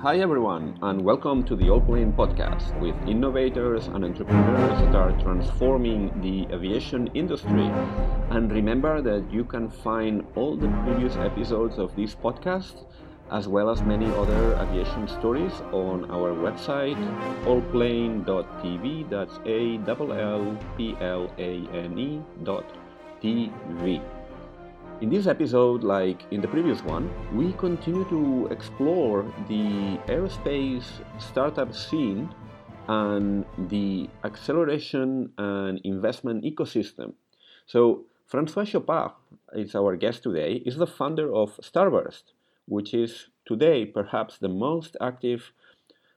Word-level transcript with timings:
Hi, 0.00 0.18
everyone, 0.18 0.78
and 0.82 1.02
welcome 1.02 1.42
to 1.44 1.56
the 1.56 1.64
Allplane 1.64 2.12
podcast 2.12 2.78
with 2.80 2.94
innovators 3.08 3.86
and 3.86 4.04
entrepreneurs 4.04 4.78
that 4.80 4.94
are 4.94 5.10
transforming 5.22 6.12
the 6.20 6.46
aviation 6.54 7.08
industry. 7.14 7.70
And 8.28 8.52
remember 8.52 9.00
that 9.00 9.32
you 9.32 9.44
can 9.44 9.70
find 9.70 10.22
all 10.34 10.54
the 10.54 10.68
previous 10.84 11.16
episodes 11.16 11.78
of 11.78 11.96
this 11.96 12.14
podcast, 12.14 12.84
as 13.32 13.48
well 13.48 13.70
as 13.70 13.80
many 13.80 14.04
other 14.04 14.54
aviation 14.60 15.08
stories, 15.08 15.62
on 15.72 16.10
our 16.10 16.34
website, 16.34 17.00
allplane.tv. 17.46 19.08
That's 19.08 19.40
A 19.46 19.78
L 19.88 20.12
L 20.12 20.58
P 20.76 20.94
L 21.00 21.32
A 21.38 21.66
N 21.72 21.98
E 21.98 22.20
dot 22.44 22.66
TV. 23.22 24.02
In 25.02 25.10
this 25.10 25.26
episode, 25.26 25.84
like 25.84 26.24
in 26.30 26.40
the 26.40 26.48
previous 26.48 26.82
one, 26.82 27.10
we 27.36 27.52
continue 27.52 28.08
to 28.08 28.48
explore 28.50 29.24
the 29.46 30.00
aerospace 30.08 30.86
startup 31.18 31.74
scene 31.74 32.34
and 32.88 33.44
the 33.68 34.08
acceleration 34.24 35.30
and 35.36 35.82
investment 35.84 36.44
ecosystem. 36.44 37.12
So, 37.66 38.06
Francois 38.24 38.64
Chopard 38.64 39.12
is 39.52 39.74
our 39.74 39.96
guest 39.96 40.22
today, 40.22 40.62
is 40.64 40.76
the 40.76 40.86
founder 40.86 41.30
of 41.30 41.60
Starburst, 41.62 42.32
which 42.66 42.94
is 42.94 43.28
today 43.44 43.84
perhaps 43.84 44.38
the 44.38 44.48
most 44.48 44.96
active 44.98 45.52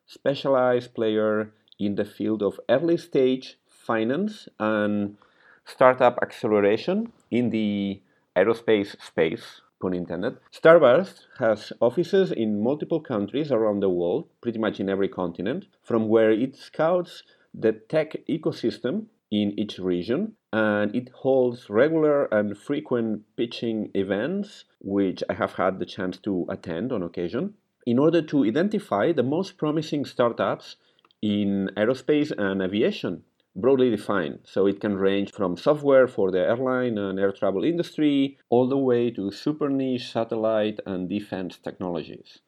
specialized 0.07 0.93
player 0.93 1.52
in 1.80 1.95
the 1.95 2.05
field 2.05 2.41
of 2.41 2.61
early 2.69 2.95
stage 2.95 3.57
finance 3.67 4.47
and 4.57 5.17
startup 5.66 6.17
acceleration 6.21 7.11
in 7.30 7.49
the 7.49 8.02
aerospace 8.35 8.95
space, 9.01 9.61
pun 9.81 9.93
intended. 9.93 10.38
Starburst 10.51 11.25
has 11.39 11.73
offices 11.79 12.31
in 12.31 12.61
multiple 12.61 12.99
countries 12.99 13.52
around 13.52 13.79
the 13.79 13.89
world, 13.89 14.29
pretty 14.41 14.59
much 14.59 14.79
in 14.79 14.89
every 14.89 15.07
continent, 15.07 15.65
from 15.83 16.07
where 16.07 16.31
it 16.31 16.55
scouts 16.55 17.23
the 17.53 17.72
tech 17.72 18.16
ecosystem 18.27 19.05
in 19.31 19.59
each 19.59 19.77
region 19.80 20.35
and 20.52 20.95
it 20.95 21.09
holds 21.13 21.69
regular 21.69 22.25
and 22.25 22.57
frequent 22.57 23.22
pitching 23.35 23.91
events, 23.94 24.66
which 24.80 25.23
I 25.30 25.33
have 25.33 25.53
had 25.53 25.80
the 25.80 25.85
chance 25.85 26.17
to 26.19 26.47
attend 26.50 26.91
on 26.91 27.03
occasion, 27.03 27.53
in 27.85 28.00
order 28.00 28.22
to 28.23 28.45
identify 28.45 29.11
the 29.11 29.23
most 29.23 29.57
promising 29.57 30.05
startups 30.05 30.77
in 31.22 31.69
aerospace 31.75 32.31
and 32.38 32.61
aviation 32.61 33.23
broadly 33.61 33.89
defined. 33.89 34.39
So 34.43 34.65
it 34.67 34.79
can 34.79 34.95
range 34.95 35.31
from 35.31 35.57
software 35.57 36.07
for 36.07 36.31
the 36.31 36.39
airline 36.39 36.97
and 36.97 37.19
air 37.19 37.31
travel 37.31 37.63
industry 37.63 38.38
all 38.49 38.67
the 38.67 38.77
way 38.77 39.11
to 39.11 39.31
super 39.31 39.69
niche 39.69 40.11
satellite 40.11 40.79
and 40.85 41.09
defense 41.09 41.57
technologies. 41.57 42.39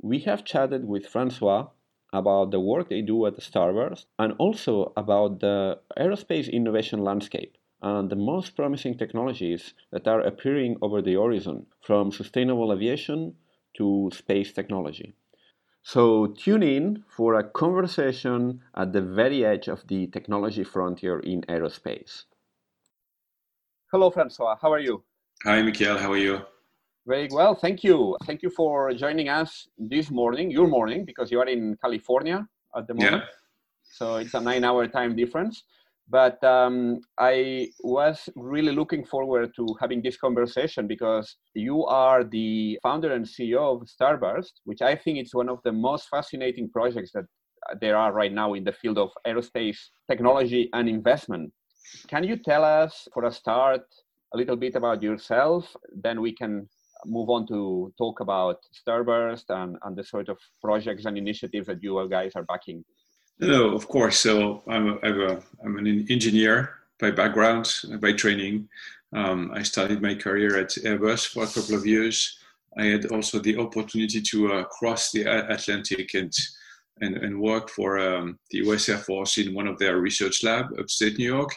We 0.00 0.20
have 0.20 0.44
chatted 0.44 0.86
with 0.86 1.06
Francois 1.06 1.68
about 2.12 2.50
the 2.50 2.60
work 2.60 2.88
they 2.88 3.02
do 3.02 3.26
at 3.26 3.36
Starburst 3.38 4.06
and 4.18 4.34
also 4.38 4.92
about 4.96 5.40
the 5.40 5.80
aerospace 5.98 6.50
innovation 6.50 7.00
landscape 7.02 7.56
and 7.82 8.08
the 8.10 8.16
most 8.16 8.56
promising 8.56 8.96
technologies 8.96 9.74
that 9.90 10.08
are 10.08 10.20
appearing 10.20 10.76
over 10.80 11.02
the 11.02 11.14
horizon 11.14 11.66
from 11.80 12.10
sustainable 12.10 12.72
aviation 12.72 13.34
to 13.76 14.10
space 14.14 14.52
technology. 14.52 15.14
So 15.86 16.26
tune 16.26 16.64
in 16.64 17.04
for 17.06 17.34
a 17.34 17.44
conversation 17.44 18.60
at 18.74 18.92
the 18.92 19.00
very 19.00 19.44
edge 19.44 19.68
of 19.68 19.86
the 19.86 20.08
technology 20.08 20.64
frontier 20.64 21.20
in 21.20 21.42
aerospace. 21.42 22.24
Hello, 23.92 24.10
Francois. 24.10 24.56
How 24.60 24.72
are 24.72 24.80
you? 24.80 25.04
Hi, 25.44 25.62
Michael. 25.62 25.96
How 25.96 26.10
are 26.10 26.16
you? 26.16 26.40
Very 27.06 27.28
well, 27.30 27.54
thank 27.54 27.84
you. 27.84 28.16
Thank 28.24 28.42
you 28.42 28.50
for 28.50 28.92
joining 28.94 29.28
us 29.28 29.68
this 29.78 30.10
morning, 30.10 30.50
your 30.50 30.66
morning, 30.66 31.04
because 31.04 31.30
you 31.30 31.38
are 31.38 31.46
in 31.46 31.76
California 31.80 32.48
at 32.76 32.88
the 32.88 32.94
moment. 32.94 33.22
Yeah. 33.22 33.28
So 33.84 34.16
it's 34.16 34.34
a 34.34 34.40
nine 34.40 34.64
hour 34.64 34.88
time 34.88 35.14
difference. 35.14 35.62
But 36.08 36.42
um, 36.44 37.00
I 37.18 37.68
was 37.82 38.28
really 38.36 38.72
looking 38.72 39.04
forward 39.04 39.52
to 39.56 39.66
having 39.80 40.02
this 40.02 40.16
conversation 40.16 40.86
because 40.86 41.36
you 41.54 41.84
are 41.84 42.22
the 42.22 42.78
founder 42.82 43.12
and 43.12 43.24
CEO 43.24 43.74
of 43.74 43.88
Starburst, 43.88 44.52
which 44.64 44.82
I 44.82 44.94
think 44.94 45.18
is 45.18 45.34
one 45.34 45.48
of 45.48 45.58
the 45.64 45.72
most 45.72 46.08
fascinating 46.08 46.70
projects 46.70 47.10
that 47.12 47.24
there 47.80 47.96
are 47.96 48.12
right 48.12 48.32
now 48.32 48.54
in 48.54 48.62
the 48.62 48.72
field 48.72 48.98
of 48.98 49.10
aerospace 49.26 49.78
technology 50.08 50.68
and 50.72 50.88
investment. 50.88 51.52
Can 52.08 52.22
you 52.22 52.36
tell 52.36 52.64
us, 52.64 53.08
for 53.12 53.24
a 53.24 53.32
start, 53.32 53.82
a 54.34 54.36
little 54.36 54.56
bit 54.56 54.76
about 54.76 55.02
yourself? 55.02 55.74
Then 55.92 56.20
we 56.20 56.32
can 56.32 56.68
move 57.04 57.30
on 57.30 57.46
to 57.48 57.92
talk 57.98 58.20
about 58.20 58.58
Starburst 58.74 59.44
and, 59.48 59.76
and 59.82 59.96
the 59.96 60.04
sort 60.04 60.28
of 60.28 60.38
projects 60.62 61.04
and 61.04 61.18
initiatives 61.18 61.66
that 61.66 61.82
you 61.82 62.06
guys 62.08 62.32
are 62.34 62.44
backing. 62.44 62.84
No, 63.38 63.74
of 63.74 63.86
course. 63.88 64.18
So 64.18 64.62
I'm, 64.66 64.88
a, 64.88 64.98
I'm, 65.02 65.20
a, 65.20 65.42
I'm 65.64 65.76
an 65.76 66.06
engineer 66.10 66.76
by 66.98 67.10
background, 67.10 67.70
by 68.00 68.12
training. 68.12 68.68
Um, 69.12 69.50
I 69.54 69.62
started 69.62 70.00
my 70.00 70.14
career 70.14 70.58
at 70.58 70.70
Airbus 70.70 71.28
for 71.28 71.44
a 71.44 71.46
couple 71.46 71.74
of 71.74 71.86
years. 71.86 72.38
I 72.78 72.84
had 72.86 73.06
also 73.06 73.38
the 73.38 73.58
opportunity 73.58 74.20
to 74.20 74.52
uh, 74.52 74.64
cross 74.64 75.12
the 75.12 75.22
Atlantic 75.24 76.14
and 76.14 76.32
and, 77.02 77.18
and 77.18 77.38
work 77.38 77.68
for 77.68 77.98
um, 77.98 78.38
the 78.50 78.58
U.S. 78.58 78.88
Air 78.88 78.96
Force 78.96 79.36
in 79.36 79.54
one 79.54 79.66
of 79.66 79.78
their 79.78 79.98
research 79.98 80.42
lab 80.42 80.66
upstate 80.78 81.18
New 81.18 81.26
York 81.26 81.50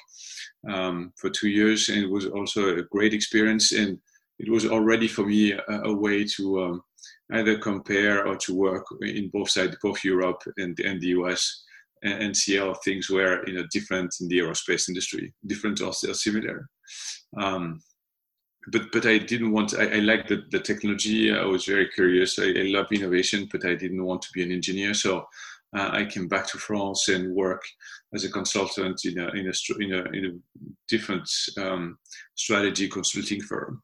um, 0.67 1.13
for 1.15 1.29
two 1.29 1.47
years, 1.47 1.87
and 1.87 2.03
it 2.03 2.09
was 2.09 2.25
also 2.25 2.75
a 2.75 2.83
great 2.83 3.13
experience. 3.13 3.71
And 3.71 3.97
it 4.37 4.51
was 4.51 4.65
already 4.65 5.07
for 5.07 5.25
me 5.25 5.53
a, 5.53 5.63
a 5.83 5.93
way 5.93 6.25
to 6.25 6.63
um, 6.63 6.83
either 7.31 7.57
compare 7.57 8.27
or 8.27 8.35
to 8.35 8.53
work 8.53 8.85
in 9.01 9.29
both 9.29 9.49
sides, 9.49 9.77
both 9.81 10.03
Europe 10.03 10.43
and, 10.57 10.77
and 10.81 10.99
the 10.99 11.07
US 11.19 11.63
and, 12.03 12.35
see 12.35 12.57
how 12.57 12.73
things 12.85 13.09
were 13.09 13.45
you 13.47 13.53
know 13.53 13.65
different 13.71 14.13
in 14.21 14.27
the 14.27 14.39
aerospace 14.39 14.87
industry, 14.87 15.33
different 15.45 15.81
or 15.81 15.93
still 15.93 16.13
similar. 16.13 16.67
Um, 17.37 17.81
but 18.71 18.91
but 18.91 19.05
I 19.05 19.17
didn't 19.17 19.51
want. 19.51 19.73
I, 19.77 19.97
I 19.97 19.99
liked 19.99 20.29
the, 20.29 20.43
the 20.51 20.59
technology. 20.59 21.31
I 21.33 21.45
was 21.45 21.65
very 21.65 21.89
curious. 21.89 22.39
I, 22.39 22.47
I 22.47 22.63
love 22.63 22.87
innovation, 22.91 23.47
but 23.51 23.65
I 23.65 23.75
didn't 23.75 24.03
want 24.03 24.21
to 24.23 24.29
be 24.33 24.43
an 24.43 24.51
engineer. 24.51 24.93
So 24.93 25.25
uh, 25.75 25.89
I 25.91 26.05
came 26.05 26.27
back 26.27 26.47
to 26.47 26.57
France 26.57 27.09
and 27.09 27.35
work 27.35 27.61
as 28.13 28.23
a 28.23 28.31
consultant 28.31 29.01
in 29.05 29.19
a 29.19 29.29
in 29.29 29.47
a 29.47 29.83
in 29.83 29.93
a, 29.93 30.03
in 30.17 30.25
a 30.25 30.61
different 30.87 31.29
um, 31.57 31.97
strategy 32.35 32.87
consulting 32.87 33.41
firm. 33.41 33.81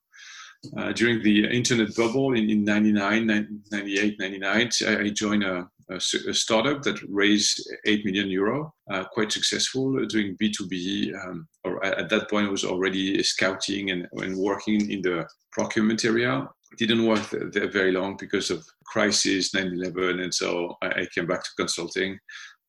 Uh, 0.77 0.91
during 0.93 1.21
the 1.23 1.45
internet 1.49 1.95
bubble 1.95 2.33
in, 2.33 2.49
in 2.49 2.63
99, 2.63 3.61
98, 3.71 4.19
99, 4.19 4.69
I, 4.87 5.09
joined 5.09 5.43
a, 5.43 5.67
a, 5.89 5.95
a, 5.95 6.33
startup 6.33 6.81
that 6.83 6.99
raised 7.09 7.67
8 7.85 8.05
million 8.05 8.29
euro, 8.29 8.73
uh, 8.91 9.03
quite 9.05 9.31
successful, 9.31 9.97
uh, 10.01 10.05
doing 10.05 10.37
B2B. 10.41 11.13
Um, 11.15 11.47
or 11.63 11.83
at 11.83 12.09
that 12.09 12.29
point, 12.29 12.47
I 12.47 12.51
was 12.51 12.65
already 12.65 13.21
scouting 13.23 13.91
and, 13.91 14.07
and 14.13 14.37
working 14.37 14.89
in 14.89 15.01
the 15.01 15.27
procurement 15.51 16.05
area. 16.05 16.47
Didn't 16.77 17.05
work 17.05 17.29
there 17.29 17.69
very 17.69 17.91
long 17.91 18.17
because 18.17 18.49
of 18.49 18.65
crisis, 18.85 19.53
9/11, 19.53 20.21
and 20.23 20.33
so 20.33 20.75
I, 20.81 20.87
I 20.87 21.07
came 21.13 21.25
back 21.25 21.43
to 21.43 21.49
consulting. 21.57 22.19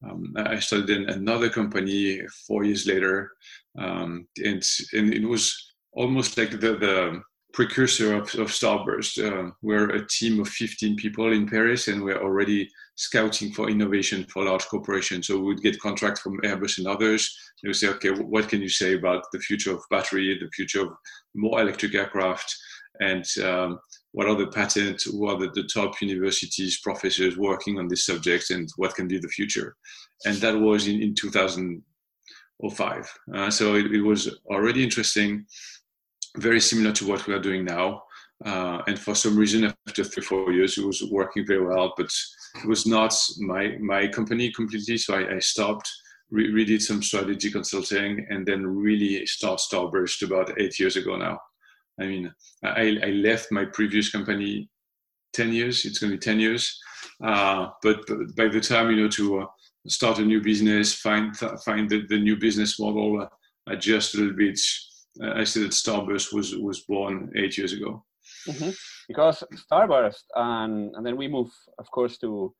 Um, 0.05 0.33
I 0.37 0.59
started 0.61 0.91
in 0.91 1.09
another 1.09 1.49
company 1.49 2.21
four 2.47 2.65
years 2.65 2.87
later, 2.87 3.33
um, 3.79 4.29
and 4.45 4.63
and 4.93 5.15
it 5.15 5.27
was 5.27 5.73
almost 5.93 6.37
like 6.37 6.51
the 6.51 6.77
the 6.77 7.23
precursor 7.57 8.15
of, 8.15 8.25
of 8.35 8.49
Starburst. 8.49 9.19
Uh, 9.19 9.51
we're 9.63 9.89
a 9.89 10.07
team 10.07 10.39
of 10.41 10.49
15 10.49 10.97
people 10.97 11.33
in 11.33 11.49
Paris, 11.49 11.89
and 11.89 12.05
we're 12.05 12.23
already 12.23 12.71
scouting 12.97 13.51
for 13.51 13.71
innovation 13.71 14.27
for 14.31 14.45
large 14.45 14.67
corporations. 14.67 15.27
So 15.27 15.39
we 15.39 15.47
would 15.47 15.63
get 15.63 15.81
contracts 15.81 16.21
from 16.21 16.39
Airbus 16.43 16.77
and 16.77 16.87
others. 16.87 17.35
And 17.63 17.71
we 17.71 17.73
say, 17.73 17.89
okay, 17.89 18.11
what 18.11 18.51
can 18.51 18.61
you 18.61 18.69
say 18.69 18.93
about 18.93 19.25
the 19.33 19.39
future 19.39 19.73
of 19.73 19.83
battery, 19.91 20.39
the 20.39 20.51
future 20.51 20.83
of 20.83 20.91
more 21.35 21.63
electric 21.63 21.95
aircraft, 21.95 22.55
and 23.01 23.25
um, 23.43 23.79
what 24.13 24.29
are 24.29 24.37
the 24.37 24.49
patents, 24.49 25.05
who 25.05 25.27
are 25.27 25.39
the, 25.39 25.49
the, 25.55 25.67
top 25.73 25.99
universities, 26.03 26.81
professors 26.81 27.39
working 27.39 27.79
on 27.79 27.89
this 27.89 28.05
subject, 28.05 28.51
and 28.51 28.69
what 28.77 28.95
can 28.95 29.09
be 29.09 29.19
the 29.19 29.29
future? 29.29 29.75
And 30.27 30.37
that 30.37 30.61
was 30.61 30.89
in, 30.89 31.01
in 31.01 31.15
2005. 31.15 33.19
Uh, 33.35 33.51
so 33.51 33.77
it, 33.77 33.87
it 33.93 34.03
was 34.03 34.29
already 34.51 34.85
interesting 34.85 35.47
very 36.37 36.61
similar 36.61 36.93
to 36.93 37.07
what 37.07 37.27
we 37.27 37.35
are 37.35 37.41
doing 37.41 37.65
now. 37.65 38.03
Uh, 38.45 38.83
and 38.87 38.99
for 38.99 39.15
some 39.15 39.37
reason, 39.37 39.65
after 39.65 40.05
three 40.05 40.23
four 40.23 40.53
years, 40.53 40.77
it 40.77 40.85
was 40.85 41.03
working 41.11 41.47
very 41.47 41.65
well, 41.65 41.95
but 41.97 42.11
it 42.63 42.69
was 42.69 42.87
not 42.87 43.15
my 43.39 43.77
my 43.81 44.07
company 44.09 44.53
completely. 44.53 44.99
So 44.99 45.15
I, 45.15 45.37
I 45.37 45.39
stopped, 45.39 45.91
re- 46.31 46.53
redid 46.53 46.83
some 46.83 47.03
strategy 47.03 47.51
consulting, 47.51 48.27
and 48.29 48.45
then 48.47 48.67
really 48.67 49.25
start 49.27 49.61
Starburst 49.61 50.23
about 50.23 50.61
eight 50.61 50.79
years 50.79 50.97
ago 50.97 51.17
now. 51.17 51.39
I 51.99 52.07
mean, 52.07 52.31
I, 52.63 52.99
I 53.03 53.11
left 53.11 53.51
my 53.51 53.65
previous 53.65 54.11
company 54.11 54.69
ten 55.33 55.51
years. 55.53 55.87
It's 55.87 55.99
going 55.99 56.11
to 56.11 56.19
be 56.19 56.21
ten 56.21 56.39
years, 56.39 56.79
uh, 57.25 57.69
but, 57.83 58.07
but, 58.07 58.37
by 58.37 58.49
the 58.49 58.61
time 58.61 58.91
you 58.91 58.97
know 58.97 59.09
to 59.09 59.41
uh, 59.41 59.47
start 59.89 60.19
a 60.19 60.23
new 60.23 60.43
business, 60.43 60.93
find 60.93 61.35
find 61.65 61.89
the, 61.89 62.05
the 62.11 62.19
new 62.19 62.37
business 62.37 62.79
model, 62.79 63.23
uh, 63.23 63.29
adjust 63.73 64.15
a 64.15 64.19
little 64.19 64.37
bit 64.37 64.61
I 65.23 65.45
said 65.45 65.63
that 65.65 65.73
Starburst 65.73 66.33
was 66.33 66.55
was 66.57 66.81
born 66.81 67.31
eight 67.37 67.57
years 67.59 67.73
ago. 67.73 68.05
Mm-hmm. 68.49 68.71
Because 69.09 69.45
Starburst, 69.55 70.25
and, 70.35 70.95
and 70.95 71.07
then 71.07 71.17
we 71.17 71.29
move, 71.29 71.51
of 71.79 71.91
course, 71.91 72.19
to 72.19 72.55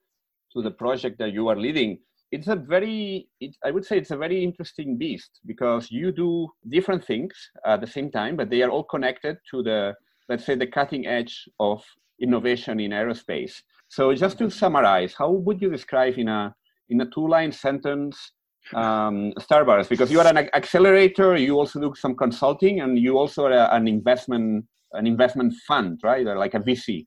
to 0.53 0.63
the 0.63 0.71
project 0.71 1.19
that 1.19 1.33
you 1.33 1.49
are 1.49 1.57
leading. 1.57 1.99
It's 2.33 2.49
a 2.49 2.57
very, 2.57 3.29
it, 3.41 3.55
I 3.65 3.71
would 3.71 3.85
say, 3.85 3.99
it's 3.99 4.11
a 4.11 4.17
very 4.17 4.43
interesting 4.43 4.97
beast 4.97 5.41
because 5.47 5.91
you 5.91 6.11
do 6.13 6.49
different 6.69 7.05
things 7.05 7.33
at 7.65 7.81
the 7.81 7.87
same 7.87 8.11
time, 8.11 8.37
but 8.37 8.51
they 8.51 8.63
are 8.63 8.71
all 8.71 8.85
connected 8.85 9.37
to 9.51 9.63
the, 9.63 9.95
let's 10.29 10.45
say, 10.45 10.57
the 10.57 10.67
cutting 10.67 11.07
edge 11.07 11.49
of 11.61 11.85
innovation 12.21 12.81
in 12.81 12.91
aerospace. 12.91 13.63
So, 13.89 14.13
just 14.15 14.39
to 14.39 14.51
summarize, 14.51 15.15
how 15.15 15.31
would 15.31 15.61
you 15.61 15.71
describe 15.71 16.19
in 16.19 16.29
a 16.29 16.55
in 16.89 17.01
a 17.01 17.11
two-line 17.11 17.53
sentence 17.53 18.33
um, 18.75 19.33
Starburst? 19.39 19.89
Because 19.89 20.11
you 20.11 20.21
are 20.21 20.27
an 20.27 20.39
accelerator, 20.39 21.37
you 21.37 21.59
also 21.59 21.81
do 21.81 21.95
some 21.97 22.15
consulting, 22.15 22.81
and 22.81 22.99
you 22.99 23.19
also 23.19 23.47
are 23.47 23.73
an 23.75 23.89
investment 23.89 24.67
an 24.93 25.07
investment 25.07 25.53
fund, 25.67 26.01
right? 26.03 26.27
Or 26.27 26.39
like 26.39 26.55
a 26.55 26.61
VC. 26.61 27.07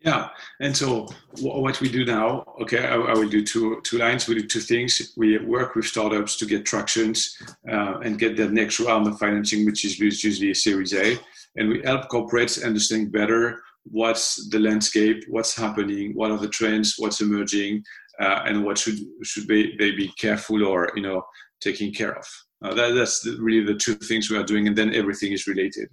Yeah, 0.00 0.28
and 0.60 0.76
so 0.76 1.08
what 1.40 1.80
we 1.80 1.88
do 1.88 2.04
now, 2.04 2.44
okay, 2.60 2.86
I, 2.86 2.94
I, 2.94 3.14
will 3.14 3.28
do 3.28 3.42
two 3.42 3.80
two 3.82 3.98
lines. 3.98 4.28
We 4.28 4.34
do 4.34 4.46
two 4.46 4.60
things. 4.60 5.14
We 5.16 5.38
work 5.38 5.74
with 5.74 5.86
startups 5.86 6.36
to 6.36 6.46
get 6.46 6.66
tractions 6.66 7.36
uh, 7.70 7.98
and 8.00 8.18
get 8.18 8.36
that 8.36 8.52
next 8.52 8.78
round 8.78 9.06
of 9.06 9.18
financing, 9.18 9.64
which 9.64 9.84
is 9.84 9.98
usually 9.98 10.50
a 10.50 10.54
Series 10.54 10.92
A, 10.92 11.18
and 11.56 11.70
we 11.70 11.82
help 11.82 12.08
corporates 12.08 12.62
understand 12.64 13.10
better 13.10 13.62
what's 13.90 14.48
the 14.50 14.58
landscape, 14.58 15.24
what's 15.28 15.56
happening, 15.56 16.12
what 16.14 16.30
are 16.30 16.38
the 16.38 16.48
trends, 16.48 16.96
what's 16.98 17.20
emerging, 17.20 17.82
uh, 18.20 18.42
and 18.46 18.64
what 18.64 18.78
should 18.78 18.98
should 19.22 19.46
they, 19.48 19.74
they 19.78 19.92
be 19.92 20.08
careful 20.18 20.64
or 20.64 20.90
you 20.96 21.02
know 21.02 21.22
taking 21.60 21.92
care 21.92 22.16
of. 22.16 22.26
Uh, 22.64 22.74
that, 22.74 22.94
that's 22.94 23.20
the, 23.20 23.36
really 23.40 23.64
the 23.64 23.78
two 23.78 23.94
things 23.94 24.30
we 24.30 24.36
are 24.36 24.44
doing, 24.44 24.66
and 24.66 24.76
then 24.76 24.94
everything 24.94 25.32
is 25.32 25.46
related. 25.46 25.88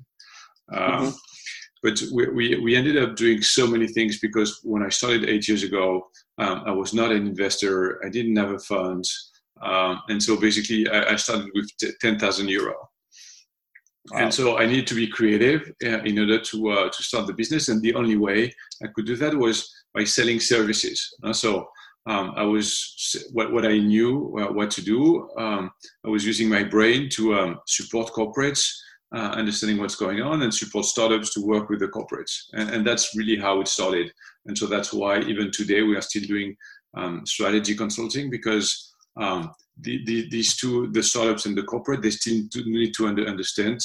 Um, 0.72 0.80
mm-hmm. 0.82 1.10
But 1.82 2.02
we, 2.14 2.30
we, 2.30 2.56
we, 2.60 2.76
ended 2.78 2.98
up 2.98 3.18
doing 3.18 3.42
so 3.42 3.68
many 3.68 3.88
things 3.88 4.20
because 4.20 4.62
when 4.64 4.84
I 4.84 4.88
started 4.88 5.26
eight 5.26 5.50
years 5.50 5.64
ago, 5.64 6.08
um, 6.38 6.64
I 6.66 6.72
was 6.72 6.94
not 6.94 7.12
an 7.12 7.28
investor. 7.28 8.02
I 8.06 8.10
didn't 8.10 8.38
have 8.38 8.52
a 8.52 8.60
fund. 8.60 9.04
Um, 9.62 10.02
and 10.08 10.24
so 10.24 10.40
basically, 10.40 10.88
I, 10.90 11.12
I 11.12 11.16
started 11.18 11.50
with 11.54 11.70
t- 11.78 11.92
10,000 12.00 12.48
euro. 12.48 12.76
Wow. 14.12 14.20
And 14.20 14.34
so 14.34 14.58
I 14.58 14.66
needed 14.66 14.88
to 14.88 14.96
be 14.96 15.08
creative 15.08 15.72
uh, 15.84 16.00
in 16.04 16.20
order 16.20 16.40
to, 16.40 16.70
uh, 16.70 16.90
to 16.90 17.04
start 17.04 17.28
the 17.28 17.34
business. 17.34 17.68
And 17.68 17.82
the 17.82 17.96
only 17.96 18.18
way 18.18 18.54
I 18.82 18.88
could 18.96 19.06
do 19.06 19.18
that 19.18 19.36
was 19.36 19.70
by 19.94 20.06
selling 20.06 20.40
services. 20.40 21.14
Uh, 21.22 21.34
so 21.34 21.68
um, 22.06 22.34
I 22.36 22.44
was 22.44 23.30
what, 23.32 23.52
what 23.52 23.66
I 23.66 23.78
knew 23.78 24.38
uh, 24.40 24.52
what 24.52 24.72
to 24.72 24.82
do. 24.82 25.30
Um, 25.38 25.72
I 26.06 26.10
was 26.10 26.26
using 26.26 26.50
my 26.50 26.64
brain 26.64 27.10
to 27.12 27.36
um, 27.36 27.60
support 27.66 28.12
corporates 28.12 28.68
uh, 29.14 29.32
understanding 29.36 29.78
what's 29.78 29.96
going 29.96 30.22
on 30.22 30.42
and 30.42 30.54
support 30.54 30.86
startups 30.86 31.34
to 31.34 31.46
work 31.46 31.70
with 31.70 31.80
the 31.80 31.88
corporates. 31.88 32.46
And, 32.54 32.70
and, 32.72 32.88
that's 32.88 33.16
really 33.16 33.38
how 33.38 33.62
it 33.62 33.68
started. 33.68 34.12
And 34.48 34.58
so 34.58 34.66
that's 34.66 34.92
why 34.92 35.20
even 35.20 35.52
today 35.52 35.84
we 35.84 35.96
are 35.96 36.02
still 36.02 36.24
doing 36.24 36.56
um, 36.98 37.24
strategy 37.26 37.76
consulting 37.76 38.32
because 38.32 38.92
um, 39.18 39.52
the, 39.80 40.04
the, 40.06 40.30
these 40.30 40.58
two, 40.58 40.92
the 40.92 41.04
startups 41.04 41.46
and 41.46 41.56
the 41.56 41.64
corporate, 41.64 42.02
they 42.02 42.10
still 42.10 42.42
need 42.66 42.94
to 42.96 43.08
under, 43.08 43.28
understand 43.28 43.80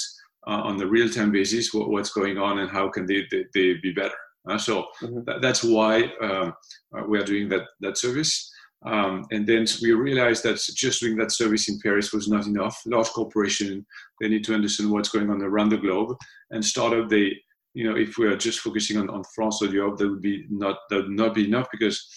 uh, 0.46 0.62
on 0.62 0.80
a 0.80 0.86
real-time 0.86 1.30
basis 1.30 1.74
what, 1.74 1.90
what's 1.90 2.10
going 2.10 2.38
on 2.38 2.60
and 2.60 2.70
how 2.70 2.88
can 2.88 3.06
they, 3.06 3.26
they, 3.30 3.44
they 3.52 3.74
be 3.74 3.92
better. 3.92 4.16
So 4.56 4.86
mm-hmm. 5.02 5.20
that, 5.26 5.42
that's 5.42 5.62
why 5.62 6.04
um, 6.22 6.54
uh, 6.96 7.04
we 7.06 7.18
are 7.18 7.24
doing 7.24 7.48
that, 7.50 7.62
that 7.80 7.98
service. 7.98 8.50
Um, 8.86 9.24
and 9.32 9.46
then 9.46 9.66
we 9.82 9.92
realized 9.92 10.44
that 10.44 10.60
just 10.74 11.00
doing 11.00 11.16
that 11.16 11.32
service 11.32 11.68
in 11.68 11.80
Paris 11.82 12.12
was 12.12 12.28
not 12.28 12.46
enough. 12.46 12.80
Large 12.86 13.08
corporation, 13.08 13.84
they 14.20 14.28
need 14.28 14.44
to 14.44 14.54
understand 14.54 14.90
what's 14.90 15.08
going 15.08 15.30
on 15.30 15.42
around 15.42 15.70
the 15.70 15.76
globe. 15.76 16.16
And 16.50 16.64
startup, 16.64 17.08
they, 17.08 17.36
you 17.74 17.84
know, 17.84 17.96
if 17.96 18.18
we 18.18 18.26
are 18.26 18.36
just 18.36 18.60
focusing 18.60 18.96
on, 18.96 19.10
on 19.10 19.24
France 19.34 19.60
or 19.62 19.66
Europe, 19.66 19.98
that 19.98 20.08
would 20.08 20.22
be 20.22 20.46
not 20.48 20.78
that 20.90 20.96
would 20.96 21.10
not 21.10 21.34
be 21.34 21.46
enough 21.46 21.66
because 21.70 22.08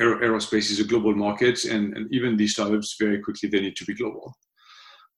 aerospace 0.00 0.70
is 0.70 0.80
a 0.80 0.84
global 0.84 1.14
market, 1.14 1.64
and, 1.64 1.96
and 1.96 2.12
even 2.12 2.36
these 2.36 2.52
startups 2.52 2.96
very 3.00 3.20
quickly 3.20 3.48
they 3.48 3.60
need 3.60 3.76
to 3.76 3.84
be 3.84 3.94
global. 3.94 4.34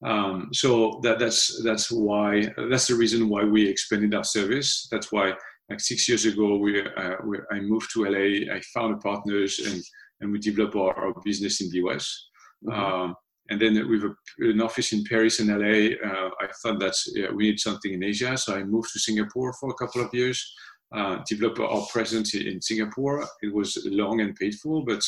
Um, 0.04 0.50
so 0.52 1.00
that 1.02 1.18
that's 1.18 1.60
that's 1.64 1.90
why 1.90 2.52
that's 2.70 2.86
the 2.86 2.94
reason 2.94 3.28
why 3.28 3.44
we 3.44 3.68
expanded 3.68 4.14
our 4.14 4.24
service. 4.24 4.86
That's 4.92 5.10
why 5.10 5.32
like 5.68 5.80
six 5.80 6.08
years 6.08 6.24
ago 6.24 6.56
we, 6.56 6.80
uh, 6.80 7.16
we 7.24 7.38
I 7.50 7.60
moved 7.60 7.90
to 7.92 8.04
LA. 8.04 8.54
I 8.54 8.60
found 8.74 9.00
partners 9.00 9.58
and 9.58 9.82
and 10.20 10.32
we 10.32 10.38
develop 10.38 10.74
our, 10.74 10.94
our 10.94 11.14
business 11.24 11.60
in 11.60 11.70
the 11.70 11.78
US. 11.88 12.28
Mm-hmm. 12.64 12.80
Um, 12.80 13.16
and 13.50 13.60
then 13.60 13.88
with 13.88 14.04
a, 14.04 14.14
an 14.38 14.60
office 14.60 14.92
in 14.92 15.04
Paris 15.04 15.40
and 15.40 15.48
LA, 15.48 15.96
uh, 16.06 16.30
I 16.40 16.48
thought 16.62 16.80
that 16.80 16.94
yeah, 17.14 17.30
we 17.30 17.44
need 17.44 17.60
something 17.60 17.92
in 17.92 18.04
Asia. 18.04 18.36
So 18.36 18.56
I 18.56 18.62
moved 18.64 18.92
to 18.92 18.98
Singapore 18.98 19.52
for 19.54 19.70
a 19.70 19.74
couple 19.74 20.02
of 20.02 20.12
years, 20.12 20.54
uh, 20.94 21.18
developed 21.26 21.58
our 21.60 21.86
presence 21.90 22.34
in 22.34 22.60
Singapore. 22.60 23.26
It 23.42 23.54
was 23.54 23.78
long 23.90 24.20
and 24.20 24.36
painful, 24.36 24.84
but 24.84 25.02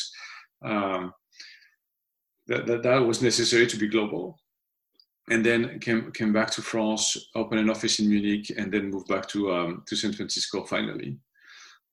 um, 0.65 1.13
that, 2.47 2.65
that, 2.65 2.83
that 2.83 2.97
was 2.97 3.21
necessary 3.21 3.67
to 3.67 3.77
be 3.77 3.87
global. 3.87 4.37
And 5.29 5.45
then 5.45 5.79
came 5.79 6.11
came 6.11 6.33
back 6.33 6.49
to 6.51 6.61
France, 6.61 7.15
opened 7.35 7.59
an 7.59 7.69
office 7.69 7.99
in 7.99 8.09
Munich, 8.09 8.51
and 8.57 8.71
then 8.71 8.89
moved 8.89 9.07
back 9.07 9.27
to 9.29 9.53
um, 9.53 9.83
to 9.87 9.95
San 9.95 10.13
Francisco 10.13 10.63
finally. 10.65 11.17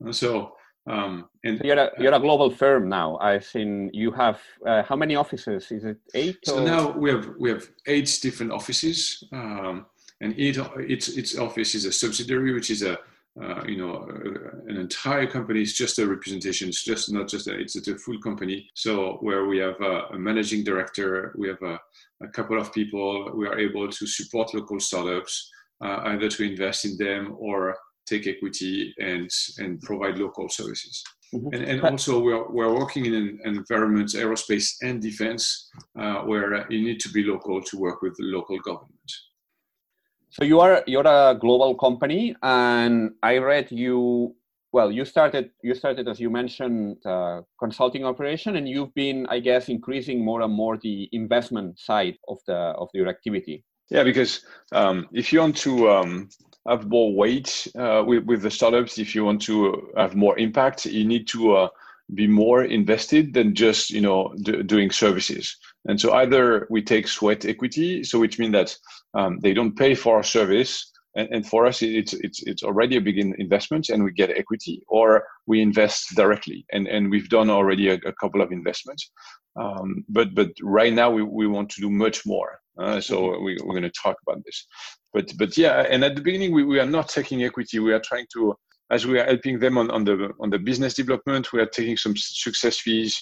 Uh, 0.04 0.12
so 0.12 0.52
um, 0.88 1.28
and 1.44 1.60
you're 1.62 1.78
a 1.78 1.90
you're 1.98 2.14
a 2.14 2.20
global 2.20 2.50
firm 2.50 2.88
now. 2.88 3.18
I 3.20 3.38
think 3.38 3.90
you 3.92 4.10
have 4.12 4.40
uh, 4.66 4.82
how 4.82 4.96
many 4.96 5.16
offices? 5.16 5.70
Is 5.70 5.84
it 5.84 5.98
eight? 6.14 6.38
So 6.44 6.58
or? 6.58 6.64
now 6.64 6.90
we 6.90 7.10
have 7.10 7.34
we 7.38 7.50
have 7.50 7.68
eight 7.86 8.18
different 8.22 8.52
offices, 8.52 9.22
um, 9.32 9.86
and 10.20 10.38
each 10.38 10.58
its 10.78 11.08
its 11.08 11.36
office 11.36 11.74
is 11.74 11.84
a 11.84 11.92
subsidiary, 11.92 12.54
which 12.54 12.70
is 12.70 12.82
a 12.82 12.98
uh, 13.42 13.62
you 13.66 13.76
know 13.76 14.08
uh, 14.08 14.70
an 14.70 14.76
entire 14.76 15.26
company. 15.26 15.62
is 15.62 15.74
just 15.74 15.98
a 15.98 16.06
representation. 16.06 16.68
It's 16.68 16.84
just 16.84 17.12
not 17.12 17.28
just 17.28 17.46
a 17.46 17.58
it's 17.58 17.76
a 17.76 17.98
full 17.98 18.20
company. 18.20 18.68
So 18.74 19.18
where 19.20 19.46
we 19.46 19.58
have 19.58 19.80
a, 19.80 20.06
a 20.12 20.18
managing 20.18 20.64
director, 20.64 21.34
we 21.36 21.48
have 21.48 21.62
a, 21.62 21.78
a, 22.22 22.28
couple 22.28 22.60
of 22.60 22.72
people. 22.72 23.32
We 23.34 23.46
are 23.46 23.58
able 23.58 23.88
to 23.88 24.06
support 24.06 24.54
local 24.54 24.80
startups, 24.80 25.50
uh, 25.84 26.00
either 26.06 26.28
to 26.28 26.42
invest 26.42 26.84
in 26.84 26.96
them 26.96 27.36
or 27.38 27.76
take 28.06 28.26
equity 28.26 28.94
and 28.98 29.30
and 29.58 29.80
provide 29.82 30.18
local 30.18 30.48
services. 30.48 31.04
Mm-hmm. 31.34 31.54
And, 31.54 31.64
and, 31.64 31.82
also, 31.82 32.20
we're, 32.20 32.48
we're 32.50 32.74
working 32.74 33.04
in 33.04 33.14
an 33.14 33.40
environment, 33.44 34.10
aerospace 34.14 34.76
and 34.82 35.00
defense, 35.02 35.68
uh, 35.98 36.20
where 36.22 36.66
you 36.72 36.82
need 36.82 37.00
to 37.00 37.10
be 37.10 37.22
local 37.22 37.60
to 37.60 37.78
work 37.78 38.00
with 38.00 38.16
the 38.16 38.24
local 38.24 38.58
government. 38.60 39.12
So 40.30 40.44
you 40.44 40.60
are 40.60 40.82
you're 40.86 41.06
a 41.06 41.36
global 41.38 41.74
company, 41.74 42.34
and 42.42 43.12
I 43.22 43.38
read 43.38 43.70
you. 43.70 44.34
Well, 44.70 44.92
you 44.92 45.06
started 45.06 45.50
you 45.62 45.74
started 45.74 46.08
as 46.08 46.20
you 46.20 46.28
mentioned 46.28 46.98
uh, 47.06 47.40
consulting 47.58 48.04
operation, 48.04 48.56
and 48.56 48.68
you've 48.68 48.94
been, 48.94 49.26
I 49.30 49.40
guess, 49.40 49.68
increasing 49.68 50.22
more 50.22 50.42
and 50.42 50.52
more 50.52 50.76
the 50.76 51.08
investment 51.12 51.78
side 51.78 52.18
of 52.28 52.38
the 52.46 52.54
of 52.54 52.88
your 52.92 53.08
activity. 53.08 53.64
Yeah, 53.90 54.04
because 54.04 54.44
um, 54.72 55.08
if 55.12 55.32
you 55.32 55.40
want 55.40 55.56
to 55.58 55.90
um, 55.90 56.28
have 56.68 56.88
more 56.88 57.14
weight 57.14 57.66
uh, 57.78 58.04
with, 58.06 58.24
with 58.24 58.42
the 58.42 58.50
startups, 58.50 58.98
if 58.98 59.14
you 59.14 59.24
want 59.24 59.40
to 59.42 59.90
have 59.96 60.14
more 60.14 60.38
impact, 60.38 60.84
you 60.84 61.06
need 61.06 61.26
to 61.28 61.56
uh, 61.56 61.68
be 62.14 62.26
more 62.26 62.64
invested 62.64 63.32
than 63.32 63.54
just 63.54 63.90
you 63.90 64.02
know 64.02 64.34
doing 64.66 64.90
services. 64.90 65.56
And 65.86 65.98
so 65.98 66.12
either 66.12 66.66
we 66.68 66.82
take 66.82 67.08
sweat 67.08 67.46
equity, 67.46 68.04
so 68.04 68.18
which 68.18 68.38
means 68.38 68.52
that 68.52 68.76
um, 69.18 69.38
they 69.42 69.52
don't 69.52 69.76
pay 69.76 69.94
for 69.94 70.16
our 70.16 70.22
service, 70.22 70.92
and, 71.16 71.28
and, 71.32 71.46
for 71.46 71.66
us 71.66 71.82
it's 71.82 72.12
it's 72.26 72.42
it's 72.50 72.62
already 72.62 72.96
a 72.96 73.00
big 73.00 73.18
investment, 73.18 73.88
and 73.88 74.04
we 74.04 74.12
get 74.12 74.30
equity, 74.30 74.82
or 74.88 75.24
we 75.46 75.60
invest 75.60 76.14
directly, 76.14 76.64
and 76.72 76.86
and 76.86 77.10
we've 77.10 77.28
done 77.28 77.50
already 77.50 77.88
a, 77.88 77.94
a 77.94 78.12
couple 78.20 78.40
of 78.40 78.52
investments. 78.52 79.10
Um, 79.60 80.04
but 80.08 80.34
but 80.34 80.50
right 80.62 80.92
now 80.92 81.10
we, 81.10 81.22
we 81.22 81.46
want 81.48 81.68
to 81.70 81.80
do 81.80 81.90
much 81.90 82.24
more. 82.24 82.58
Uh, 82.80 83.00
so 83.00 83.16
mm-hmm. 83.16 83.44
we, 83.44 83.58
we're 83.64 83.78
going 83.78 83.90
to 83.90 84.02
talk 84.02 84.16
about 84.26 84.44
this. 84.44 84.66
But 85.12 85.32
but 85.36 85.56
yeah, 85.56 85.84
and 85.90 86.04
at 86.04 86.14
the 86.14 86.22
beginning 86.22 86.52
we, 86.52 86.64
we 86.64 86.78
are 86.78 86.86
not 86.86 87.08
taking 87.08 87.42
equity. 87.42 87.80
We 87.80 87.92
are 87.92 88.04
trying 88.10 88.26
to, 88.34 88.54
as 88.92 89.04
we 89.04 89.18
are 89.18 89.24
helping 89.24 89.58
them 89.58 89.78
on, 89.78 89.90
on 89.90 90.04
the 90.04 90.30
on 90.40 90.50
the 90.50 90.58
business 90.58 90.94
development, 90.94 91.52
we 91.52 91.60
are 91.60 91.66
taking 91.78 91.96
some 91.96 92.14
success 92.16 92.78
fees 92.78 93.20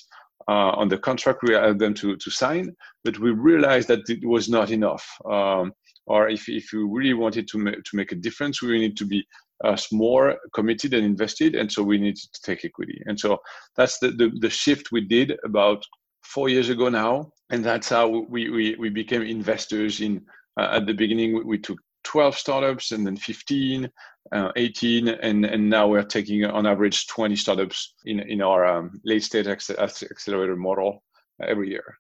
uh, 0.49 0.73
on 0.81 0.88
the 0.88 0.99
contract 0.99 1.43
we 1.43 1.55
help 1.55 1.79
them 1.79 1.95
to 1.95 2.17
to 2.17 2.31
sign. 2.31 2.75
But 3.05 3.19
we 3.19 3.31
realized 3.31 3.88
that 3.88 4.09
it 4.09 4.25
was 4.26 4.49
not 4.49 4.71
enough. 4.71 5.05
Um, 5.31 5.73
or 6.07 6.29
if 6.29 6.49
if 6.49 6.73
we 6.73 6.83
really 6.85 7.15
wanted 7.15 7.49
to 7.49 7.59
make 7.59 7.83
to 7.85 7.97
make 7.97 8.13
a 8.13 8.17
difference, 8.17 8.63
we 8.63 8.79
need 8.79 8.97
to 8.97 9.05
be 9.05 9.27
uh, 9.65 9.77
more 9.93 10.37
committed 10.55 10.95
and 10.95 11.05
invested, 11.05 11.55
and 11.55 11.71
so 11.71 11.83
we 11.83 11.99
need 11.99 12.17
to 12.17 12.41
take 12.43 12.65
equity. 12.65 13.03
And 13.07 13.19
so 13.19 13.39
that's 13.77 13.99
the, 13.99 14.11
the, 14.11 14.31
the 14.41 14.51
shift 14.51 14.93
we 14.93 15.01
did 15.01 15.39
about 15.45 15.83
four 16.23 16.49
years 16.49 16.69
ago 16.69 16.89
now, 16.89 17.31
and 17.51 17.65
that's 17.65 17.89
how 17.89 18.09
we 18.09 18.51
we, 18.51 18.77
we 18.77 18.89
became 18.89 19.23
investors 19.23 20.01
in. 20.01 20.25
Uh, 20.59 20.69
at 20.73 20.87
the 20.87 20.95
beginning, 20.95 21.35
we, 21.35 21.45
we, 21.45 21.59
took 21.59 21.79
12 22.05 22.35
startups, 22.35 22.93
and 22.93 23.07
then 23.07 23.15
15, 23.15 23.91
uh, 24.33 24.53
18, 24.57 25.09
and 25.09 25.45
and 25.45 25.69
now 25.69 25.87
we're 25.87 26.03
taking 26.03 26.45
on 26.45 26.67
average 26.67 27.07
20 27.09 27.37
startups 27.37 27.95
in 28.05 28.21
in 28.21 28.41
our 28.41 28.65
um, 28.65 29.01
late 29.05 29.23
stage 29.23 29.47
accelerator 29.47 30.57
model 30.57 31.03
every 31.43 31.69
year. 31.69 31.99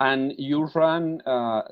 And 0.00 0.32
you 0.36 0.64
run 0.74 1.20
uh, 1.26 1.62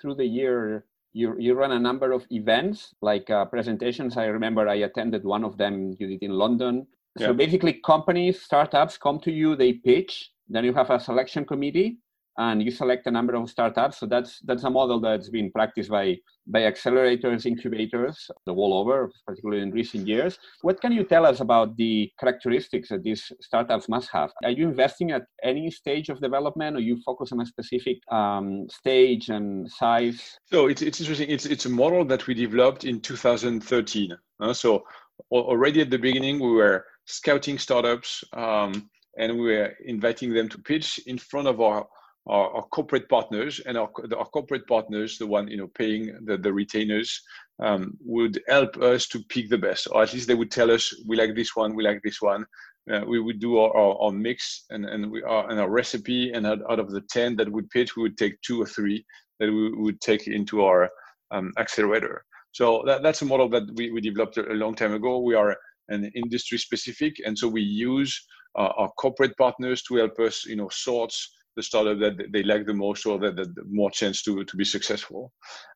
through 0.00 0.14
the 0.14 0.24
year 0.24 0.86
you, 1.12 1.34
you 1.38 1.54
run 1.54 1.72
a 1.72 1.78
number 1.78 2.12
of 2.12 2.24
events 2.30 2.94
like 3.02 3.28
uh, 3.30 3.44
presentations. 3.44 4.16
I 4.16 4.26
remember 4.26 4.68
I 4.68 4.76
attended 4.76 5.24
one 5.24 5.44
of 5.44 5.56
them 5.56 5.96
you 5.98 6.06
did 6.06 6.22
in 6.22 6.32
London. 6.32 6.86
Yeah. 7.18 7.28
So 7.28 7.32
basically, 7.34 7.80
companies, 7.84 8.42
startups 8.42 8.96
come 8.96 9.18
to 9.20 9.32
you, 9.32 9.56
they 9.56 9.72
pitch, 9.72 10.30
then 10.48 10.64
you 10.64 10.72
have 10.74 10.90
a 10.90 11.00
selection 11.00 11.44
committee 11.44 11.98
and 12.38 12.62
you 12.62 12.70
select 12.70 13.06
a 13.06 13.10
number 13.10 13.34
of 13.34 13.50
startups. 13.50 13.98
So 13.98 14.06
that's 14.06 14.40
that's 14.40 14.64
a 14.64 14.70
model 14.70 15.00
that's 15.00 15.28
been 15.28 15.50
practiced 15.50 15.90
by 15.90 16.16
by 16.46 16.60
accelerators, 16.60 17.46
incubators 17.46 18.30
the 18.46 18.52
world 18.52 18.74
over, 18.74 19.10
particularly 19.26 19.62
in 19.62 19.70
recent 19.70 20.06
years. 20.06 20.38
What 20.62 20.80
can 20.80 20.92
you 20.92 21.04
tell 21.04 21.26
us 21.26 21.40
about 21.40 21.76
the 21.76 22.10
characteristics 22.18 22.88
that 22.88 23.02
these 23.02 23.30
startups 23.40 23.88
must 23.88 24.10
have? 24.12 24.30
Are 24.44 24.50
you 24.50 24.68
investing 24.68 25.10
at 25.10 25.22
any 25.42 25.70
stage 25.70 26.08
of 26.08 26.20
development, 26.20 26.76
or 26.76 26.80
you 26.80 27.00
focus 27.04 27.32
on 27.32 27.40
a 27.40 27.46
specific 27.46 27.98
um, 28.10 28.66
stage 28.70 29.28
and 29.28 29.70
size? 29.70 30.38
So 30.46 30.68
it's 30.68 30.82
it's 30.82 31.00
interesting. 31.00 31.30
It's 31.30 31.46
it's 31.46 31.66
a 31.66 31.70
model 31.70 32.04
that 32.06 32.26
we 32.26 32.34
developed 32.34 32.84
in 32.84 33.00
2013. 33.00 34.16
Uh, 34.40 34.52
so 34.52 34.84
already 35.30 35.82
at 35.82 35.90
the 35.90 35.98
beginning, 35.98 36.40
we 36.40 36.52
were 36.52 36.86
scouting 37.06 37.58
startups. 37.58 38.24
Um, 38.32 38.88
and 39.18 39.38
we 39.38 39.56
were 39.56 39.74
inviting 39.84 40.32
them 40.32 40.48
to 40.48 40.58
pitch 40.58 41.00
in 41.06 41.18
front 41.18 41.48
of 41.48 41.60
our 41.60 41.86
our, 42.30 42.50
our, 42.56 42.62
corporate 42.62 43.08
partners 43.08 43.60
and 43.66 43.76
our, 43.76 43.90
our 44.16 44.24
corporate 44.26 44.66
partners, 44.66 45.18
the 45.18 45.26
one 45.26 45.48
you 45.48 45.56
know 45.56 45.68
paying 45.74 46.16
the, 46.24 46.36
the 46.36 46.52
retainers, 46.52 47.20
um, 47.62 47.96
would 48.00 48.40
help 48.48 48.76
us 48.78 49.06
to 49.08 49.22
pick 49.28 49.48
the 49.48 49.58
best, 49.58 49.88
or 49.90 50.02
at 50.02 50.12
least 50.12 50.28
they 50.28 50.34
would 50.34 50.50
tell 50.50 50.70
us 50.70 50.94
we 51.06 51.16
like 51.16 51.34
this 51.34 51.54
one, 51.56 51.74
we 51.74 51.84
like 51.84 52.00
this 52.02 52.20
one. 52.22 52.44
Uh, 52.90 53.02
we 53.06 53.20
would 53.20 53.38
do 53.38 53.58
our, 53.58 53.76
our, 53.76 53.94
our, 54.02 54.10
mix 54.10 54.64
and 54.70 54.86
and 54.86 55.10
we 55.10 55.22
are 55.22 55.50
and 55.50 55.60
our 55.60 55.70
recipe, 55.70 56.32
and 56.32 56.46
out, 56.46 56.58
out, 56.70 56.78
of 56.78 56.90
the 56.90 57.02
ten 57.10 57.36
that 57.36 57.50
would 57.50 57.68
pitch, 57.70 57.96
we 57.96 58.02
would 58.02 58.16
take 58.16 58.40
two 58.40 58.60
or 58.60 58.66
three 58.66 59.04
that 59.38 59.48
we 59.48 59.70
would 59.74 60.00
take 60.00 60.26
into 60.26 60.64
our 60.64 60.88
um, 61.30 61.52
accelerator. 61.58 62.24
So 62.52 62.82
that, 62.86 63.02
that's 63.02 63.22
a 63.22 63.26
model 63.26 63.48
that 63.50 63.64
we, 63.74 63.90
we 63.90 64.00
developed 64.00 64.36
a, 64.38 64.42
long 64.42 64.74
time 64.74 64.92
ago. 64.92 65.20
We 65.20 65.34
are 65.34 65.56
an 65.88 66.10
industry 66.14 66.58
specific, 66.58 67.16
and 67.24 67.36
so 67.38 67.48
we 67.48 67.62
use 67.62 68.26
uh, 68.58 68.72
our 68.76 68.90
corporate 68.92 69.36
partners 69.36 69.82
to 69.84 69.96
help 69.96 70.18
us, 70.18 70.44
you 70.46 70.56
know, 70.56 70.68
sort 70.70 71.14
the 71.56 71.62
startup 71.62 71.98
that 71.98 72.32
they 72.32 72.42
like 72.42 72.66
the 72.66 72.74
most 72.74 73.06
or 73.06 73.18
that, 73.18 73.36
that 73.36 73.48
more 73.68 73.90
chance 73.90 74.22
to, 74.22 74.44
to 74.44 74.56
be 74.56 74.64
successful. 74.64 75.32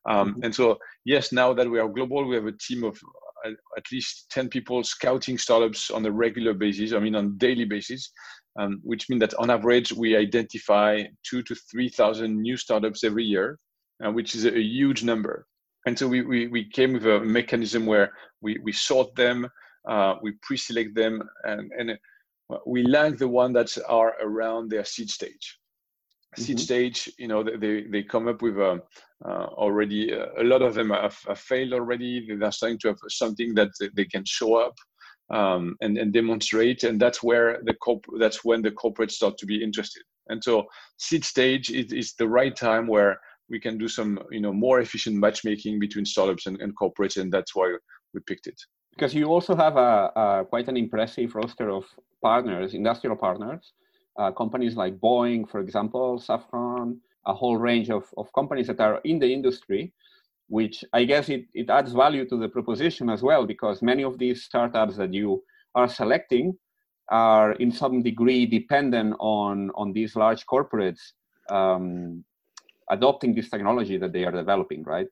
Um, 0.09 0.31
mm-hmm. 0.31 0.43
And 0.43 0.55
so, 0.55 0.77
yes, 1.03 1.31
now 1.31 1.53
that 1.53 1.69
we 1.69 1.79
are 1.79 1.89
global, 1.89 2.27
we 2.27 2.35
have 2.35 2.47
a 2.47 2.53
team 2.53 2.83
of 2.83 2.97
uh, 3.45 3.51
at 3.77 3.83
least 3.91 4.27
10 4.31 4.49
people 4.49 4.83
scouting 4.83 5.37
startups 5.37 5.91
on 5.91 6.05
a 6.05 6.11
regular 6.11 6.53
basis, 6.53 6.93
I 6.93 6.99
mean, 6.99 7.15
on 7.15 7.37
daily 7.37 7.65
basis, 7.65 8.11
um, 8.59 8.79
which 8.83 9.09
means 9.09 9.19
that 9.19 9.33
on 9.35 9.49
average, 9.49 9.91
we 9.91 10.15
identify 10.15 11.03
two 11.29 11.43
to 11.43 11.55
3,000 11.55 12.41
new 12.41 12.57
startups 12.57 13.03
every 13.03 13.25
year, 13.25 13.59
uh, 14.05 14.11
which 14.11 14.35
is 14.35 14.45
a, 14.45 14.55
a 14.55 14.61
huge 14.61 15.03
number. 15.03 15.45
And 15.85 15.97
so 15.97 16.07
we, 16.07 16.21
we, 16.21 16.47
we 16.47 16.69
came 16.69 16.93
with 16.93 17.05
a 17.05 17.19
mechanism 17.19 17.85
where 17.85 18.11
we, 18.41 18.57
we 18.63 18.71
sort 18.71 19.13
them, 19.15 19.47
uh, 19.87 20.15
we 20.21 20.33
pre-select 20.41 20.95
them, 20.95 21.21
and, 21.43 21.71
and 21.77 21.97
we 22.65 22.83
like 22.83 23.17
the 23.17 23.27
one 23.27 23.53
that 23.53 23.75
are 23.87 24.15
around 24.21 24.69
their 24.69 24.85
seed 24.85 25.09
stage 25.09 25.57
seed 26.37 26.57
mm-hmm. 26.57 26.63
stage 26.63 27.09
you 27.17 27.27
know 27.27 27.43
they 27.43 27.83
they 27.83 28.03
come 28.03 28.27
up 28.27 28.41
with 28.41 28.59
um, 28.59 28.81
uh, 29.23 29.47
already 29.57 30.13
uh, 30.13 30.27
a 30.37 30.43
lot 30.43 30.61
of 30.61 30.73
them 30.73 30.89
have, 30.89 31.17
have, 31.27 31.39
failed 31.39 31.73
already. 31.73 32.27
They're 32.27 32.51
starting 32.51 32.77
to 32.79 32.89
have 32.89 32.97
something 33.07 33.53
that 33.55 33.69
they 33.93 34.05
can 34.05 34.23
show 34.25 34.55
up 34.55 34.75
um, 35.29 35.75
and, 35.81 35.97
and 35.97 36.13
demonstrate. 36.13 36.83
And 36.83 36.99
that's 36.99 37.23
where 37.23 37.59
the 37.63 37.73
corp- 37.75 38.05
that's 38.19 38.43
when 38.43 38.61
the 38.61 38.71
corporates 38.71 39.11
start 39.11 39.37
to 39.37 39.45
be 39.45 39.63
interested. 39.63 40.03
And 40.27 40.43
so 40.43 40.65
seed 40.97 41.23
stage 41.23 41.69
is, 41.69 41.93
is 41.93 42.13
the 42.13 42.27
right 42.27 42.55
time 42.55 42.87
where 42.87 43.19
we 43.49 43.59
can 43.59 43.77
do 43.77 43.87
some 43.87 44.19
you 44.31 44.41
know 44.41 44.53
more 44.53 44.79
efficient 44.81 45.15
matchmaking 45.15 45.79
between 45.79 46.05
startups 46.05 46.45
and, 46.45 46.59
and 46.61 46.77
corporates. 46.77 47.19
And 47.19 47.31
that's 47.31 47.55
why 47.55 47.75
we 48.13 48.19
picked 48.27 48.47
it. 48.47 48.59
Because 48.95 49.13
you 49.13 49.25
also 49.25 49.55
have 49.55 49.77
a, 49.77 50.11
a 50.15 50.45
quite 50.49 50.67
an 50.67 50.77
impressive 50.77 51.35
roster 51.35 51.69
of 51.69 51.85
partners 52.21 52.73
industrial 52.73 53.15
partners 53.15 53.73
uh, 54.17 54.31
companies 54.31 54.75
like 54.75 54.99
Boeing, 54.99 55.49
for 55.49 55.59
example, 55.59 56.19
Safran, 56.19 56.97
a 57.25 57.33
whole 57.33 57.57
range 57.57 57.89
of, 57.89 58.05
of 58.17 58.31
companies 58.33 58.67
that 58.67 58.79
are 58.79 59.01
in 59.03 59.19
the 59.19 59.31
industry, 59.31 59.93
which 60.47 60.83
I 60.93 61.05
guess 61.05 61.29
it, 61.29 61.45
it 61.53 61.69
adds 61.69 61.91
value 61.91 62.27
to 62.29 62.37
the 62.37 62.47
proposition 62.47 63.09
as 63.09 63.23
well, 63.23 63.45
because 63.45 63.81
many 63.81 64.03
of 64.03 64.17
these 64.17 64.43
startups 64.43 64.95
that 64.97 65.13
you 65.13 65.43
are 65.73 65.87
selecting 65.87 66.57
are 67.09 67.53
in 67.53 67.71
some 67.71 68.01
degree 68.01 68.45
dependent 68.45 69.15
on, 69.19 69.71
on 69.75 69.91
these 69.91 70.15
large 70.15 70.45
corporates 70.45 71.01
um, 71.49 72.23
adopting 72.89 73.33
this 73.33 73.49
technology 73.49 73.97
that 73.97 74.13
they 74.13 74.23
are 74.23 74.31
developing, 74.31 74.83
right? 74.83 75.07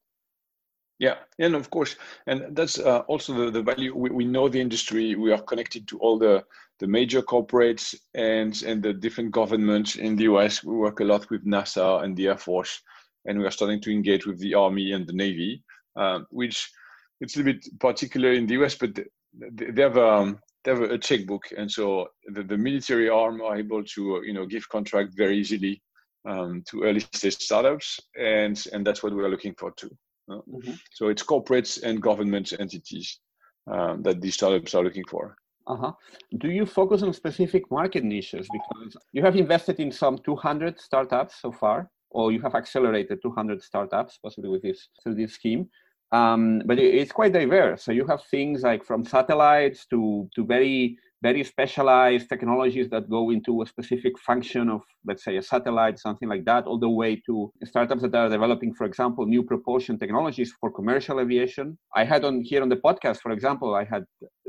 Yeah, 0.99 1.15
and 1.39 1.55
of 1.55 1.69
course, 1.69 1.95
and 2.27 2.55
that's 2.55 2.79
uh, 2.79 2.99
also 3.07 3.33
the, 3.33 3.51
the 3.51 3.61
value. 3.63 3.95
We, 3.95 4.11
we 4.11 4.25
know 4.25 4.47
the 4.47 4.61
industry. 4.61 5.15
We 5.15 5.33
are 5.33 5.41
connected 5.41 5.87
to 5.89 5.97
all 5.97 6.17
the 6.17 6.43
the 6.79 6.87
major 6.87 7.21
corporates 7.21 7.95
and 8.13 8.61
and 8.63 8.81
the 8.83 8.93
different 8.93 9.31
governments 9.31 9.95
in 9.95 10.15
the 10.15 10.23
US. 10.23 10.63
We 10.63 10.75
work 10.75 10.99
a 10.99 11.05
lot 11.05 11.29
with 11.29 11.45
NASA 11.45 12.03
and 12.03 12.15
the 12.15 12.27
Air 12.27 12.37
Force, 12.37 12.81
and 13.25 13.39
we 13.39 13.45
are 13.45 13.51
starting 13.51 13.81
to 13.81 13.91
engage 13.91 14.25
with 14.25 14.39
the 14.39 14.53
Army 14.53 14.91
and 14.91 15.07
the 15.07 15.13
Navy, 15.13 15.63
um, 15.95 16.25
which 16.29 16.69
it's 17.21 17.37
a 17.37 17.43
bit 17.43 17.65
particular 17.79 18.33
in 18.33 18.47
the 18.47 18.55
US, 18.63 18.75
but 18.75 18.99
they 19.33 19.81
have 19.81 19.97
um, 19.97 20.39
they 20.63 20.71
have 20.71 20.81
a 20.81 20.97
checkbook, 20.97 21.43
and 21.57 21.71
so 21.71 22.07
the, 22.27 22.43
the 22.43 22.57
military 22.57 23.09
arm 23.09 23.41
are 23.41 23.57
able 23.57 23.83
to 23.83 24.21
you 24.25 24.33
know 24.33 24.45
give 24.45 24.67
contract 24.69 25.11
very 25.15 25.37
easily 25.37 25.81
um, 26.25 26.63
to 26.69 26.83
early 26.83 27.01
stage 27.13 27.37
startups, 27.37 27.99
and 28.19 28.63
and 28.73 28.85
that's 28.85 29.03
what 29.03 29.13
we 29.13 29.23
are 29.23 29.29
looking 29.29 29.55
for 29.57 29.71
too. 29.71 29.95
Uh, 30.29 30.39
mm-hmm. 30.49 30.73
So 30.93 31.09
it's 31.09 31.23
corporates 31.23 31.81
and 31.83 32.01
government 32.01 32.53
entities 32.57 33.19
um, 33.71 34.01
that 34.03 34.21
these 34.21 34.35
startups 34.35 34.73
are 34.73 34.83
looking 34.83 35.03
for. 35.09 35.35
Uh-huh. 35.65 35.93
Do 36.39 36.49
you 36.49 36.65
focus 36.65 37.03
on 37.03 37.13
specific 37.13 37.69
market 37.71 38.03
niches? 38.03 38.47
Because 38.51 38.97
you 39.13 39.23
have 39.23 39.35
invested 39.35 39.79
in 39.79 39.91
some 39.91 40.17
200 40.17 40.79
startups 40.79 41.41
so 41.41 41.51
far, 41.51 41.89
or 42.09 42.31
you 42.31 42.41
have 42.41 42.55
accelerated 42.55 43.19
200 43.21 43.61
startups 43.61 44.19
possibly 44.21 44.49
with 44.49 44.61
this 44.61 44.89
through 45.01 45.15
this 45.15 45.33
scheme. 45.33 45.69
Um, 46.11 46.61
but 46.65 46.77
it's 46.77 47.11
quite 47.11 47.33
diverse. 47.33 47.83
So 47.83 47.91
you 47.91 48.05
have 48.05 48.23
things 48.25 48.61
like 48.61 48.85
from 48.85 49.03
satellites 49.03 49.87
to 49.87 50.29
to 50.35 50.45
very 50.45 50.97
very 51.23 51.43
specialized 51.43 52.27
technologies 52.27 52.87
that 52.89 53.09
go 53.09 53.23
into 53.35 53.61
a 53.61 53.65
specific 53.65 54.13
function 54.19 54.69
of, 54.69 54.81
let's 55.07 55.23
say, 55.23 55.37
a 55.37 55.41
satellite, 55.41 55.97
something 55.97 56.29
like 56.33 56.43
that, 56.43 56.65
all 56.65 56.77
the 56.77 56.93
way 57.01 57.11
to 57.25 57.51
startups 57.63 58.01
that 58.01 58.13
are 58.13 58.29
developing, 58.29 58.73
for 58.73 58.85
example, 58.85 59.25
new 59.25 59.43
propulsion 59.51 59.97
technologies 59.97 60.51
for 60.59 60.69
commercial 60.79 61.21
aviation. 61.21 61.77
I 61.95 62.03
had 62.03 62.25
on 62.25 62.41
here 62.49 62.61
on 62.61 62.69
the 62.69 62.81
podcast, 62.87 63.19
for 63.21 63.31
example, 63.31 63.73
I 63.73 63.85
had 63.93 64.03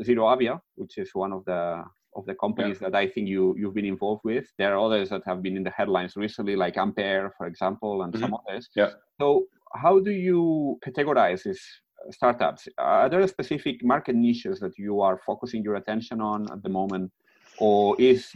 ZeroAvia, 0.06 0.58
which 0.74 0.98
is 0.98 1.10
one 1.14 1.32
of 1.32 1.44
the 1.46 1.84
of 2.16 2.24
the 2.26 2.34
companies 2.44 2.78
yeah. 2.80 2.90
that 2.90 2.96
I 3.02 3.06
think 3.12 3.28
you 3.28 3.54
you've 3.58 3.76
been 3.80 3.90
involved 3.96 4.22
with. 4.30 4.44
There 4.58 4.70
are 4.74 4.80
others 4.86 5.08
that 5.12 5.22
have 5.28 5.42
been 5.42 5.56
in 5.56 5.64
the 5.68 5.74
headlines 5.78 6.12
recently, 6.16 6.56
like 6.64 6.76
Ampere, 6.76 7.32
for 7.38 7.46
example, 7.46 8.02
and 8.02 8.12
mm-hmm. 8.12 8.24
some 8.24 8.34
others. 8.40 8.68
Yeah. 8.74 8.90
So 9.20 9.46
how 9.84 9.94
do 10.00 10.12
you 10.12 10.78
categorize 10.86 11.42
this 11.44 11.60
startups. 12.10 12.68
Are 12.78 13.08
there 13.08 13.26
specific 13.26 13.84
market 13.84 14.14
niches 14.14 14.60
that 14.60 14.78
you 14.78 15.00
are 15.00 15.20
focusing 15.26 15.62
your 15.62 15.76
attention 15.76 16.20
on 16.20 16.50
at 16.52 16.62
the 16.62 16.68
moment, 16.68 17.10
or 17.58 18.00
is 18.00 18.28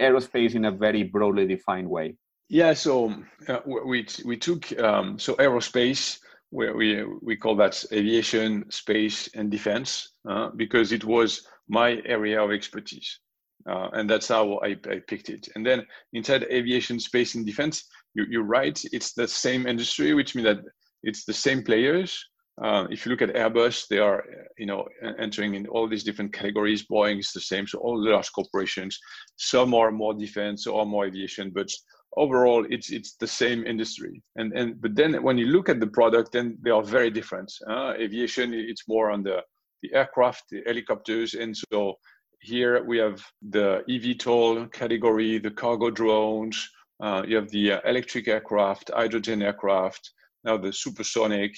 aerospace 0.00 0.54
in 0.54 0.64
a 0.64 0.70
very 0.70 1.02
broadly 1.02 1.46
defined 1.46 1.88
way? 1.88 2.16
Yeah, 2.48 2.74
so 2.74 3.14
uh, 3.48 3.60
we 3.66 4.06
we 4.24 4.36
took 4.36 4.78
um, 4.78 5.18
so 5.18 5.34
aerospace 5.36 6.18
where 6.50 6.76
we 6.76 7.02
we 7.22 7.34
call 7.34 7.56
that 7.56 7.82
aviation, 7.92 8.70
space, 8.70 9.28
and 9.34 9.50
defense 9.50 10.10
uh, 10.28 10.50
because 10.56 10.92
it 10.92 11.04
was 11.04 11.46
my 11.68 12.02
area 12.04 12.42
of 12.42 12.50
expertise, 12.50 13.20
uh, 13.66 13.88
and 13.94 14.08
that's 14.08 14.28
how 14.28 14.58
I, 14.58 14.76
I, 14.90 15.00
picked 15.08 15.30
it. 15.30 15.48
And 15.54 15.64
then 15.64 15.86
inside 16.12 16.42
aviation, 16.50 17.00
space, 17.00 17.34
and 17.36 17.46
defense, 17.46 17.84
you, 18.14 18.26
you're 18.28 18.44
right. 18.44 18.78
It's 18.92 19.14
the 19.14 19.26
same 19.26 19.66
industry, 19.66 20.12
which 20.12 20.34
means 20.34 20.46
that 20.46 20.60
it's 21.02 21.24
the 21.24 21.32
same 21.32 21.62
players, 21.62 22.22
uh, 22.62 22.86
if 22.90 23.04
you 23.04 23.10
look 23.10 23.22
at 23.22 23.34
Airbus, 23.34 23.88
they 23.88 23.98
are, 23.98 24.24
you 24.56 24.66
know, 24.66 24.86
entering 25.18 25.54
in 25.54 25.66
all 25.66 25.88
these 25.88 26.04
different 26.04 26.32
categories. 26.32 26.86
Boeing 26.86 27.18
is 27.18 27.32
the 27.32 27.40
same. 27.40 27.66
So 27.66 27.78
all 27.78 28.00
the 28.00 28.10
large 28.10 28.30
corporations, 28.32 28.98
some 29.36 29.74
are 29.74 29.90
more 29.90 30.14
defense, 30.14 30.66
or 30.66 30.86
more 30.86 31.06
aviation, 31.06 31.50
but 31.50 31.68
overall, 32.16 32.64
it's 32.70 32.90
it's 32.90 33.16
the 33.16 33.26
same 33.26 33.66
industry. 33.66 34.22
And 34.36 34.52
and 34.52 34.80
but 34.80 34.94
then 34.94 35.22
when 35.22 35.38
you 35.38 35.46
look 35.46 35.68
at 35.68 35.80
the 35.80 35.86
product, 35.86 36.32
then 36.32 36.58
they 36.62 36.70
are 36.70 36.84
very 36.84 37.10
different. 37.10 37.52
Uh, 37.68 37.94
aviation, 37.98 38.54
it's 38.54 38.86
more 38.86 39.10
on 39.10 39.22
the 39.22 39.42
the 39.82 39.92
aircraft, 39.94 40.44
the 40.50 40.62
helicopters, 40.64 41.34
and 41.34 41.56
so 41.56 41.94
here 42.40 42.84
we 42.84 42.98
have 42.98 43.24
the 43.50 43.82
eVTOL 43.88 44.72
category, 44.72 45.38
the 45.38 45.50
cargo 45.50 45.90
drones. 45.90 46.68
Uh, 47.00 47.22
you 47.26 47.34
have 47.34 47.50
the 47.50 47.72
uh, 47.72 47.80
electric 47.84 48.28
aircraft, 48.28 48.90
hydrogen 48.94 49.42
aircraft, 49.42 50.12
now 50.44 50.56
the 50.56 50.72
supersonic 50.72 51.52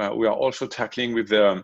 uh, 0.00 0.14
we 0.14 0.26
are 0.26 0.34
also 0.34 0.66
tackling 0.66 1.14
with 1.14 1.28
the 1.28 1.62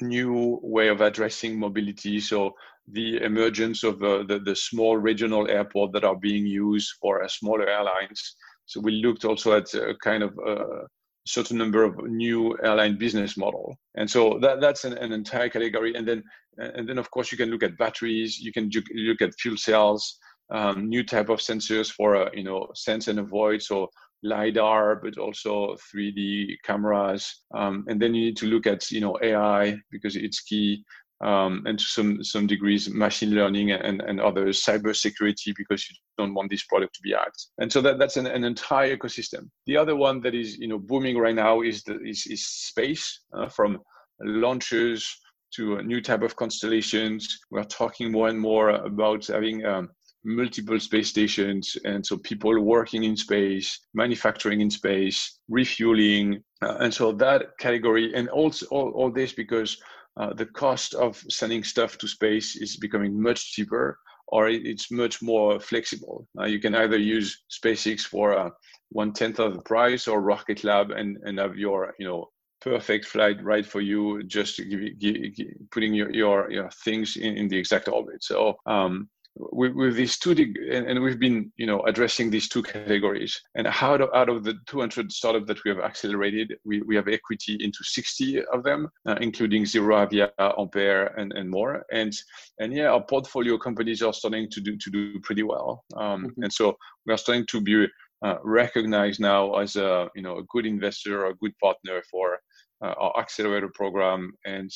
new 0.00 0.58
way 0.62 0.88
of 0.88 1.00
addressing 1.00 1.58
mobility. 1.58 2.20
So 2.20 2.52
the 2.88 3.22
emergence 3.22 3.82
of 3.82 4.02
uh, 4.02 4.24
the, 4.28 4.40
the 4.44 4.56
small 4.56 4.96
regional 4.96 5.48
airport 5.48 5.92
that 5.92 6.04
are 6.04 6.16
being 6.16 6.46
used 6.46 6.92
for 7.00 7.22
uh, 7.22 7.28
smaller 7.28 7.68
airlines. 7.68 8.36
So 8.66 8.80
we 8.80 8.92
looked 8.92 9.24
also 9.24 9.56
at 9.56 9.72
a 9.74 9.94
kind 10.02 10.22
of 10.22 10.36
a 10.46 10.86
certain 11.26 11.56
number 11.56 11.84
of 11.84 11.96
new 12.04 12.56
airline 12.62 12.98
business 12.98 13.36
model. 13.36 13.76
And 13.94 14.10
so 14.10 14.38
that, 14.42 14.60
that's 14.60 14.84
an, 14.84 14.94
an 14.94 15.12
entire 15.12 15.48
category. 15.48 15.94
And 15.94 16.06
then, 16.06 16.22
and 16.58 16.88
then 16.88 16.98
of 16.98 17.10
course 17.10 17.32
you 17.32 17.38
can 17.38 17.50
look 17.50 17.62
at 17.62 17.78
batteries, 17.78 18.38
you 18.38 18.52
can 18.52 18.70
look 18.94 19.22
at 19.22 19.34
fuel 19.40 19.56
cells, 19.56 20.18
um, 20.50 20.88
new 20.88 21.02
type 21.04 21.30
of 21.30 21.40
sensors 21.40 21.90
for, 21.90 22.16
uh, 22.16 22.30
you 22.34 22.44
know, 22.44 22.68
sense 22.74 23.08
and 23.08 23.18
avoid. 23.18 23.62
So 23.62 23.88
lidar 24.24 24.96
but 24.96 25.18
also 25.18 25.76
3d 25.94 26.56
cameras. 26.64 27.42
Um, 27.54 27.84
and 27.86 28.00
then 28.00 28.14
you 28.14 28.26
need 28.26 28.36
to 28.38 28.46
look 28.46 28.66
at 28.66 28.90
you 28.90 29.00
know 29.00 29.16
ai 29.22 29.76
because 29.90 30.16
it's 30.16 30.40
key 30.40 30.84
um, 31.24 31.62
and 31.66 31.78
to 31.78 31.84
some 31.84 32.22
some 32.24 32.46
degrees 32.46 32.90
machine 32.90 33.30
learning 33.30 33.70
and, 33.70 34.02
and 34.02 34.20
other 34.20 34.46
cyber 34.46 34.94
security 34.94 35.54
because 35.56 35.88
you 35.88 35.96
don't 36.18 36.34
want 36.34 36.50
this 36.50 36.64
product 36.64 36.94
to 36.94 37.00
be 37.02 37.12
hacked. 37.12 37.46
And 37.58 37.72
so 37.72 37.80
that, 37.82 37.98
that's 37.98 38.16
an, 38.16 38.26
an 38.26 38.44
entire 38.44 38.96
ecosystem. 38.96 39.48
The 39.66 39.76
other 39.76 39.96
one 39.96 40.20
that 40.22 40.34
is 40.34 40.58
you 40.58 40.68
know 40.68 40.78
booming 40.78 41.16
right 41.16 41.34
now 41.34 41.62
is 41.62 41.82
the 41.84 41.98
is, 42.00 42.26
is 42.26 42.44
space 42.46 43.20
uh, 43.32 43.48
from 43.48 43.78
launchers 44.20 45.16
to 45.54 45.76
a 45.76 45.82
new 45.82 46.00
type 46.00 46.22
of 46.22 46.36
constellations. 46.36 47.38
We're 47.50 47.64
talking 47.64 48.10
more 48.10 48.28
and 48.28 48.38
more 48.38 48.70
about 48.70 49.26
having 49.26 49.64
um, 49.64 49.90
multiple 50.24 50.80
space 50.80 51.08
stations 51.08 51.76
and 51.84 52.04
so 52.04 52.16
people 52.16 52.58
working 52.60 53.04
in 53.04 53.16
space 53.16 53.80
manufacturing 53.92 54.60
in 54.60 54.70
space 54.70 55.38
refueling 55.48 56.42
uh, 56.62 56.76
and 56.80 56.92
so 56.92 57.12
that 57.12 57.58
category 57.58 58.12
and 58.14 58.28
also 58.30 58.66
all, 58.66 58.90
all 58.92 59.10
this 59.10 59.32
because 59.32 59.76
uh, 60.16 60.32
the 60.34 60.46
cost 60.46 60.94
of 60.94 61.22
sending 61.28 61.64
stuff 61.64 61.98
to 61.98 62.08
space 62.08 62.56
is 62.56 62.76
becoming 62.76 63.20
much 63.20 63.52
cheaper 63.52 63.98
or 64.28 64.48
it's 64.48 64.90
much 64.90 65.20
more 65.22 65.60
flexible. 65.60 66.26
Uh, 66.38 66.46
you 66.46 66.58
can 66.58 66.74
either 66.74 66.98
use 66.98 67.44
SpaceX 67.50 68.00
for 68.00 68.36
uh, 68.36 68.50
one 68.90 69.12
tenth 69.12 69.38
of 69.38 69.54
the 69.54 69.62
price 69.62 70.08
or 70.08 70.22
Rocket 70.22 70.64
Lab 70.64 70.90
and, 70.90 71.18
and 71.24 71.38
have 71.38 71.56
your 71.56 71.94
you 71.98 72.06
know 72.06 72.30
perfect 72.60 73.04
flight 73.04 73.42
right 73.44 73.66
for 73.66 73.82
you, 73.82 74.22
just 74.22 74.56
give, 74.56 74.80
give, 74.98 75.34
give, 75.36 75.46
putting 75.70 75.92
your, 75.92 76.10
your 76.10 76.50
your 76.50 76.70
things 76.84 77.16
in, 77.16 77.36
in 77.36 77.48
the 77.48 77.58
exact 77.58 77.88
orbit. 77.88 78.24
So 78.24 78.56
um, 78.66 79.08
with, 79.36 79.72
with 79.74 79.96
these 79.96 80.18
two 80.18 80.30
and, 80.32 80.86
and, 80.86 81.02
we've 81.02 81.18
been 81.18 81.50
you 81.56 81.66
know 81.66 81.80
addressing 81.82 82.30
these 82.30 82.48
two 82.48 82.62
categories. 82.62 83.40
And 83.54 83.66
how 83.66 83.94
out 84.14 84.28
of 84.28 84.44
the 84.44 84.54
200 84.66 85.10
startups 85.10 85.46
that 85.46 85.64
we 85.64 85.70
have 85.70 85.80
accelerated 85.80 86.54
we, 86.64 86.82
we 86.82 86.96
have 86.96 87.08
equity 87.08 87.56
into 87.60 87.78
60 87.82 88.44
of 88.52 88.62
them 88.62 88.88
uh, 89.06 89.16
including 89.20 89.64
ZeroAvia 89.64 90.30
Ampere 90.38 91.06
and, 91.18 91.32
and 91.32 91.50
more. 91.50 91.84
And 91.92 92.12
and 92.60 92.72
yeah 92.72 92.88
our 92.88 93.04
portfolio 93.04 93.58
companies 93.58 94.02
are 94.02 94.12
starting 94.12 94.48
to 94.50 94.60
do 94.60 94.76
to 94.76 94.90
do 94.90 95.20
pretty 95.20 95.42
well. 95.42 95.84
Um, 95.96 96.26
mm-hmm. 96.26 96.42
and 96.44 96.52
so 96.52 96.76
we 97.06 97.12
are 97.12 97.18
starting 97.18 97.46
to 97.46 97.60
be 97.60 97.86
uh, 98.24 98.36
recognized 98.42 99.20
now 99.20 99.54
as 99.54 99.76
a 99.76 100.08
you 100.14 100.22
know 100.22 100.38
a 100.38 100.44
good 100.44 100.66
investor 100.66 101.24
or 101.24 101.30
a 101.30 101.36
good 101.36 101.52
partner 101.58 102.02
for 102.10 102.38
uh, 102.84 102.94
our 102.98 103.18
accelerator 103.18 103.70
program 103.74 104.32
and 104.46 104.70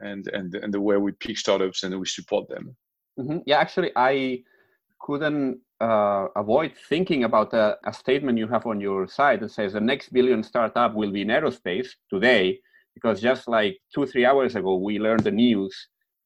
and 0.00 0.28
and 0.28 0.54
and 0.54 0.72
the 0.72 0.80
way 0.80 0.96
we 0.96 1.12
pick 1.12 1.38
startups 1.38 1.82
and 1.82 1.98
we 1.98 2.06
support 2.06 2.48
them 2.48 2.74
Mm-hmm. 3.18 3.38
Yeah, 3.46 3.58
actually, 3.58 3.92
I 3.96 4.42
couldn't 5.00 5.60
uh, 5.80 6.26
avoid 6.36 6.72
thinking 6.88 7.24
about 7.24 7.52
a, 7.52 7.76
a, 7.84 7.92
statement 7.92 8.38
you 8.38 8.46
have 8.48 8.66
on 8.66 8.80
your 8.80 9.06
site 9.06 9.40
that 9.40 9.50
says 9.50 9.72
the 9.72 9.80
next 9.80 10.12
billion 10.12 10.42
startup 10.42 10.94
will 10.94 11.10
be 11.10 11.22
in 11.22 11.28
aerospace 11.28 11.88
today, 12.08 12.58
because 12.94 13.20
just 13.20 13.48
like 13.48 13.78
two 13.94 14.06
three 14.06 14.24
hours 14.24 14.54
ago 14.54 14.76
we 14.76 14.98
learned 14.98 15.24
the 15.24 15.30
news 15.30 15.74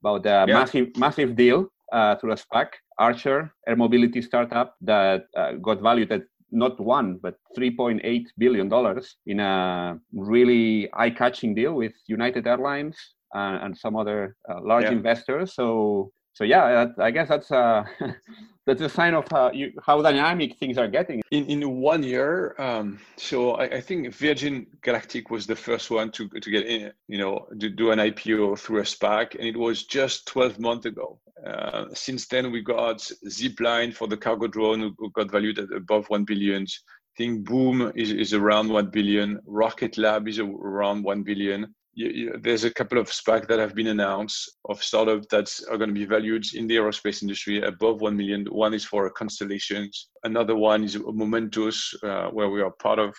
about 0.02 0.22
the 0.22 0.44
yeah. 0.46 0.58
massive 0.58 0.88
massive 0.96 1.36
deal 1.36 1.66
uh, 1.92 2.16
through 2.16 2.32
a 2.32 2.36
SPAC, 2.36 2.68
Archer 2.98 3.52
Air 3.66 3.76
Mobility 3.76 4.20
startup 4.22 4.74
that 4.82 5.24
uh, 5.36 5.52
got 5.52 5.80
valued 5.80 6.12
at 6.12 6.22
not 6.52 6.78
one 6.78 7.18
but 7.22 7.34
3.8 7.58 8.24
billion 8.38 8.68
dollars 8.68 9.16
in 9.26 9.40
a 9.40 9.98
really 10.12 10.88
eye-catching 10.94 11.54
deal 11.54 11.74
with 11.74 11.92
United 12.06 12.46
Airlines 12.46 12.96
uh, 13.34 13.58
and 13.62 13.76
some 13.76 13.96
other 13.96 14.36
uh, 14.48 14.60
large 14.62 14.84
yeah. 14.84 14.92
investors. 14.92 15.54
So 15.54 16.12
so 16.36 16.44
yeah, 16.44 16.88
I 16.98 17.10
guess 17.10 17.30
that's 17.30 17.50
uh, 17.50 17.82
that's 18.66 18.82
a 18.82 18.90
sign 18.90 19.14
of 19.14 19.26
how, 19.30 19.52
you, 19.52 19.72
how 19.82 20.02
dynamic 20.02 20.58
things 20.58 20.76
are 20.76 20.86
getting. 20.86 21.22
In 21.30 21.46
in 21.46 21.80
one 21.80 22.02
year, 22.02 22.54
um, 22.58 22.98
so 23.16 23.52
I, 23.52 23.64
I, 23.76 23.80
think 23.80 24.14
Virgin 24.14 24.66
Galactic 24.82 25.30
was 25.30 25.46
the 25.46 25.56
first 25.56 25.90
one 25.90 26.12
to 26.12 26.28
to 26.28 26.50
get 26.50 26.66
in, 26.66 26.92
you 27.08 27.16
know, 27.16 27.48
to 27.58 27.70
do 27.70 27.90
an 27.90 28.00
IPO 28.00 28.58
through 28.58 28.80
a 28.80 28.82
SPAC, 28.82 29.34
and 29.38 29.48
it 29.48 29.56
was 29.56 29.84
just 29.84 30.26
12 30.26 30.58
months 30.58 30.84
ago. 30.84 31.18
Uh, 31.46 31.86
since 31.94 32.26
then, 32.26 32.52
we 32.52 32.60
got 32.60 32.98
Zipline 33.26 33.94
for 33.94 34.06
the 34.06 34.16
cargo 34.18 34.46
drone, 34.46 34.94
who 34.98 35.10
got 35.12 35.30
valued 35.30 35.58
at 35.58 35.72
above 35.72 36.04
one 36.10 36.24
billion. 36.24 36.64
I 36.64 37.16
think 37.16 37.46
Boom 37.46 37.92
is, 37.94 38.12
is 38.12 38.34
around 38.34 38.68
1 38.68 38.90
billion. 38.90 39.40
Rocket 39.46 39.96
Lab 39.96 40.28
is 40.28 40.38
around 40.38 41.02
1 41.02 41.22
billion 41.22 41.74
you, 41.96 42.08
you, 42.08 42.38
there's 42.42 42.64
a 42.64 42.72
couple 42.72 42.98
of 42.98 43.08
SPAC 43.08 43.48
that 43.48 43.58
have 43.58 43.74
been 43.74 43.86
announced 43.86 44.58
of 44.68 44.82
startups 44.82 45.26
that 45.30 45.50
are 45.70 45.78
going 45.78 45.88
to 45.88 45.94
be 45.94 46.04
valued 46.04 46.44
in 46.54 46.66
the 46.66 46.76
aerospace 46.76 47.22
industry 47.22 47.62
above 47.62 48.02
1 48.02 48.14
million. 48.14 48.44
One 48.50 48.74
is 48.74 48.84
for 48.84 49.10
constellations. 49.10 50.10
Another 50.22 50.54
one 50.54 50.84
is 50.84 50.96
Momentus, 50.96 51.94
uh, 52.04 52.28
where 52.30 52.50
we 52.50 52.60
are 52.60 52.70
part 52.70 52.98
of, 52.98 53.14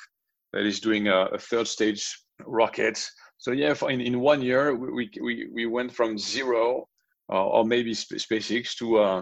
that 0.54 0.64
is 0.64 0.80
doing 0.80 1.08
a, 1.08 1.26
a 1.26 1.40
third 1.40 1.68
stage 1.68 2.06
rocket. 2.46 3.04
So 3.40 3.52
yeah, 3.52 3.74
in, 3.90 4.00
in 4.00 4.20
one 4.20 4.44
year, 4.44 4.76
we, 4.76 5.10
we, 5.22 5.50
we 5.52 5.66
went 5.66 5.92
from 5.92 6.20
zero 6.20 6.88
uh, 7.34 7.48
or 7.48 7.66
maybe 7.66 7.94
SpaceX 7.94 8.76
to 8.78 9.00
uh, 9.00 9.22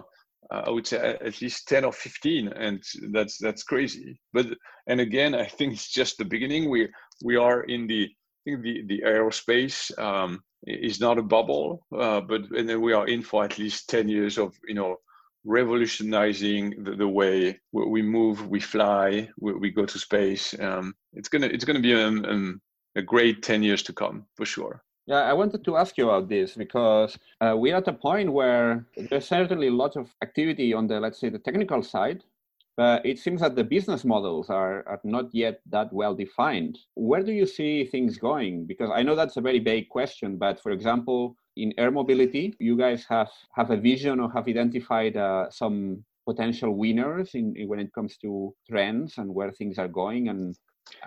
uh, 0.52 0.62
I 0.66 0.70
would 0.70 0.86
say 0.86 0.98
at 0.98 1.42
least 1.42 1.66
10 1.66 1.84
or 1.84 1.92
15 1.92 2.52
and 2.52 2.80
that's 3.10 3.36
that's 3.38 3.64
crazy 3.64 4.16
but 4.32 4.46
and 4.86 5.00
again 5.00 5.34
I 5.34 5.44
think 5.44 5.72
it's 5.72 5.90
just 5.90 6.18
the 6.18 6.24
beginning 6.24 6.70
we 6.70 6.88
we 7.24 7.34
are 7.34 7.62
in 7.64 7.88
the 7.88 8.08
think 8.46 8.62
the, 8.62 8.82
the 8.86 9.02
aerospace 9.04 9.96
um, 9.98 10.42
is 10.66 11.00
not 11.00 11.18
a 11.18 11.22
bubble, 11.22 11.86
uh, 11.96 12.20
but 12.20 12.42
and 12.56 12.68
then 12.68 12.80
we 12.80 12.92
are 12.92 13.06
in 13.06 13.22
for 13.22 13.44
at 13.44 13.58
least 13.58 13.90
10 13.90 14.08
years 14.08 14.38
of, 14.38 14.54
you 14.66 14.74
know, 14.74 14.96
revolutionizing 15.44 16.82
the, 16.84 16.96
the 16.96 17.08
way 17.08 17.58
we 17.72 18.02
move, 18.02 18.48
we 18.48 18.60
fly, 18.60 19.28
we, 19.38 19.52
we 19.54 19.70
go 19.70 19.84
to 19.84 19.98
space. 19.98 20.54
Um, 20.58 20.94
it's 21.12 21.28
gonna 21.28 21.46
it's 21.46 21.64
gonna 21.64 21.80
be 21.80 21.92
a, 21.92 22.06
um, 22.06 22.24
um, 22.24 22.60
a 22.96 23.02
great 23.02 23.42
10 23.42 23.62
years 23.62 23.82
to 23.84 23.92
come 23.92 24.26
for 24.34 24.46
sure. 24.46 24.82
Yeah, 25.06 25.22
I 25.22 25.34
wanted 25.34 25.64
to 25.64 25.76
ask 25.76 25.96
you 25.98 26.08
about 26.08 26.28
this 26.28 26.56
because 26.56 27.16
uh, 27.40 27.54
we're 27.56 27.76
at 27.76 27.86
a 27.86 27.92
point 27.92 28.32
where 28.32 28.84
there's 29.08 29.28
certainly 29.28 29.70
lots 29.70 29.94
of 29.96 30.12
activity 30.20 30.74
on 30.74 30.88
the, 30.88 30.98
let's 30.98 31.20
say, 31.20 31.28
the 31.28 31.38
technical 31.38 31.80
side, 31.80 32.24
but 32.76 33.04
it 33.06 33.18
seems 33.18 33.40
that 33.40 33.56
the 33.56 33.64
business 33.64 34.04
models 34.04 34.50
are, 34.50 34.86
are 34.86 35.00
not 35.02 35.26
yet 35.32 35.60
that 35.70 35.92
well 35.92 36.14
defined. 36.14 36.78
Where 36.94 37.22
do 37.22 37.32
you 37.32 37.46
see 37.46 37.84
things 37.86 38.18
going? 38.18 38.66
Because 38.66 38.90
I 38.92 39.02
know 39.02 39.14
that's 39.14 39.38
a 39.38 39.40
very 39.40 39.60
big 39.60 39.88
question, 39.88 40.36
but 40.36 40.62
for 40.62 40.72
example, 40.72 41.36
in 41.56 41.72
air 41.78 41.90
mobility, 41.90 42.54
you 42.58 42.76
guys 42.76 43.06
have, 43.08 43.30
have 43.54 43.70
a 43.70 43.76
vision 43.76 44.20
or 44.20 44.30
have 44.32 44.46
identified 44.46 45.16
uh, 45.16 45.50
some 45.50 46.04
potential 46.26 46.74
winners 46.74 47.34
in, 47.34 47.56
in, 47.56 47.68
when 47.68 47.78
it 47.78 47.92
comes 47.94 48.18
to 48.18 48.54
trends 48.68 49.16
and 49.16 49.34
where 49.34 49.52
things 49.52 49.78
are 49.78 49.88
going 49.88 50.28
and, 50.28 50.54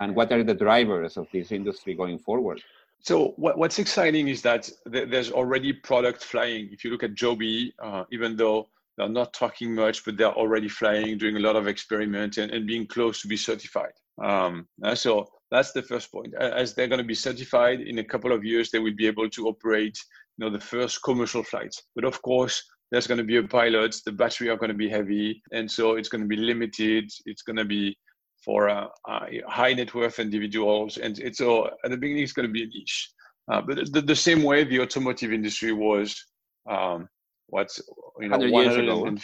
and 0.00 0.16
what 0.16 0.32
are 0.32 0.42
the 0.42 0.54
drivers 0.54 1.16
of 1.16 1.28
this 1.32 1.52
industry 1.52 1.94
going 1.94 2.18
forward? 2.18 2.60
So 3.02 3.34
what, 3.36 3.56
what's 3.56 3.78
exciting 3.78 4.28
is 4.28 4.42
that 4.42 4.68
th- 4.92 5.08
there's 5.08 5.30
already 5.30 5.72
product 5.72 6.24
flying. 6.24 6.68
If 6.72 6.84
you 6.84 6.90
look 6.90 7.02
at 7.02 7.14
Joby, 7.14 7.72
uh, 7.82 8.04
even 8.10 8.36
though 8.36 8.68
they're 9.00 9.08
not 9.08 9.32
talking 9.32 9.74
much, 9.74 10.04
but 10.04 10.16
they're 10.16 10.32
already 10.32 10.68
flying, 10.68 11.16
doing 11.16 11.36
a 11.36 11.40
lot 11.40 11.56
of 11.56 11.66
experiments, 11.66 12.38
and, 12.38 12.52
and 12.52 12.66
being 12.66 12.86
close 12.86 13.22
to 13.22 13.28
be 13.28 13.36
certified. 13.36 13.92
Um, 14.22 14.66
uh, 14.84 14.94
so 14.94 15.26
that's 15.50 15.72
the 15.72 15.82
first 15.82 16.12
point. 16.12 16.34
As 16.34 16.74
they're 16.74 16.88
going 16.88 16.98
to 16.98 17.04
be 17.04 17.14
certified 17.14 17.80
in 17.80 17.98
a 17.98 18.04
couple 18.04 18.32
of 18.32 18.44
years, 18.44 18.70
they 18.70 18.78
will 18.78 18.94
be 18.94 19.06
able 19.06 19.30
to 19.30 19.48
operate, 19.48 19.98
you 20.36 20.44
know, 20.44 20.50
the 20.50 20.60
first 20.60 21.02
commercial 21.02 21.42
flights. 21.42 21.82
But 21.94 22.04
of 22.04 22.20
course, 22.22 22.62
there's 22.90 23.06
going 23.06 23.18
to 23.18 23.24
be 23.24 23.36
a 23.36 23.42
pilot. 23.42 23.96
The 24.04 24.12
battery 24.12 24.48
are 24.50 24.56
going 24.56 24.70
to 24.70 24.76
be 24.76 24.88
heavy, 24.88 25.42
and 25.52 25.70
so 25.70 25.94
it's 25.94 26.08
going 26.08 26.22
to 26.22 26.28
be 26.28 26.36
limited. 26.36 27.10
It's 27.24 27.42
going 27.42 27.56
to 27.56 27.64
be 27.64 27.96
for 28.44 28.68
uh, 28.68 28.86
high 29.48 29.72
net 29.72 29.94
worth 29.94 30.18
individuals, 30.18 30.98
and 30.98 31.18
it's 31.18 31.38
so 31.38 31.70
at 31.84 31.90
the 31.90 31.96
beginning 31.96 32.22
it's 32.22 32.32
going 32.32 32.48
to 32.48 32.52
be 32.52 32.64
a 32.64 32.66
niche. 32.66 33.10
Uh, 33.50 33.60
but 33.60 33.92
the, 33.92 34.00
the, 34.00 34.16
same 34.16 34.42
way 34.42 34.62
the 34.62 34.80
automotive 34.80 35.32
industry 35.32 35.72
was 35.72 36.24
um, 36.68 37.08
what's 37.50 37.80
you 38.20 38.28
know 38.28 38.40
years 38.40 38.76
ago. 38.76 39.14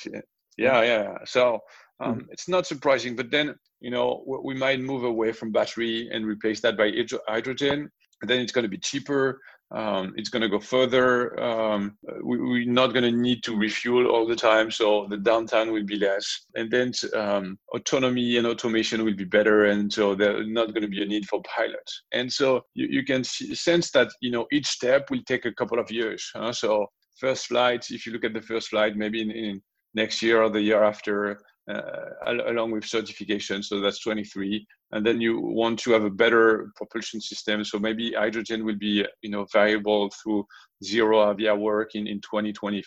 yeah 0.57 0.83
yeah 0.83 1.15
so 1.25 1.59
um, 2.01 2.17
mm-hmm. 2.17 2.21
it's 2.31 2.49
not 2.49 2.67
surprising 2.67 3.17
but 3.17 3.31
then 3.31 3.55
you 3.81 3.91
know 3.91 4.25
we 4.45 4.55
might 4.55 4.81
move 4.81 5.05
away 5.05 5.33
from 5.33 5.53
battery 5.53 6.09
and 6.13 6.27
replace 6.27 6.61
that 6.61 6.77
by 6.77 6.93
hydrogen 7.29 7.91
then 8.23 8.41
it's 8.41 8.53
going 8.53 8.65
to 8.65 8.69
be 8.69 8.79
cheaper 8.79 9.41
um, 9.73 10.15
it's 10.17 10.29
going 10.29 10.43
to 10.43 10.49
go 10.49 10.61
further 10.61 11.39
um, 11.43 11.99
we, 12.23 12.63
are 12.63 12.71
not 12.71 12.93
going 12.93 13.03
to 13.03 13.11
need 13.11 13.43
to 13.43 13.57
refuel 13.57 14.07
all 14.07 14.27
the 14.27 14.37
time 14.37 14.71
so 14.71 15.07
the 15.11 15.17
downtime 15.17 15.73
will 15.73 15.85
be 15.85 15.97
less 15.97 16.47
and 16.55 16.71
then 16.71 16.93
um, 17.15 17.59
autonomy 17.75 18.37
and 18.37 18.47
automation 18.47 19.05
will 19.05 19.17
be 19.17 19.25
better 19.25 19.67
and 19.67 19.93
so 19.93 20.15
there's 20.15 20.47
not 20.49 20.69
going 20.69 20.83
to 20.83 20.89
be 20.89 21.03
a 21.03 21.07
need 21.07 21.27
for 21.27 21.43
pilots 21.43 22.03
and 22.13 22.33
so 22.33 22.61
you, 22.75 22.87
you 22.89 23.05
can 23.05 23.25
see, 23.25 23.55
sense 23.55 23.91
that 23.91 24.09
you 24.21 24.31
know 24.31 24.47
each 24.53 24.67
step 24.67 25.11
will 25.11 25.23
take 25.27 25.45
a 25.47 25.55
couple 25.55 25.81
of 25.81 25.91
years 25.91 26.31
huh? 26.35 26.53
so 26.53 26.87
first 27.19 27.47
flight, 27.47 27.87
if 27.91 28.07
you 28.07 28.13
look 28.13 28.25
at 28.25 28.35
the 28.35 28.43
first 28.43 28.69
flight, 28.69 28.97
maybe 28.97 29.23
in, 29.23 29.31
in 29.31 29.63
next 29.95 30.23
year 30.23 30.43
or 30.43 30.51
the 30.51 30.61
year 30.61 30.83
after, 30.83 31.41
uh, 31.71 32.11
along 32.27 32.71
with 32.71 32.85
certification. 32.85 33.63
So 33.63 33.81
that's 33.81 34.01
23. 34.01 34.67
And 34.93 35.05
then 35.05 35.21
you 35.21 35.41
want 35.41 35.79
to 35.81 35.93
have 35.93 36.05
a 36.05 36.11
better 36.11 36.71
propulsion 36.77 37.21
system. 37.21 37.65
So 37.65 37.79
maybe 37.79 38.13
hydrogen 38.13 38.65
will 38.65 38.77
be, 38.77 39.05
you 39.23 39.31
know, 39.31 39.47
variable 39.53 40.11
through 40.23 40.47
ZeroAvia 40.85 41.59
work 41.59 41.95
in, 41.95 42.07
in 42.07 42.21
2020, 42.21 42.85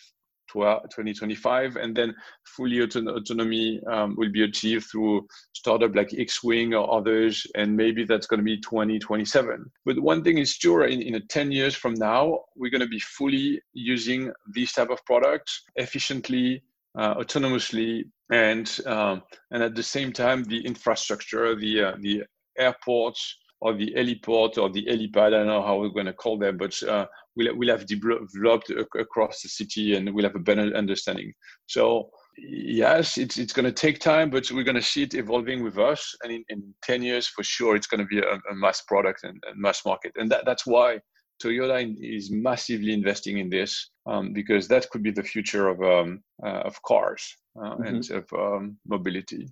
2025 0.51 1.75
and 1.75 1.95
then 1.95 2.13
fully 2.45 2.81
auto- 2.81 3.15
autonomy 3.15 3.79
um, 3.91 4.15
will 4.17 4.31
be 4.31 4.43
achieved 4.43 4.85
through 4.91 5.25
startup 5.53 5.95
like 5.95 6.09
Xwing 6.09 6.79
or 6.79 6.93
others 6.93 7.45
and 7.55 7.75
maybe 7.75 8.05
that's 8.05 8.27
going 8.27 8.39
to 8.39 8.43
be 8.43 8.59
2027 8.61 9.65
but 9.85 9.99
one 9.99 10.23
thing 10.23 10.37
is 10.37 10.53
sure 10.53 10.85
in, 10.85 11.01
in 11.01 11.21
10 11.27 11.51
years 11.51 11.75
from 11.75 11.93
now 11.95 12.39
we're 12.55 12.71
going 12.71 12.81
to 12.81 12.87
be 12.87 12.99
fully 12.99 13.61
using 13.73 14.31
these 14.53 14.73
type 14.73 14.89
of 14.89 15.03
products 15.05 15.63
efficiently 15.75 16.61
uh, 16.97 17.15
autonomously 17.15 18.03
and 18.31 18.79
um, 18.85 19.21
and 19.51 19.63
at 19.63 19.75
the 19.75 19.83
same 19.83 20.11
time 20.11 20.43
the 20.45 20.65
infrastructure 20.65 21.55
the 21.55 21.83
uh, 21.83 21.95
the 22.01 22.23
airports 22.57 23.35
or 23.61 23.73
the 23.73 23.93
heliport 23.95 24.57
or 24.57 24.69
the 24.69 24.85
helipad, 24.85 25.27
I 25.27 25.29
don't 25.29 25.47
know 25.47 25.61
how 25.61 25.79
we're 25.79 25.89
going 25.89 26.05
to 26.05 26.13
call 26.13 26.37
them, 26.37 26.57
but 26.57 26.81
uh, 26.83 27.05
we'll, 27.39 27.55
we'll 27.55 27.69
have 27.69 27.85
developed 27.85 28.69
across 28.99 29.41
the 29.41 29.49
city 29.49 29.95
and 29.95 30.13
we'll 30.13 30.25
have 30.25 30.35
a 30.35 30.39
better 30.39 30.75
understanding. 30.75 31.33
So 31.67 32.09
yes, 32.37 33.17
it's, 33.17 33.37
it's 33.37 33.53
going 33.53 33.65
to 33.65 33.71
take 33.71 33.99
time, 33.99 34.29
but 34.29 34.51
we're 34.51 34.63
going 34.63 34.75
to 34.75 34.81
see 34.81 35.03
it 35.03 35.13
evolving 35.13 35.63
with 35.63 35.77
us. 35.77 36.13
And 36.23 36.31
in, 36.33 36.43
in 36.49 36.73
10 36.83 37.01
years, 37.01 37.27
for 37.27 37.43
sure, 37.43 37.75
it's 37.75 37.87
going 37.87 38.01
to 38.01 38.05
be 38.05 38.19
a, 38.19 38.33
a 38.51 38.55
mass 38.55 38.81
product 38.81 39.23
and, 39.23 39.41
and, 39.49 39.59
mass 39.59 39.85
market. 39.85 40.11
And 40.17 40.29
that, 40.31 40.45
that's 40.45 40.67
why 40.67 40.99
Toyota 41.41 41.95
is 42.01 42.29
massively 42.29 42.93
investing 42.93 43.37
in 43.37 43.49
this 43.49 43.89
um, 44.05 44.33
because 44.33 44.67
that 44.67 44.89
could 44.89 45.01
be 45.01 45.11
the 45.11 45.23
future 45.23 45.69
of, 45.69 45.81
um, 45.81 46.21
uh, 46.45 46.61
of 46.69 46.81
cars 46.83 47.35
uh, 47.57 47.75
mm-hmm. 47.75 47.83
and 47.83 48.11
of 48.11 48.25
um, 48.33 48.77
mobility. 48.85 49.47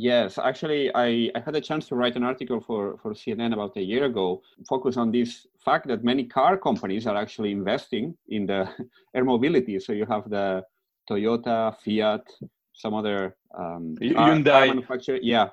Yes, 0.00 0.38
actually, 0.38 0.90
I, 0.94 1.30
I 1.34 1.40
had 1.44 1.54
a 1.56 1.60
chance 1.60 1.86
to 1.88 1.94
write 1.94 2.16
an 2.16 2.22
article 2.22 2.58
for, 2.58 2.96
for 3.02 3.12
CNN 3.12 3.52
about 3.52 3.76
a 3.76 3.82
year 3.82 4.04
ago, 4.04 4.40
focus 4.66 4.96
on 4.96 5.10
this 5.10 5.46
fact 5.62 5.88
that 5.88 6.02
many 6.02 6.24
car 6.24 6.56
companies 6.56 7.06
are 7.06 7.16
actually 7.16 7.52
investing 7.52 8.16
in 8.28 8.46
the 8.46 8.66
air 9.14 9.24
mobility. 9.24 9.78
So 9.78 9.92
you 9.92 10.06
have 10.06 10.30
the 10.30 10.64
Toyota, 11.06 11.76
Fiat, 11.84 12.26
some 12.72 12.94
other 12.94 13.36
um, 13.54 13.94
Hyundai 14.00 14.68
manufacturer. 14.68 15.18
Yeah, 15.20 15.48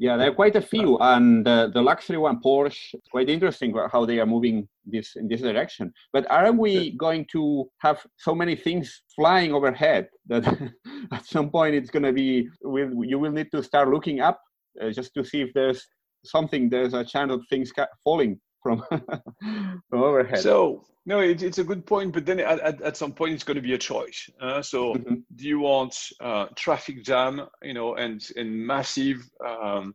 yeah, 0.00 0.16
there 0.16 0.30
are 0.30 0.34
quite 0.34 0.56
a 0.56 0.62
few, 0.62 0.96
and 0.98 1.46
uh, 1.46 1.66
the 1.74 1.82
luxury 1.82 2.16
one, 2.16 2.40
Porsche, 2.40 2.94
quite 3.10 3.28
interesting 3.28 3.76
how 3.92 4.06
they 4.06 4.18
are 4.18 4.24
moving 4.24 4.66
this 4.86 5.14
in 5.14 5.28
this 5.28 5.42
direction. 5.42 5.92
But 6.14 6.26
aren't 6.30 6.58
we 6.58 6.96
going 6.96 7.26
to 7.32 7.68
have 7.80 7.98
so 8.16 8.34
many 8.34 8.56
things 8.56 9.02
flying 9.14 9.52
overhead 9.52 10.08
that 10.28 10.44
at 11.12 11.26
some 11.26 11.50
point 11.50 11.74
it's 11.74 11.90
going 11.90 12.04
to 12.04 12.14
be 12.14 12.48
will 12.62 13.04
you 13.04 13.18
will 13.18 13.30
need 13.30 13.50
to 13.52 13.62
start 13.62 13.90
looking 13.90 14.20
up 14.20 14.40
uh, 14.82 14.88
just 14.88 15.12
to 15.14 15.22
see 15.22 15.42
if 15.42 15.52
there's 15.52 15.86
something 16.24 16.70
there's 16.70 16.94
a 16.94 17.04
chance 17.04 17.30
of 17.30 17.42
things 17.50 17.70
falling 18.02 18.40
from 18.62 18.82
from 18.90 20.02
overhead. 20.02 20.40
So 20.40 20.84
no, 21.06 21.20
it, 21.20 21.42
it's 21.42 21.58
a 21.58 21.64
good 21.64 21.86
point, 21.86 22.12
but 22.12 22.26
then 22.26 22.40
at, 22.40 22.60
at, 22.60 22.82
at, 22.82 22.96
some 22.96 23.12
point 23.12 23.34
it's 23.34 23.44
going 23.44 23.56
to 23.56 23.62
be 23.62 23.72
a 23.72 23.78
choice. 23.78 24.28
Uh, 24.40 24.60
so 24.60 24.94
mm-hmm. 24.94 25.14
do 25.36 25.48
you 25.48 25.60
want 25.60 25.96
uh, 26.20 26.46
traffic 26.56 27.04
jam, 27.04 27.46
you 27.62 27.74
know, 27.74 27.94
and 27.94 28.28
and 28.36 28.54
massive 28.54 29.18
um, 29.46 29.94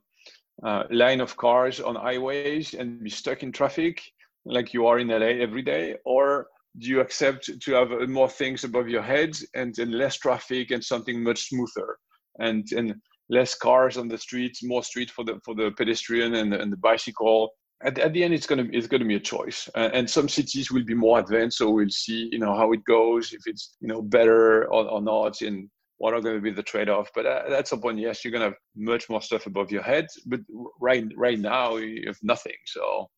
uh, 0.63 0.83
line 0.89 1.21
of 1.21 1.37
cars 1.37 1.79
on 1.79 1.95
highways 1.95 2.73
and 2.73 3.03
be 3.03 3.09
stuck 3.09 3.43
in 3.43 3.51
traffic 3.51 4.01
like 4.45 4.73
you 4.73 4.87
are 4.87 4.99
in 4.99 5.07
LA 5.07 5.41
every 5.41 5.61
day, 5.61 5.95
or 6.05 6.47
do 6.77 6.87
you 6.87 6.99
accept 6.99 7.49
to 7.61 7.73
have 7.73 8.09
more 8.09 8.29
things 8.29 8.63
above 8.63 8.89
your 8.89 9.01
head 9.01 9.35
and, 9.53 9.77
and 9.79 9.93
less 9.93 10.17
traffic 10.17 10.71
and 10.71 10.83
something 10.83 11.23
much 11.23 11.49
smoother 11.49 11.97
and 12.39 12.67
and 12.73 12.95
less 13.29 13.55
cars 13.55 13.97
on 13.97 14.07
the 14.07 14.17
streets, 14.17 14.63
more 14.63 14.83
street 14.83 15.09
for 15.09 15.23
the 15.23 15.39
for 15.43 15.55
the 15.55 15.71
pedestrian 15.71 16.35
and, 16.35 16.53
and 16.53 16.71
the 16.71 16.77
bicycle 16.77 17.49
at, 17.83 17.99
at 17.99 18.13
the 18.13 18.23
end 18.23 18.33
it's 18.33 18.47
going 18.47 18.65
to 18.65 18.77
it's 18.77 18.87
going 18.87 19.01
to 19.01 19.07
be 19.07 19.15
a 19.15 19.19
choice. 19.19 19.69
Uh, 19.75 19.89
and 19.93 20.09
some 20.09 20.29
cities 20.29 20.71
will 20.71 20.83
be 20.83 20.93
more 20.93 21.19
advanced 21.19 21.57
so 21.57 21.69
we'll 21.69 21.89
see 21.89 22.29
you 22.31 22.39
know 22.39 22.55
how 22.55 22.71
it 22.71 22.83
goes 22.85 23.33
if 23.33 23.41
it's 23.45 23.75
you 23.79 23.87
know 23.87 24.01
better 24.01 24.65
or, 24.65 24.89
or 24.89 25.01
not 25.01 25.41
and 25.41 25.69
what 25.97 26.13
are 26.13 26.21
going 26.21 26.35
to 26.35 26.41
be 26.41 26.51
the 26.51 26.63
trade-off. 26.63 27.09
But 27.15 27.25
uh, 27.25 27.43
at 27.49 27.67
some 27.67 27.81
point. 27.81 27.99
Yes 27.99 28.23
you're 28.23 28.31
going 28.31 28.41
to 28.41 28.49
have 28.49 28.57
much 28.75 29.09
more 29.09 29.21
stuff 29.21 29.45
above 29.45 29.71
your 29.71 29.83
head 29.83 30.07
but 30.25 30.39
right 30.79 31.05
right 31.15 31.39
now 31.39 31.77
you 31.77 32.07
have 32.07 32.19
nothing. 32.23 32.59
So 32.65 33.09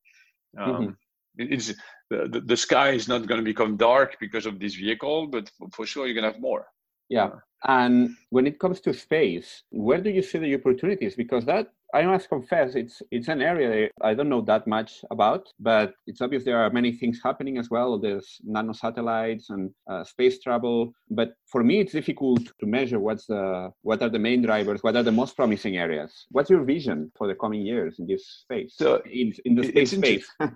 um, 0.60 0.72
mm-hmm. 0.72 0.92
it's 1.38 1.74
the, 2.10 2.42
the, 2.46 2.58
sky 2.58 2.92
is 2.92 3.10
not 3.10 3.28
going 3.28 3.42
to 3.42 3.46
become 3.46 3.76
dark 3.76 4.16
because 4.20 4.46
of 4.46 4.60
this 4.60 4.76
vehicle 4.76 5.28
but 5.28 5.52
for, 5.58 5.68
for 5.76 5.86
sure 5.86 6.08
you're 6.08 6.16
going 6.16 6.24
to 6.24 6.32
have 6.32 6.42
more. 6.42 6.66
Yeah. 7.10 7.30
And 7.68 8.16
when 8.32 8.48
it 8.48 8.60
comes 8.60 8.82
to 8.82 8.94
space 8.94 9.64
where 9.70 10.02
do 10.02 10.10
you 10.10 10.24
see 10.24 10.40
the 10.40 10.56
opportunities? 10.56 11.16
Because 11.16 11.46
that 11.46 11.68
I 11.98 12.06
must 12.06 12.30
confess, 12.30 12.76
it's 12.76 13.02
it's 13.10 13.28
an 13.28 13.42
area 13.42 13.90
I 14.04 14.14
don't 14.14 14.30
know 14.30 14.44
that 14.52 14.68
much 14.68 14.92
about, 15.10 15.44
but 15.60 15.94
it's 16.06 16.22
obvious 16.22 16.44
there 16.44 16.62
are 16.64 16.70
many 16.70 16.92
things 16.92 17.20
happening 17.24 17.58
as 17.58 17.72
well. 17.72 17.98
There's 17.98 18.40
nano 18.44 18.74
satellites 18.74 19.50
and 19.50 19.72
uh, 19.92 20.04
space 20.04 20.38
travel, 20.40 20.94
but 21.10 21.30
for 21.52 21.64
me, 21.64 21.80
it's 21.80 21.94
difficult 21.94 22.44
to 22.60 22.66
measure 22.68 23.00
what's 23.00 23.26
the 23.26 23.72
what 23.82 24.04
are 24.04 24.10
the 24.10 24.20
main 24.20 24.44
drivers, 24.44 24.84
what 24.84 24.96
are 24.96 25.02
the 25.02 25.18
most 25.22 25.36
promising 25.36 25.78
areas. 25.78 26.12
What's 26.30 26.52
your 26.52 26.64
vision 26.64 27.12
for 27.18 27.26
the 27.28 27.36
coming 27.44 27.62
years 27.66 27.98
in 27.98 28.06
this 28.06 28.24
space? 28.44 28.76
So 28.78 29.02
in, 29.12 29.34
in 29.46 29.56
the 29.56 29.64
space 29.64 29.92
space. 29.92 30.28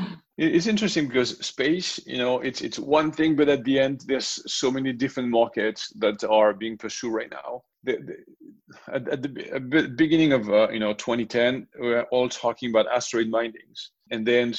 it's 0.38 0.66
interesting 0.66 1.06
because 1.06 1.30
space, 1.46 2.00
you 2.06 2.18
know, 2.18 2.40
it's 2.40 2.60
it's 2.60 2.78
one 2.78 3.12
thing, 3.12 3.36
but 3.36 3.48
at 3.48 3.62
the 3.62 3.78
end, 3.78 4.02
there's 4.08 4.30
so 4.52 4.68
many 4.68 4.92
different 4.92 5.28
markets 5.28 5.92
that 6.02 6.24
are 6.24 6.54
being 6.54 6.76
pursued 6.76 7.14
right 7.14 7.30
now 7.30 7.62
the, 7.84 7.98
the, 7.98 8.94
at, 8.94 9.08
at, 9.08 9.22
the 9.22 9.92
beginning 9.96 10.32
of 10.32 10.48
uh, 10.50 10.68
you 10.70 10.80
know 10.80 10.94
2010, 10.94 11.66
we 11.80 11.88
were 11.88 12.04
all 12.10 12.28
talking 12.28 12.70
about 12.70 12.86
asteroid 12.92 13.28
minings, 13.28 13.92
and 14.10 14.26
then 14.26 14.54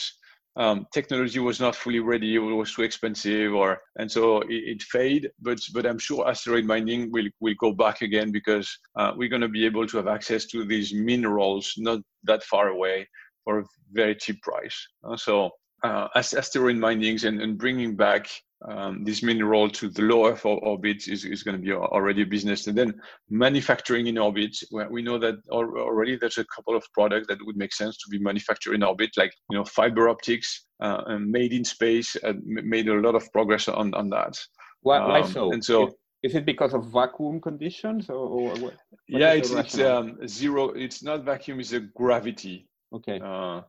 um, 0.55 0.87
technology 0.93 1.39
was 1.39 1.59
not 1.59 1.75
fully 1.75 1.99
ready; 1.99 2.35
it 2.35 2.39
was 2.39 2.73
too 2.73 2.83
expensive, 2.83 3.53
or 3.53 3.79
and 3.97 4.11
so 4.11 4.41
it, 4.41 4.47
it 4.49 4.83
faded. 4.83 5.31
But 5.41 5.59
but 5.73 5.85
I'm 5.85 5.99
sure 5.99 6.27
asteroid 6.27 6.65
mining 6.65 7.11
will 7.11 7.27
will 7.39 7.55
go 7.59 7.71
back 7.71 8.01
again 8.01 8.31
because 8.31 8.69
uh, 8.97 9.13
we're 9.15 9.29
going 9.29 9.41
to 9.41 9.47
be 9.47 9.65
able 9.65 9.87
to 9.87 9.97
have 9.97 10.07
access 10.07 10.45
to 10.47 10.65
these 10.65 10.93
minerals 10.93 11.73
not 11.77 11.99
that 12.23 12.43
far 12.43 12.69
away 12.69 13.07
for 13.43 13.59
a 13.59 13.65
very 13.91 14.15
cheap 14.15 14.41
price. 14.41 14.77
Uh, 15.03 15.17
so 15.17 15.49
uh, 15.83 16.07
asteroid 16.15 16.77
minings 16.77 17.23
and, 17.23 17.41
and 17.41 17.57
bringing 17.57 17.95
back 17.95 18.29
um, 18.67 19.03
this 19.03 19.23
mineral 19.23 19.69
to 19.69 19.89
the 19.89 20.01
low 20.01 20.27
Earth 20.27 20.45
orbit 20.45 21.07
is, 21.07 21.23
is 21.23 21.43
going 21.43 21.55
to 21.55 21.63
be 21.63 21.71
already 21.71 22.23
a 22.23 22.25
business. 22.25 22.67
And 22.67 22.77
then 22.77 22.93
manufacturing 23.29 24.07
in 24.07 24.17
orbit, 24.17 24.57
where 24.69 24.89
we 24.89 25.01
know 25.01 25.17
that 25.19 25.35
already 25.49 26.17
there's 26.17 26.37
a 26.37 26.45
couple 26.45 26.75
of 26.75 26.83
products 26.93 27.27
that 27.27 27.37
would 27.45 27.57
make 27.57 27.73
sense 27.73 27.97
to 27.97 28.09
be 28.09 28.19
manufactured 28.19 28.73
in 28.73 28.83
orbit, 28.83 29.11
like 29.15 29.33
you 29.49 29.57
know 29.57 29.63
fiber 29.63 30.09
optics 30.09 30.65
uh, 30.81 31.17
made 31.19 31.53
in 31.53 31.63
space, 31.63 32.15
and 32.17 32.43
made 32.43 32.89
a 32.89 32.93
lot 32.93 33.15
of 33.15 33.31
progress 33.31 33.67
on 33.67 33.93
on 33.93 34.09
that. 34.09 34.37
Why, 34.81 35.05
why 35.05 35.21
um, 35.21 35.31
so? 35.31 35.51
And 35.51 35.63
so. 35.63 35.87
Is, 35.87 35.93
is 36.21 36.35
it 36.35 36.45
because 36.45 36.73
of 36.73 36.85
vacuum 36.87 37.39
conditions 37.39 38.09
or, 38.09 38.15
or 38.15 38.49
what, 38.49 38.61
what 38.61 38.73
yeah 39.07 39.31
it's, 39.31 39.51
it's 39.51 39.79
um, 39.79 40.17
zero 40.27 40.69
it's 40.71 41.01
not 41.01 41.23
vacuum 41.23 41.61
it's 41.61 41.71
a 41.71 41.79
gravity 41.79 42.67
okay 42.93 43.21
uh, 43.23 43.61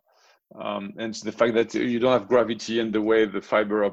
um, 0.58 0.92
and 0.98 1.14
the 1.14 1.32
fact 1.32 1.54
that 1.54 1.74
you 1.74 1.98
don't 1.98 2.12
have 2.12 2.28
gravity 2.28 2.80
and 2.80 2.92
the 2.92 3.00
way 3.00 3.24
the 3.24 3.40
fiber 3.40 3.84
uh, 3.84 3.90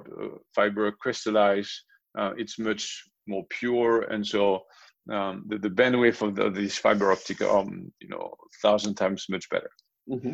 fiber 0.55 0.91
crystallize, 0.91 1.83
uh, 2.17 2.31
it's 2.37 2.57
much 2.57 3.03
more 3.27 3.45
pure, 3.49 4.01
and 4.03 4.25
so 4.25 4.61
um, 5.11 5.43
the, 5.47 5.57
the 5.57 5.69
bandwidth 5.69 6.21
of 6.21 6.35
the, 6.35 6.49
these 6.49 6.77
fiber 6.77 7.11
optic, 7.11 7.41
um, 7.41 7.91
you 7.99 8.09
know, 8.09 8.33
thousand 8.61 8.95
times 8.95 9.25
much 9.29 9.49
better. 9.49 9.69
Mm-hmm. 10.09 10.33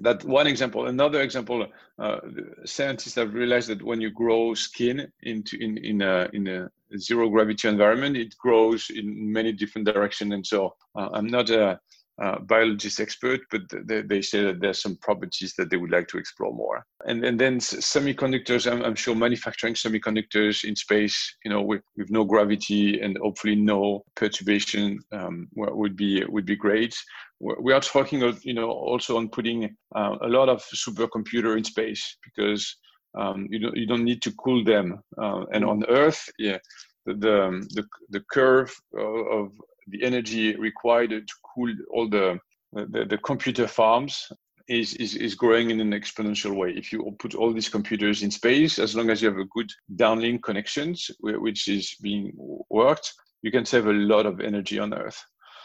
That 0.00 0.24
one 0.24 0.46
example. 0.46 0.86
Another 0.86 1.22
example, 1.22 1.66
uh, 1.98 2.18
scientists 2.64 3.16
have 3.16 3.34
realized 3.34 3.68
that 3.68 3.82
when 3.82 4.00
you 4.00 4.10
grow 4.10 4.54
skin 4.54 5.10
into 5.22 5.56
in 5.58 5.78
in 5.78 6.02
a 6.02 6.28
in 6.32 6.46
a 6.46 6.70
zero 6.96 7.28
gravity 7.28 7.68
environment, 7.68 8.16
it 8.16 8.34
grows 8.38 8.90
in 8.90 9.32
many 9.32 9.52
different 9.52 9.86
directions. 9.86 10.32
And 10.32 10.46
so 10.46 10.74
uh, 10.94 11.08
I'm 11.12 11.26
not 11.26 11.50
a 11.50 11.80
uh, 12.22 12.38
biologist 12.40 13.00
expert, 13.00 13.40
but 13.50 13.62
they, 13.86 14.02
they, 14.02 14.20
say 14.20 14.42
that 14.42 14.60
there's 14.60 14.82
some 14.82 14.96
properties 14.96 15.54
that 15.56 15.70
they 15.70 15.76
would 15.76 15.92
like 15.92 16.08
to 16.08 16.18
explore 16.18 16.52
more. 16.52 16.84
And 17.06 17.24
and 17.24 17.38
then 17.38 17.58
semiconductors, 17.58 18.70
I'm, 18.70 18.82
I'm 18.82 18.96
sure 18.96 19.14
manufacturing 19.14 19.74
semiconductors 19.74 20.64
in 20.64 20.74
space, 20.74 21.16
you 21.44 21.50
know, 21.50 21.62
with, 21.62 21.82
with 21.96 22.10
no 22.10 22.24
gravity 22.24 23.00
and 23.00 23.16
hopefully 23.18 23.54
no 23.54 24.04
perturbation, 24.16 24.98
um, 25.12 25.48
would 25.54 25.96
be 25.96 26.24
would 26.28 26.46
be 26.46 26.56
great. 26.56 26.94
We 27.40 27.72
are 27.72 27.80
talking, 27.80 28.24
of, 28.24 28.44
you 28.44 28.54
know, 28.54 28.68
also 28.68 29.16
on 29.16 29.28
putting 29.28 29.76
uh, 29.94 30.16
a 30.22 30.26
lot 30.26 30.48
of 30.48 30.64
supercomputer 30.74 31.56
in 31.56 31.62
space 31.62 32.16
because 32.24 32.76
um, 33.16 33.46
you 33.48 33.60
don't 33.60 33.76
you 33.76 33.86
don't 33.86 34.04
need 34.04 34.22
to 34.22 34.32
cool 34.32 34.64
them. 34.64 35.00
Uh, 35.16 35.44
and 35.52 35.64
on 35.64 35.84
Earth, 35.88 36.28
yeah, 36.38 36.58
the 37.06 37.14
the 37.14 37.66
the, 37.76 37.84
the 38.10 38.24
curve 38.32 38.74
of 38.96 39.52
the 39.90 40.02
energy 40.02 40.56
required 40.56 41.10
to 41.10 41.34
cool 41.54 41.72
all 41.90 42.08
the 42.08 42.38
the, 42.72 43.06
the 43.08 43.18
computer 43.18 43.66
farms 43.66 44.30
is, 44.68 44.94
is, 44.94 45.14
is 45.16 45.34
growing 45.34 45.70
in 45.70 45.80
an 45.80 45.92
exponential 45.92 46.54
way. 46.54 46.70
If 46.70 46.92
you 46.92 47.16
put 47.18 47.34
all 47.34 47.52
these 47.52 47.68
computers 47.68 48.22
in 48.22 48.30
space, 48.30 48.78
as 48.78 48.94
long 48.94 49.10
as 49.10 49.22
you 49.22 49.28
have 49.28 49.38
a 49.38 49.46
good 49.46 49.70
downlink 49.96 50.42
connections, 50.42 51.10
which 51.20 51.68
is 51.68 51.96
being 52.02 52.32
worked, 52.68 53.12
you 53.42 53.50
can 53.50 53.64
save 53.64 53.86
a 53.86 53.92
lot 53.92 54.26
of 54.26 54.40
energy 54.40 54.78
on 54.78 54.92
Earth. 54.92 55.18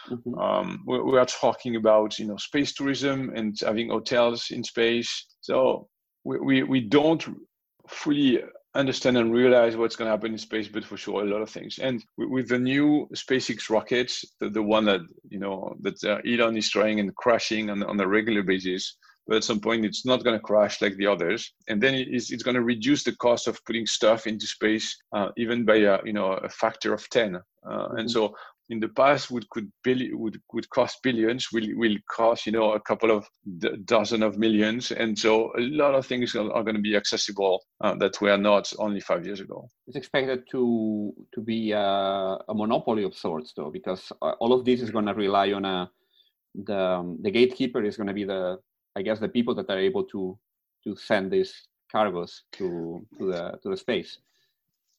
Mm-hmm. 0.10 0.40
Um, 0.40 0.84
we, 0.86 1.02
we, 1.02 1.18
are 1.18 1.26
talking 1.26 1.78
about 1.78 2.20
you 2.20 2.26
know 2.26 2.36
space 2.36 2.74
tourism 2.74 3.32
and 3.36 3.58
having 3.62 3.90
hotels 3.90 4.52
in 4.52 4.64
space. 4.64 5.28
So 5.40 5.88
we, 6.26 6.40
we, 6.40 6.64
we 6.64 6.82
don't 6.82 7.26
fully 7.88 8.42
understand 8.76 9.18
and 9.18 9.34
realize 9.34 9.76
what's 9.76 9.96
going 9.96 10.08
to 10.08 10.12
happen 10.12 10.32
in 10.32 10.38
space, 10.38 10.68
but 10.68 10.84
for 10.84 10.98
sure 10.98 11.22
a 11.22 11.26
lot 11.26 11.42
of 11.42 11.50
things. 11.50 11.80
And 11.80 12.04
with 12.18 12.50
the 12.50 12.60
new 12.60 13.08
SpaceX 13.16 13.70
rockets, 13.70 14.26
the, 14.40 14.50
the 14.50 14.64
one 14.64 14.86
that 14.86 15.02
you 15.30 15.40
know 15.40 15.76
that 15.82 16.04
uh, 16.04 16.20
Elon 16.26 16.58
is 16.58 16.70
trying 16.70 17.00
and 17.00 17.16
crashing 17.16 17.70
on, 17.70 17.84
on 17.84 18.00
a 18.00 18.08
regular 18.08 18.44
basis, 18.44 18.98
but 19.28 19.38
at 19.38 19.44
some 19.44 19.60
point 19.60 19.86
it's 19.86 20.06
not 20.06 20.24
going 20.24 20.38
to 20.38 20.44
crash 20.44 20.82
like 20.82 20.96
the 20.98 21.08
others 21.08 21.54
and 21.68 21.82
then 21.82 21.94
it's, 21.96 22.32
it's 22.32 22.44
going 22.44 22.56
to 22.56 22.64
reduce 22.64 23.04
the 23.04 23.16
cost 23.18 23.48
of 23.48 23.64
putting 23.66 23.86
stuff 23.86 24.28
into 24.28 24.46
space 24.46 24.96
uh, 25.16 25.30
even 25.38 25.66
by 25.66 25.76
a, 25.76 26.00
you 26.04 26.14
know 26.14 26.34
a 26.34 26.50
factor 26.50 26.94
of 26.94 27.08
10 27.10 27.36
uh, 27.36 27.40
mm-hmm. 27.66 27.98
and 27.98 28.12
so 28.12 28.36
in 28.74 28.80
the 28.80 28.94
past 29.02 29.32
would 29.32 29.48
could 29.54 29.68
billion 29.84 30.20
would 30.22 30.38
would 30.54 30.68
cost 30.78 30.96
billions 31.08 31.44
will 31.54 31.70
will 31.82 31.98
cost 32.20 32.46
you 32.48 32.54
know 32.56 32.68
a 32.80 32.82
couple 32.90 33.12
of 33.18 33.22
d- 33.64 33.78
dozen 33.86 34.22
of 34.28 34.38
millions. 34.46 34.92
And 34.92 35.18
so 35.26 35.32
a 35.58 35.64
lot 35.82 35.94
of 35.96 36.06
things 36.06 36.36
are, 36.36 36.52
are 36.56 36.64
going 36.68 36.80
to 36.82 36.88
be 36.90 36.96
accessible 37.02 37.56
uh, 37.86 37.96
that 38.02 38.20
were 38.22 38.38
not 38.38 38.66
only 38.86 39.02
five 39.10 39.26
years 39.28 39.42
ago. 39.46 39.70
It's 39.88 40.00
expected 40.02 40.40
to 40.54 41.14
to 41.36 41.42
be 41.42 41.72
a, 41.72 41.88
a 42.52 42.54
monopoly 42.64 43.04
of 43.10 43.14
sorts 43.26 43.54
though 43.56 43.72
because 43.80 44.12
uh, 44.22 44.34
all 44.42 44.54
of 44.58 44.66
this 44.66 44.82
is 44.82 44.92
going 44.96 45.10
to 45.12 45.14
rely 45.14 45.48
on 45.54 45.66
a 45.66 45.90
the 46.70 46.80
um, 46.80 47.18
the 47.26 47.32
gatekeeper 47.32 47.82
is 47.84 47.98
going 47.98 48.12
to 48.14 48.20
be 48.22 48.26
the 48.34 48.42
i 48.96 49.02
guess 49.06 49.20
the 49.20 49.34
people 49.38 49.56
that 49.56 49.70
are 49.74 49.80
able 49.90 50.04
to 50.14 50.38
to 50.84 50.96
send 50.96 51.32
these 51.32 51.54
cargoes 51.94 52.44
to 52.58 52.68
to 53.18 53.24
the 53.32 53.42
to 53.62 53.70
the 53.70 53.78
space. 53.78 54.12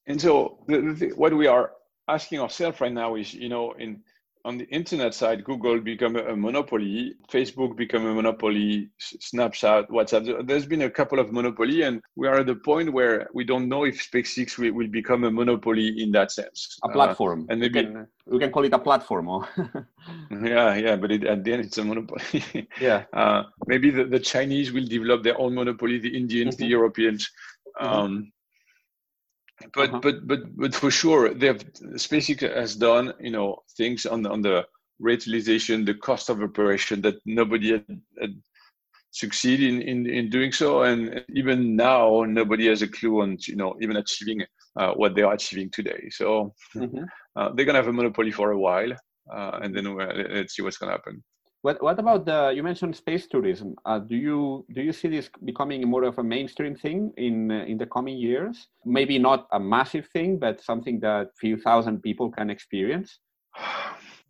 And 0.07 0.21
so 0.21 0.59
the, 0.69 0.79
the, 1.01 1.09
what 1.23 1.33
we 1.35 1.47
are 1.47 1.73
asking 2.09 2.41
ourselves 2.41 2.81
right 2.81 2.93
now 2.93 3.15
is, 3.15 3.35
you 3.35 3.49
know, 3.49 3.73
in 3.73 4.03
on 4.47 4.59
the 4.59 4.65
internet 4.67 5.15
side, 5.15 5.43
Google 5.43 5.81
become 5.81 6.17
a, 6.17 6.25
a 6.25 6.37
monopoly, 6.37 7.15
Facebook 7.31 7.77
become 7.77 8.05
a 8.07 8.15
monopoly, 8.15 8.91
Snapchat, 9.01 9.89
WhatsApp. 9.89 10.47
There's 10.47 10.67
been 10.67 10.83
a 10.83 10.91
couple 10.91 11.19
of 11.19 11.33
monopoly, 11.33 11.83
and 11.83 12.03
we 12.15 12.29
are 12.29 12.41
at 12.41 12.47
the 12.47 12.57
point 12.57 12.93
where 12.93 13.29
we 13.33 13.45
don't 13.45 13.69
know 13.69 13.85
if 13.85 13.97
SpaceX 14.11 14.59
will, 14.59 14.73
will 14.73 14.89
become 14.89 15.25
a 15.25 15.31
monopoly 15.31 16.03
in 16.03 16.13
that 16.13 16.31
sense. 16.31 16.79
A 16.83 16.91
platform, 16.91 17.47
uh, 17.49 17.53
and 17.53 17.61
maybe 17.61 17.81
we 17.81 17.85
can, 17.87 18.07
we 18.27 18.39
can, 18.39 18.53
call 18.53 18.65
it 18.65 18.75
a 18.75 18.79
platform. 18.79 19.29
Or 19.29 19.49
yeah, 20.31 20.75
yeah, 20.75 20.97
but 20.97 21.11
it, 21.11 21.25
at 21.25 21.43
the 21.43 21.53
end, 21.55 21.65
it's 21.65 21.79
a 21.79 21.85
monopoly. 21.85 22.69
yeah, 22.79 23.05
uh, 23.15 23.45
maybe 23.67 23.91
the, 23.91 24.05
the 24.05 24.21
Chinese 24.21 24.73
will 24.73 24.87
develop 24.87 25.23
their 25.23 25.41
own 25.41 25.55
monopoly, 25.55 25.99
the 25.99 26.15
Indians, 26.15 26.57
mm-hmm. 26.57 26.65
the 26.65 26.69
Europeans. 26.69 27.31
Mm-hmm. 27.81 28.25
But 29.73 29.91
uh-huh. 29.91 30.01
but 30.01 30.27
but 30.27 30.57
but 30.57 30.75
for 30.75 30.91
sure 30.91 31.33
they 31.33 31.47
have 31.47 31.65
SpaceX 31.95 32.41
has 32.55 32.77
done 32.77 33.13
you 33.21 33.31
know 33.31 33.63
things 33.77 34.07
on 34.07 34.23
the, 34.23 34.31
on 34.31 34.43
the 34.43 34.67
rate 35.01 35.27
utilization 35.27 35.85
the 35.85 35.95
cost 35.95 36.29
of 36.29 36.43
operation 36.43 37.01
that 37.03 37.17
nobody 37.25 37.73
had, 37.73 38.01
had 38.21 38.35
succeeded 39.11 39.69
in, 39.73 39.83
in 39.83 40.07
in 40.07 40.31
doing 40.31 40.53
so 40.53 40.83
and 40.83 41.25
even 41.35 41.77
now 41.77 42.25
nobody 42.25 42.67
has 42.69 42.83
a 42.83 42.89
clue 42.89 43.23
on 43.23 43.37
you 43.41 43.57
know 43.57 43.77
even 43.81 43.97
achieving 43.97 44.45
uh, 44.77 44.93
what 44.95 45.15
they 45.15 45.23
are 45.23 45.35
achieving 45.35 45.71
today 45.71 46.09
so 46.11 46.53
mm-hmm. 46.77 47.05
uh, 47.37 47.51
they're 47.55 47.65
gonna 47.65 47.79
have 47.79 47.89
a 47.89 47.93
monopoly 47.93 48.33
for 48.33 48.53
a 48.53 48.59
while 48.59 48.93
uh, 49.33 49.59
and 49.63 49.75
then 49.75 49.97
let's 49.97 50.55
see 50.55 50.63
what's 50.63 50.79
gonna 50.79 50.93
happen 50.93 51.23
what 51.65 51.83
what 51.83 51.99
about 51.99 52.27
the 52.27 52.53
you 52.55 52.63
mentioned 52.63 52.95
space 52.95 53.27
tourism? 53.27 53.75
Uh, 53.87 53.99
do 53.99 54.15
you 54.15 54.67
do 54.75 54.83
you 54.83 54.93
see 54.93 55.09
this 55.09 55.31
becoming 55.45 55.89
more 55.89 56.05
of 56.05 56.19
a 56.19 56.23
mainstream 56.23 56.77
thing 56.77 57.11
in 57.17 57.51
uh, 57.51 57.65
in 57.65 57.79
the 57.79 57.87
coming 57.87 58.19
years? 58.19 58.69
Maybe 58.85 59.19
not 59.19 59.49
a 59.51 59.59
massive 59.59 60.07
thing, 60.13 60.39
but 60.39 60.61
something 60.61 61.01
that 61.01 61.31
few 61.41 61.57
thousand 61.57 62.03
people 62.03 62.31
can 62.31 62.51
experience. 62.51 63.19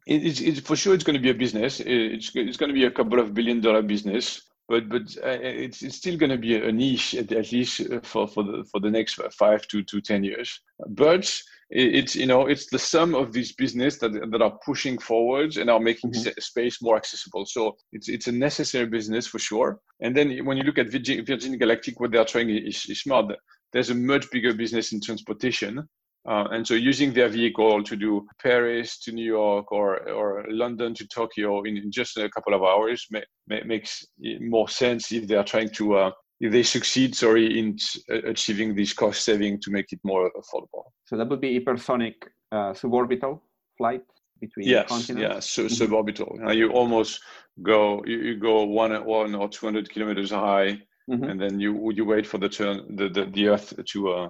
It's, 0.07 0.41
it's 0.41 0.61
for 0.61 0.77
sure 0.77 0.95
it's 0.95 1.03
going 1.03 1.19
to 1.21 1.27
be 1.29 1.31
a 1.31 1.41
business. 1.45 1.81
It's 1.81 2.31
it's 2.37 2.57
going 2.57 2.73
to 2.73 2.81
be 2.81 2.85
a 2.85 2.97
couple 2.99 3.19
of 3.19 3.35
billion 3.35 3.61
dollar 3.61 3.83
business, 3.83 4.43
but 4.69 4.89
but 4.89 5.03
uh, 5.25 5.39
it's, 5.67 5.83
it's 5.83 5.97
still 5.97 6.17
going 6.17 6.31
to 6.31 6.39
be 6.39 6.55
a 6.55 6.71
niche 6.71 7.17
at, 7.17 7.33
at 7.33 7.51
least 7.51 7.83
for 8.05 8.29
for 8.29 8.45
the 8.45 8.65
for 8.71 8.79
the 8.79 8.91
next 8.91 9.15
five 9.33 9.67
to 9.69 9.83
to 9.83 10.01
ten 10.01 10.23
years. 10.23 10.61
But 10.87 11.25
it's 11.75 12.15
you 12.15 12.27
know 12.27 12.47
it's 12.47 12.67
the 12.67 12.79
sum 12.79 13.15
of 13.15 13.33
these 13.33 13.53
business 13.53 13.99
that, 13.99 14.13
that 14.31 14.43
are 14.43 14.59
pushing 14.65 14.97
forwards 14.99 15.57
and 15.57 15.69
are 15.69 15.81
making 15.81 16.13
mm-hmm. 16.13 16.31
space 16.39 16.81
more 16.81 16.97
accessible. 16.97 17.45
So 17.47 17.77
it's 17.93 18.09
it's 18.09 18.29
a 18.29 18.33
necessary 18.33 18.87
business 18.87 19.27
for 19.27 19.39
sure. 19.39 19.81
And 20.01 20.17
then 20.17 20.45
when 20.45 20.57
you 20.57 20.63
look 20.63 20.79
at 20.79 20.91
virgin, 20.91 21.25
virgin 21.25 21.59
galactic 21.59 21.99
what 22.01 22.13
they 22.13 22.19
are 22.19 22.25
trying 22.25 22.51
is, 22.51 22.87
is 22.89 23.01
smart. 23.01 23.33
There's 23.73 23.91
a 23.91 23.95
much 23.95 24.31
bigger 24.31 24.55
business 24.55 24.93
in 24.93 25.01
transportation 25.01 25.89
uh, 26.27 26.45
and 26.53 26.67
so 26.67 26.75
using 26.75 27.13
their 27.13 27.29
vehicle 27.29 27.83
to 27.85 27.97
do 27.97 28.27
Paris 28.43 28.99
to 29.01 29.13
New 29.13 29.25
York 29.25 29.71
or, 29.71 30.09
or 30.09 30.45
London 30.49 30.95
to 30.95 31.07
Tokyo 31.07 31.63
in, 31.65 31.91
just 31.93 32.17
a 32.17 32.31
couple 32.31 32.55
of 32.55 32.63
hours 32.63 33.07
may, 33.11 33.23
may, 33.47 33.63
makes 33.65 34.07
more 34.41 34.69
sense 34.69 35.13
if 35.13 35.29
they 35.29 35.35
are 35.35 35.45
trying 35.45 35.69
to 35.75 35.97
uh, 35.97 36.11
if 36.45 36.53
they 36.53 36.63
succeed, 36.63 37.15
sorry, 37.15 37.59
in 37.59 37.79
achieving 38.33 38.75
this 38.75 38.93
cost 38.93 39.25
saving 39.25 39.59
to 39.63 39.71
make 39.71 39.91
it 39.93 40.01
more 40.05 40.31
affordable. 40.41 40.85
So 41.07 41.17
that 41.17 41.27
would 41.31 41.41
be 41.41 41.59
hypersonic 41.59 42.17
uh, 42.53 42.73
suborbital 42.81 43.41
flight 43.79 44.05
between 44.41 44.69
yes, 44.69 44.89
continents. 44.89 45.23
Yeah, 45.23 45.41
so 45.41 45.63
mm-hmm. 45.63 45.83
suborbital. 45.83 46.47
Uh, 46.47 46.53
you 46.53 46.71
almost 46.71 47.21
go 47.63 48.03
you, 48.05 48.19
you, 48.19 48.35
go 48.37 48.65
one 48.65 48.93
one 49.07 49.35
or 49.35 49.49
two 49.49 49.65
hundred 49.67 49.89
kilometers 49.89 50.33
high, 50.33 50.71
mm-hmm. 51.11 51.25
and 51.25 51.41
then 51.41 51.59
you 51.59 51.71
you 51.93 52.05
wait 52.05 52.27
for 52.27 52.37
the 52.37 52.51
turn 52.51 52.77
the 52.99 53.09
the, 53.09 53.25
the 53.37 53.49
Earth 53.49 53.73
to 53.93 53.99
uh, 54.11 54.29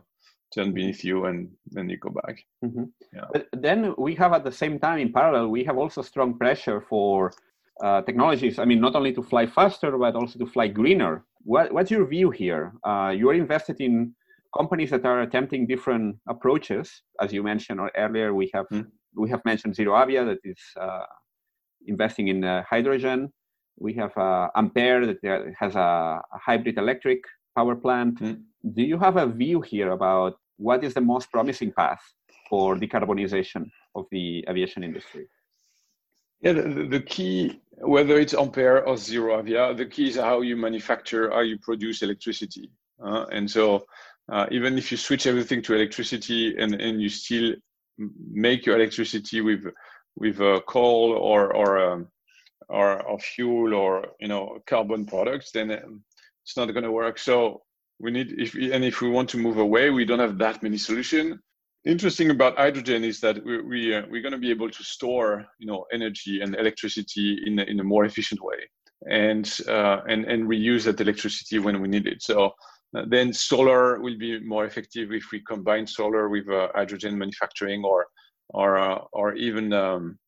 turn 0.55 0.73
beneath 0.73 1.03
you, 1.03 1.25
and 1.25 1.51
then 1.75 1.89
you 1.89 1.99
go 1.99 2.11
back. 2.11 2.37
Mm-hmm. 2.65 2.85
Yeah. 3.13 3.29
But 3.33 3.49
then 3.67 3.93
we 3.99 4.15
have 4.15 4.33
at 4.33 4.45
the 4.45 4.53
same 4.63 4.79
time 4.79 5.01
in 5.01 5.13
parallel 5.13 5.49
we 5.49 5.65
have 5.65 5.79
also 5.79 6.01
strong 6.01 6.39
pressure 6.39 6.81
for 6.81 7.33
uh, 7.83 8.03
technologies. 8.03 8.59
I 8.59 8.65
mean, 8.65 8.81
not 8.81 8.95
only 8.95 9.13
to 9.15 9.23
fly 9.23 9.47
faster, 9.47 9.97
but 9.97 10.15
also 10.15 10.39
to 10.39 10.47
fly 10.47 10.69
greener 10.69 11.25
what, 11.45 11.73
what's 11.73 11.91
your 11.91 12.07
view 12.07 12.31
here? 12.31 12.73
Uh, 12.85 13.13
you're 13.17 13.35
invested 13.35 13.81
in 13.81 14.15
companies 14.57 14.91
that 14.91 15.05
are 15.05 15.23
attempting 15.23 15.67
different 15.67 16.17
approaches. 16.29 17.03
As 17.21 17.33
you 17.33 17.43
mentioned 17.43 17.81
earlier, 17.97 18.35
we 18.35 18.51
have 18.55 18.67
mm. 18.73 18.87
we 19.15 19.31
have 19.31 19.43
mentioned 19.45 19.75
ZeroAvia 19.77 20.25
that 20.27 20.39
is 20.43 20.59
uh, 20.81 21.05
investing 21.87 22.29
in 22.29 22.45
uh, 22.45 22.63
hydrogen. 22.69 23.33
We 23.79 23.93
have 23.95 24.17
uh, 24.17 24.49
Ampere 24.57 25.07
that 25.07 25.53
has 25.59 25.75
a, 25.77 26.21
a, 26.33 26.39
hybrid 26.39 26.79
electric 26.79 27.21
power 27.57 27.75
plant. 27.75 28.21
Mm. 28.21 28.43
Do 28.75 28.83
you 28.83 28.99
have 28.99 29.17
a 29.17 29.27
view 29.27 29.61
here 29.61 29.91
about 29.91 30.35
what 30.57 30.83
is 30.85 30.95
the 30.95 31.01
most 31.01 31.31
promising 31.31 31.73
path 31.73 32.01
for 32.49 32.77
decarbonization 32.77 33.69
of 33.95 34.07
the 34.11 34.45
aviation 34.49 34.85
industry? 34.85 35.27
Yeah, 36.45 36.53
the, 36.53 36.87
the, 36.91 37.01
key, 37.01 37.63
whether 37.79 38.19
it's 38.21 38.35
Ampere 38.35 38.81
or 38.81 38.97
ZeroAvia, 38.97 39.75
the 39.75 39.87
key 39.87 40.11
is 40.11 40.17
how 40.17 40.43
you 40.43 40.57
manufacture, 40.57 41.31
how 41.31 41.41
you 41.41 41.59
produce 41.59 42.03
electricity. 42.03 42.71
Uh, 43.03 43.25
and 43.33 43.51
so, 43.51 43.87
uh, 44.31 44.45
even 44.51 44.77
if 44.77 44.91
you 44.91 44.99
switch 44.99 45.27
everything 45.27 45.63
to 45.63 45.75
electricity 45.75 46.55
and, 46.59 46.75
and 46.75 47.01
you 47.01 47.09
still 47.09 47.55
make 48.31 48.67
your 48.67 48.77
electricity 48.77 49.41
with 49.41 49.65
with 50.17 50.39
uh, 50.41 50.61
coal 50.67 51.13
or 51.13 51.55
or, 51.55 51.79
um, 51.79 52.09
or 52.69 53.03
or 53.03 53.19
fuel 53.19 53.73
or 53.73 54.09
you 54.21 54.29
know 54.29 54.59
carbon 54.67 55.07
products, 55.07 55.51
then 55.51 55.71
um, 55.71 56.05
it's 56.43 56.59
not 56.59 56.71
going 56.73 56.85
to 56.85 56.93
work. 56.93 57.19
So 57.19 57.63
we 57.99 58.11
need 58.11 58.35
if 58.39 58.55
and 58.55 58.85
if 58.85 59.01
we 59.01 59.09
want 59.09 59.31
to 59.31 59.39
move 59.39 59.57
away, 59.57 59.89
we 59.89 60.05
don't 60.05 60.19
have 60.19 60.37
that 60.39 60.63
many 60.63 60.77
solutions 60.77 61.39
interesting 61.85 62.31
about 62.31 62.57
hydrogen 62.57 63.05
is 63.05 63.21
that 63.21 63.45
we, 63.45 63.63
we 63.63 63.95
uh, 63.95 64.03
we're 64.11 64.23
going 64.23 64.33
to 64.33 64.39
be 64.39 64.51
able 64.51 64.71
to 64.71 64.85
store 64.85 65.47
you 65.59 65.67
know 65.67 65.85
energy 65.93 66.41
and 66.41 66.57
electricity 66.57 67.43
in 67.47 67.59
a, 67.59 67.63
in 67.65 67.81
a 67.81 67.85
more 67.85 68.05
efficient 68.05 68.41
way 68.43 68.57
and 69.11 69.61
uh, 69.69 70.01
and 70.09 70.25
and 70.25 70.49
reuse 70.49 70.85
that 70.85 71.01
electricity 71.01 71.59
when 71.59 71.81
we 71.81 71.89
need 71.89 72.07
it 72.07 72.23
so 72.23 72.53
uh, 72.97 73.03
then 73.09 73.33
solar 73.33 74.01
will 74.01 74.17
be 74.19 74.41
more 74.41 74.65
effective 74.65 75.13
if 75.13 75.25
we 75.33 75.43
combine 75.43 75.87
solar 75.87 76.29
with 76.29 76.49
uh, 76.49 76.69
hydrogen 76.75 77.19
manufacturing 77.19 77.85
or 77.85 78.07
or 78.49 78.79
uh, 78.79 78.99
or 79.13 79.35
even 79.35 79.73
um, 79.73 80.19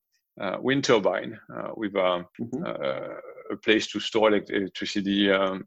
uh, 0.40 0.56
wind 0.60 0.84
turbine 0.84 1.38
with 1.76 1.96
um, 1.96 2.26
mm-hmm. 2.40 2.64
a 3.50 3.56
place 3.64 3.86
to 3.86 3.98
store 3.98 4.28
electricity 4.28 5.30
um, 5.30 5.64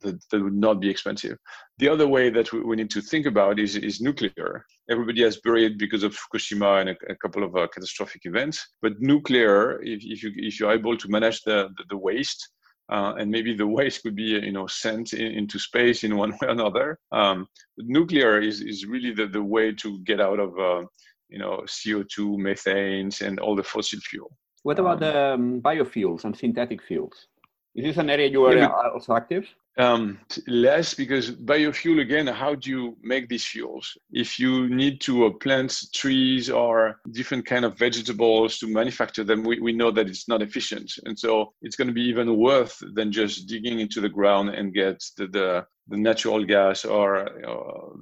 that, 0.00 0.20
that 0.30 0.42
would 0.42 0.54
not 0.54 0.80
be 0.80 0.88
expensive. 0.88 1.38
The 1.78 1.88
other 1.88 2.06
way 2.06 2.30
that 2.30 2.52
we, 2.52 2.60
we, 2.60 2.76
need 2.76 2.90
to 2.90 3.00
think 3.00 3.26
about 3.26 3.58
is, 3.58 3.76
is 3.76 4.00
nuclear. 4.00 4.64
Everybody 4.90 5.22
has 5.22 5.38
buried 5.38 5.78
because 5.78 6.02
of 6.02 6.16
Fukushima 6.16 6.80
and 6.80 6.90
a, 6.90 6.96
a 7.08 7.16
couple 7.16 7.44
of 7.44 7.54
uh, 7.56 7.66
catastrophic 7.68 8.22
events. 8.24 8.66
But 8.82 9.00
nuclear, 9.00 9.80
if, 9.82 10.02
if, 10.02 10.22
you, 10.22 10.32
if 10.36 10.58
you're 10.58 10.72
able 10.72 10.96
to 10.96 11.08
manage 11.08 11.42
the, 11.42 11.68
the, 11.76 11.84
the 11.90 11.96
waste, 11.96 12.48
uh, 12.90 13.14
and 13.18 13.30
maybe 13.30 13.54
the 13.54 13.66
waste 13.66 14.02
could 14.02 14.16
be 14.16 14.22
you 14.22 14.52
know 14.52 14.66
sent 14.66 15.12
in, 15.12 15.32
into 15.32 15.58
space 15.58 16.02
in 16.02 16.16
one 16.16 16.30
way 16.32 16.48
or 16.48 16.48
another. 16.48 16.98
Um, 17.12 17.46
nuclear 17.78 18.40
is, 18.40 18.60
is 18.60 18.84
really 18.84 19.12
the, 19.12 19.26
the 19.26 19.42
way 19.42 19.72
to 19.74 20.00
get 20.00 20.20
out 20.20 20.40
of 20.40 20.58
uh, 20.58 20.84
you 21.28 21.38
know 21.38 21.62
CO2, 21.66 22.36
methanes, 22.36 23.22
and 23.22 23.38
all 23.38 23.54
the 23.54 23.62
fossil 23.62 24.00
fuel. 24.00 24.36
What 24.62 24.78
about 24.78 25.02
um, 25.02 25.12
the 25.12 25.34
um, 25.34 25.60
biofuels 25.62 26.24
and 26.24 26.36
synthetic 26.36 26.82
fuels? 26.82 27.28
Is 27.74 27.84
this 27.84 27.96
an 27.98 28.10
area 28.10 28.28
you 28.28 28.44
are 28.44 28.56
yeah, 28.56 28.68
also 28.92 29.14
active? 29.14 29.46
Um, 29.78 30.18
less 30.46 30.94
because 30.94 31.30
biofuel 31.30 32.00
again. 32.00 32.26
How 32.26 32.54
do 32.54 32.70
you 32.70 32.96
make 33.02 33.28
these 33.28 33.44
fuels? 33.44 33.96
If 34.10 34.38
you 34.38 34.68
need 34.68 35.00
to 35.02 35.26
uh, 35.26 35.30
plant 35.30 35.72
trees 35.94 36.50
or 36.50 37.00
different 37.12 37.46
kind 37.46 37.64
of 37.64 37.78
vegetables 37.78 38.58
to 38.58 38.66
manufacture 38.66 39.24
them, 39.24 39.44
we, 39.44 39.60
we 39.60 39.72
know 39.72 39.90
that 39.92 40.08
it's 40.08 40.28
not 40.28 40.42
efficient, 40.42 40.92
and 41.04 41.16
so 41.18 41.54
it's 41.62 41.76
going 41.76 41.88
to 41.88 41.94
be 41.94 42.02
even 42.02 42.36
worse 42.36 42.82
than 42.94 43.12
just 43.12 43.46
digging 43.46 43.80
into 43.80 44.00
the 44.00 44.08
ground 44.08 44.50
and 44.50 44.74
get 44.74 45.02
the 45.16 45.28
the, 45.28 45.64
the 45.88 45.96
natural 45.96 46.44
gas 46.44 46.84
or 46.84 47.28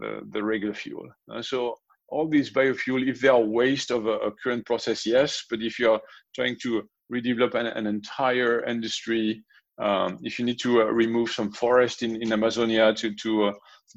the 0.00 0.22
the 0.30 0.42
regular 0.42 0.74
fuel. 0.74 1.06
Uh, 1.30 1.42
so 1.42 1.74
all 2.08 2.26
these 2.26 2.50
biofuel, 2.50 3.06
if 3.06 3.20
they 3.20 3.28
are 3.28 3.40
waste 3.40 3.90
of 3.90 4.06
a, 4.06 4.16
a, 4.18 4.32
current 4.32 4.64
process, 4.64 5.04
yes. 5.04 5.44
But 5.50 5.60
if 5.60 5.78
you're 5.78 6.00
trying 6.34 6.56
to 6.62 6.88
redevelop 7.12 7.54
an, 7.54 7.66
an 7.66 7.86
entire 7.86 8.64
industry 8.64 9.44
um, 9.78 10.18
if 10.22 10.38
you 10.38 10.44
need 10.44 10.58
to 10.60 10.82
uh, 10.82 10.86
remove 10.86 11.30
some 11.30 11.52
forest 11.52 12.02
in, 12.02 12.20
in 12.22 12.32
Amazonia 12.32 12.92
to 12.94 13.14
to, 13.14 13.44
uh, 13.44 13.52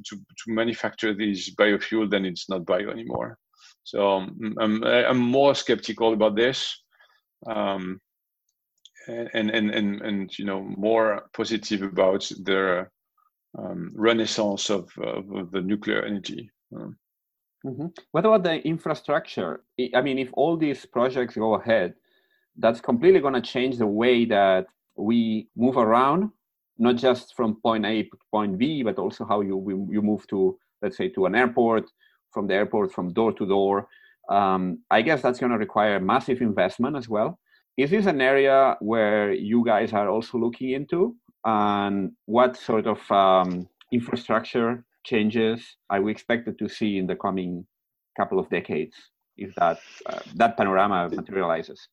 to 0.06 0.16
to 0.16 0.46
manufacture 0.48 1.14
this 1.14 1.54
biofuel, 1.56 2.10
then 2.10 2.26
it's 2.26 2.50
not 2.50 2.66
bio 2.66 2.90
anymore. 2.90 3.38
So 3.84 4.18
um, 4.18 4.56
I'm 4.60 4.84
I'm 4.84 5.18
more 5.18 5.56
skeptical 5.56 6.14
about 6.14 6.36
this, 6.36 6.84
um, 7.48 8.00
and 9.08 9.50
and 9.50 9.72
and 9.72 10.02
and 10.02 10.38
you 10.38 10.46
know 10.46 10.62
more 10.62 11.30
positive 11.34 11.82
about 11.82 12.22
the 12.44 12.88
um, 13.58 13.92
renaissance 13.96 14.70
of, 14.70 14.90
of, 14.98 15.52
the 15.52 15.62
nuclear 15.62 16.04
energy. 16.04 16.50
Um, 16.76 16.98
mm-hmm. 17.66 17.88
What 18.12 18.26
about 18.26 18.44
the 18.44 18.66
infrastructure? 18.66 19.64
I 19.94 20.02
mean, 20.02 20.20
if 20.20 20.30
all 20.34 20.58
these 20.58 20.86
projects 20.86 21.36
go 21.36 21.56
ahead, 21.56 21.96
that's 22.58 22.80
completely 22.80 23.20
going 23.20 23.34
to 23.34 23.42
change 23.42 23.78
the 23.78 23.88
way 23.88 24.26
that 24.26 24.68
we 24.96 25.48
move 25.56 25.78
around, 25.78 26.32
not 26.78 26.96
just 26.96 27.36
from 27.36 27.56
point 27.62 27.86
A 27.86 28.04
to 28.04 28.18
point 28.32 28.58
B, 28.58 28.84
but 28.84 28.98
also 28.98 29.26
how 29.26 29.42
you 29.42 29.90
you 29.92 30.02
move 30.02 30.28
to 30.28 30.58
let's 30.82 30.98
say 30.98 31.10
to 31.10 31.26
an 31.26 31.36
airport, 31.36 31.86
from 32.32 32.48
the 32.48 32.54
airport 32.54 32.92
from 32.92 33.14
door 33.14 33.32
to 33.34 33.46
door. 33.46 33.88
Um, 34.30 34.80
I 34.90 35.02
guess 35.02 35.22
that's 35.22 35.40
going 35.40 35.52
to 35.52 35.58
require 35.58 36.00
massive 36.00 36.42
investment 36.42 36.96
as 36.96 37.10
well. 37.10 37.40
Is 37.78 37.90
this 37.90 38.06
an 38.06 38.22
area 38.22 38.78
where 38.80 39.34
you 39.34 39.64
guys 39.66 39.94
are 39.94 40.10
also 40.10 40.38
looking 40.38 40.72
into? 40.72 41.16
And 41.46 42.12
what 42.26 42.58
sort 42.58 42.86
of 42.88 43.12
um, 43.12 43.68
infrastructure 43.92 44.86
changes 45.04 45.78
are 45.90 46.02
we 46.02 46.12
expected 46.12 46.60
to 46.60 46.70
see 46.70 46.98
in 46.98 47.08
the 47.08 47.16
coming 47.16 47.66
couple 48.18 48.40
of 48.40 48.50
decades 48.50 48.96
if 49.38 49.56
that 49.56 49.80
uh, 50.06 50.20
that 50.36 50.58
panorama 50.58 51.10
materializes? 51.10 51.88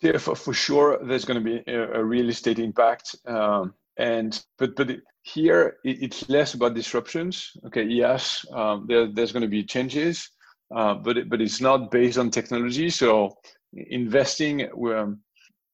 Yeah, 0.00 0.18
for, 0.18 0.34
for 0.34 0.52
sure, 0.52 0.98
there's 1.02 1.24
going 1.24 1.42
to 1.42 1.44
be 1.44 1.70
a, 1.70 2.00
a 2.00 2.04
real 2.04 2.28
estate 2.28 2.58
impact. 2.58 3.16
Um, 3.26 3.74
and 3.96 4.44
but 4.58 4.74
but 4.76 4.90
here 5.22 5.76
it, 5.84 6.02
it's 6.02 6.28
less 6.28 6.54
about 6.54 6.74
disruptions. 6.74 7.52
Okay, 7.66 7.84
yes, 7.84 8.44
um, 8.52 8.86
there, 8.88 9.06
there's 9.06 9.32
going 9.32 9.42
to 9.42 9.48
be 9.48 9.64
changes, 9.64 10.30
uh, 10.74 10.94
but 10.94 11.16
it, 11.16 11.28
but 11.28 11.40
it's 11.40 11.60
not 11.60 11.90
based 11.90 12.18
on 12.18 12.30
technology. 12.30 12.90
So 12.90 13.36
investing 13.72 14.68
um, 14.92 15.20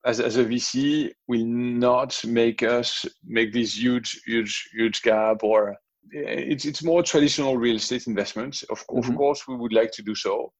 as 0.04 0.20
as 0.20 0.36
a 0.36 0.44
VC 0.44 1.10
will 1.28 1.44
not 1.44 2.22
make 2.24 2.62
us 2.62 3.06
make 3.26 3.52
this 3.52 3.76
huge 3.76 4.20
huge 4.26 4.68
huge 4.72 5.02
gap 5.02 5.42
or 5.42 5.76
it's 6.12 6.64
it's 6.64 6.82
more 6.82 7.02
traditional 7.02 7.56
real 7.56 7.76
estate 7.76 8.06
investments. 8.06 8.62
Of, 8.64 8.86
mm-hmm. 8.86 9.10
of 9.10 9.16
course, 9.16 9.46
we 9.46 9.56
would 9.56 9.72
like 9.72 9.92
to 9.92 10.02
do 10.02 10.14
so, 10.14 10.52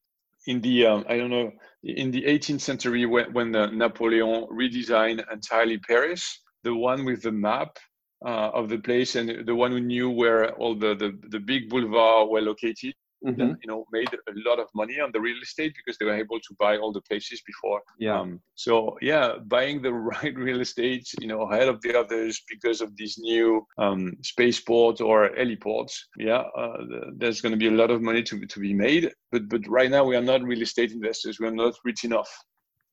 in 0.46 0.61
the 0.61 0.87
um, 0.87 1.05
I 1.09 1.16
don't 1.16 1.31
know 1.31 1.53
in 1.83 2.11
the 2.11 2.22
18th 2.22 2.61
century 2.61 3.07
when 3.07 3.33
when 3.33 3.53
Napoleon 3.53 4.46
redesigned 4.50 5.24
entirely 5.33 5.79
Paris, 5.79 6.40
the 6.62 6.74
one 6.74 7.05
with 7.05 7.22
the 7.22 7.33
map 7.33 7.79
uh, 8.24 8.50
of 8.50 8.68
the 8.68 8.79
place 8.79 9.16
and 9.16 9.46
the 9.46 9.55
one 9.55 9.72
who 9.72 9.81
knew 9.81 10.11
where 10.11 10.53
all 10.55 10.74
the 10.74 10.94
the, 10.94 11.18
the 11.29 11.40
big 11.40 11.68
boulevards 11.68 12.31
were 12.31 12.40
located 12.40 12.94
mm-hmm. 13.25 13.53
you 13.63 13.67
know 13.67 13.85
made 13.93 14.09
a 14.13 14.49
lot 14.49 14.59
of 14.59 14.67
money 14.75 15.01
on 15.01 15.11
the 15.13 15.21
real 15.21 15.41
estate 15.43 15.73
because 15.77 15.99
they 15.99 16.07
were 16.07 16.15
able 16.15 16.39
to 16.41 16.55
buy 16.59 16.77
all 16.77 16.93
the 16.93 17.01
places 17.03 17.43
before 17.47 17.81
yeah 17.99 18.19
um, 18.19 18.41
so 18.55 18.97
yeah 19.01 19.35
buying 19.47 19.83
the 19.83 19.93
right 20.13 20.37
real 20.37 20.61
estate 20.61 21.07
you 21.21 21.27
know 21.27 21.43
ahead 21.43 21.69
of 21.69 21.81
the 21.83 21.99
others 21.99 22.43
because 22.49 22.81
of 22.81 22.97
these 22.97 23.19
new 23.19 23.65
um, 23.79 24.13
spaceports 24.23 25.01
or 25.01 25.31
heliports 25.39 25.95
yeah 26.19 26.45
uh, 26.57 26.79
there's 27.17 27.41
going 27.41 27.53
to 27.53 27.59
be 27.59 27.69
a 27.69 27.79
lot 27.83 27.91
of 27.91 28.03
money 28.03 28.23
to, 28.23 28.47
to 28.47 28.61
be 28.61 28.75
made 28.75 29.11
but 29.33 29.49
but 29.49 29.67
right 29.69 29.91
now 29.91 30.05
we 30.05 30.17
are 30.17 30.23
not 30.23 30.43
real 30.43 30.63
estate 30.63 30.93
investors 30.93 31.39
we 31.41 31.47
are 31.47 31.59
not 31.65 31.75
rich 31.85 32.05
enough 32.05 32.31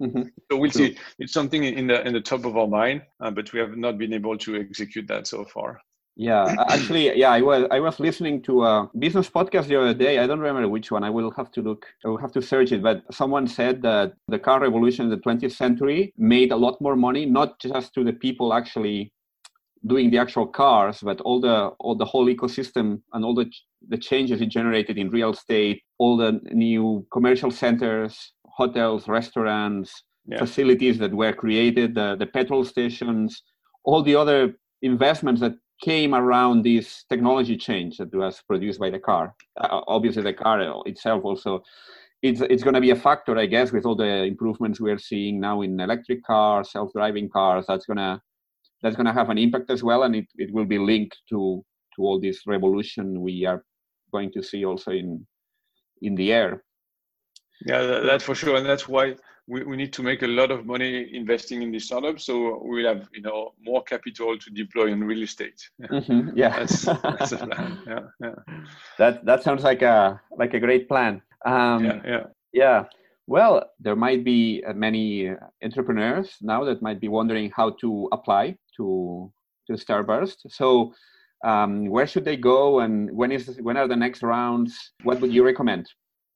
Mm-hmm. 0.02 0.24
So 0.52 0.58
we'll 0.58 0.72
see. 0.72 0.98
It's 1.18 1.34
something 1.34 1.64
in 1.64 1.88
the 1.88 2.06
in 2.06 2.14
the 2.14 2.22
top 2.22 2.46
of 2.46 2.56
our 2.56 2.68
mind, 2.68 3.02
uh, 3.20 3.32
but 3.32 3.52
we 3.52 3.60
have 3.60 3.76
not 3.78 3.98
been 3.98 4.14
able 4.14 4.38
to 4.38 4.56
execute 4.56 5.08
that 5.08 5.26
so 5.26 5.44
far. 5.46 5.82
Yeah, 6.20 6.56
actually, 6.70 7.16
yeah, 7.16 7.30
I 7.30 7.42
was 7.42 7.68
I 7.70 7.80
was 7.80 8.00
listening 8.00 8.42
to 8.44 8.64
a 8.66 8.90
business 8.98 9.30
podcast 9.30 9.68
the 9.68 9.80
other 9.80 9.94
day. 9.94 10.18
I 10.18 10.26
don't 10.26 10.40
remember 10.40 10.68
which 10.68 10.90
one. 10.90 11.04
I 11.04 11.12
will 11.12 11.30
have 11.32 11.52
to 11.52 11.62
look. 11.62 11.86
I 12.04 12.08
will 12.08 12.18
have 12.18 12.32
to 12.32 12.42
search 12.42 12.72
it. 12.72 12.82
But 12.82 13.04
someone 13.12 13.46
said 13.46 13.84
that 13.84 14.14
the 14.28 14.40
car 14.40 14.60
revolution 14.60 15.06
in 15.06 15.12
the 15.12 15.18
20th 15.18 15.52
century 15.52 16.12
made 16.18 16.52
a 16.52 16.56
lot 16.58 16.82
more 16.82 16.96
money, 16.96 17.28
not 17.28 17.60
just 17.60 17.94
to 17.94 18.04
the 18.04 18.14
people 18.14 18.52
actually 18.52 19.14
doing 19.86 20.10
the 20.10 20.18
actual 20.18 20.48
cars, 20.48 21.02
but 21.04 21.22
all 21.22 21.40
the 21.40 21.68
all 21.80 21.96
the 21.96 22.06
whole 22.06 22.26
ecosystem 22.26 23.00
and 23.14 23.24
all 23.24 23.36
the 23.36 23.46
the 23.88 23.98
changes 23.98 24.42
it 24.42 24.50
generated 24.50 24.98
in 24.98 25.12
real 25.12 25.34
estate, 25.34 25.84
all 26.00 26.18
the 26.18 26.42
new 26.52 27.06
commercial 27.12 27.52
centers, 27.52 28.34
hotels, 28.48 29.08
restaurants, 29.08 30.04
yeah. 30.26 30.40
facilities 30.40 30.98
that 30.98 31.14
were 31.14 31.32
created, 31.32 31.94
the 31.94 32.16
the 32.18 32.26
petrol 32.26 32.66
stations, 32.66 33.44
all 33.84 34.02
the 34.02 34.16
other 34.16 34.56
investments 34.82 35.42
that 35.42 35.54
came 35.82 36.16
around 36.16 36.64
this 36.64 37.06
technology 37.10 37.56
change 37.56 37.98
that 37.98 38.14
was 38.14 38.42
produced 38.48 38.80
by 38.80 38.90
the 38.90 39.00
car. 39.00 39.36
Uh, 39.60 39.82
obviously, 39.88 40.24
the 40.24 40.34
car 40.34 40.82
itself 40.86 41.24
also 41.24 41.64
it's 42.22 42.42
it's 42.42 42.64
going 42.64 42.74
to 42.74 42.82
be 42.82 42.92
a 42.92 42.96
factor, 42.96 43.38
I 43.38 43.46
guess, 43.46 43.72
with 43.72 43.86
all 43.86 43.96
the 43.96 44.24
improvements 44.24 44.80
we 44.80 44.92
are 44.92 44.98
seeing 44.98 45.40
now 45.40 45.62
in 45.62 45.80
electric 45.80 46.24
cars, 46.24 46.72
self-driving 46.72 47.30
cars. 47.30 47.66
That's 47.68 47.86
gonna 47.86 48.22
that's 48.82 48.96
gonna 48.96 49.14
have 49.14 49.30
an 49.30 49.38
impact 49.38 49.70
as 49.70 49.84
well, 49.84 50.04
and 50.04 50.16
it, 50.16 50.26
it 50.36 50.52
will 50.52 50.66
be 50.66 50.80
linked 50.80 51.18
to 51.30 51.64
to 51.96 52.02
all 52.02 52.20
this 52.20 52.42
revolution 52.48 53.22
we 53.22 53.46
are 53.46 53.64
going 54.12 54.32
to 54.32 54.42
see 54.42 54.66
also 54.66 54.92
in 54.92 55.26
in 56.02 56.16
the 56.16 56.34
air. 56.34 56.64
Yeah, 57.66 58.02
that's 58.06 58.24
for 58.24 58.36
sure, 58.36 58.58
and 58.58 58.66
that's 58.66 58.88
why 58.88 59.16
we, 59.48 59.64
we 59.64 59.78
need 59.78 59.94
to 59.94 60.04
make 60.04 60.24
a 60.24 60.28
lot 60.28 60.52
of 60.52 60.66
money 60.66 61.10
investing 61.16 61.62
in 61.62 61.72
these 61.72 61.86
startups 61.86 62.26
so 62.26 62.60
we'll 62.64 62.86
have 62.86 63.08
you 63.14 63.22
know 63.22 63.54
more 63.62 63.82
capital 63.84 64.38
to 64.38 64.50
deploy 64.52 64.88
in 64.88 65.04
real 65.04 65.24
estate. 65.24 65.70
Yeah, 65.80 65.88
mm-hmm. 65.88 66.30
yeah. 66.36 66.60
that's, 66.60 66.82
that's 66.82 67.32
a 67.32 67.38
plan. 67.38 67.80
Yeah, 67.88 68.00
yeah. 68.22 68.36
That 68.98 69.26
that 69.26 69.44
sounds 69.44 69.64
like 69.64 69.82
a 69.82 70.22
like 70.38 70.54
a 70.54 70.60
great 70.60 70.88
plan. 70.88 71.22
Um, 71.46 71.86
yeah 71.86 72.02
yeah. 72.06 72.24
yeah. 72.54 72.84
Well 73.28 73.64
there 73.80 73.96
might 73.96 74.24
be 74.24 74.64
uh, 74.68 74.74
many 74.74 75.34
entrepreneurs 75.64 76.36
now 76.42 76.64
that 76.66 76.82
might 76.82 77.00
be 77.00 77.08
wondering 77.08 77.52
how 77.56 77.72
to 77.82 78.10
apply 78.12 78.58
to 78.78 79.32
to 79.68 79.74
starburst. 79.74 80.38
So 80.50 80.94
um, 81.46 81.88
where 81.90 82.08
should 82.08 82.26
they 82.26 82.38
go 82.38 82.80
and 82.80 83.12
when 83.16 83.32
is 83.32 83.58
when 83.62 83.78
are 83.78 83.88
the 83.88 83.96
next 83.96 84.24
rounds? 84.24 84.92
What 85.04 85.22
would 85.22 85.34
you 85.34 85.46
recommend 85.46 85.88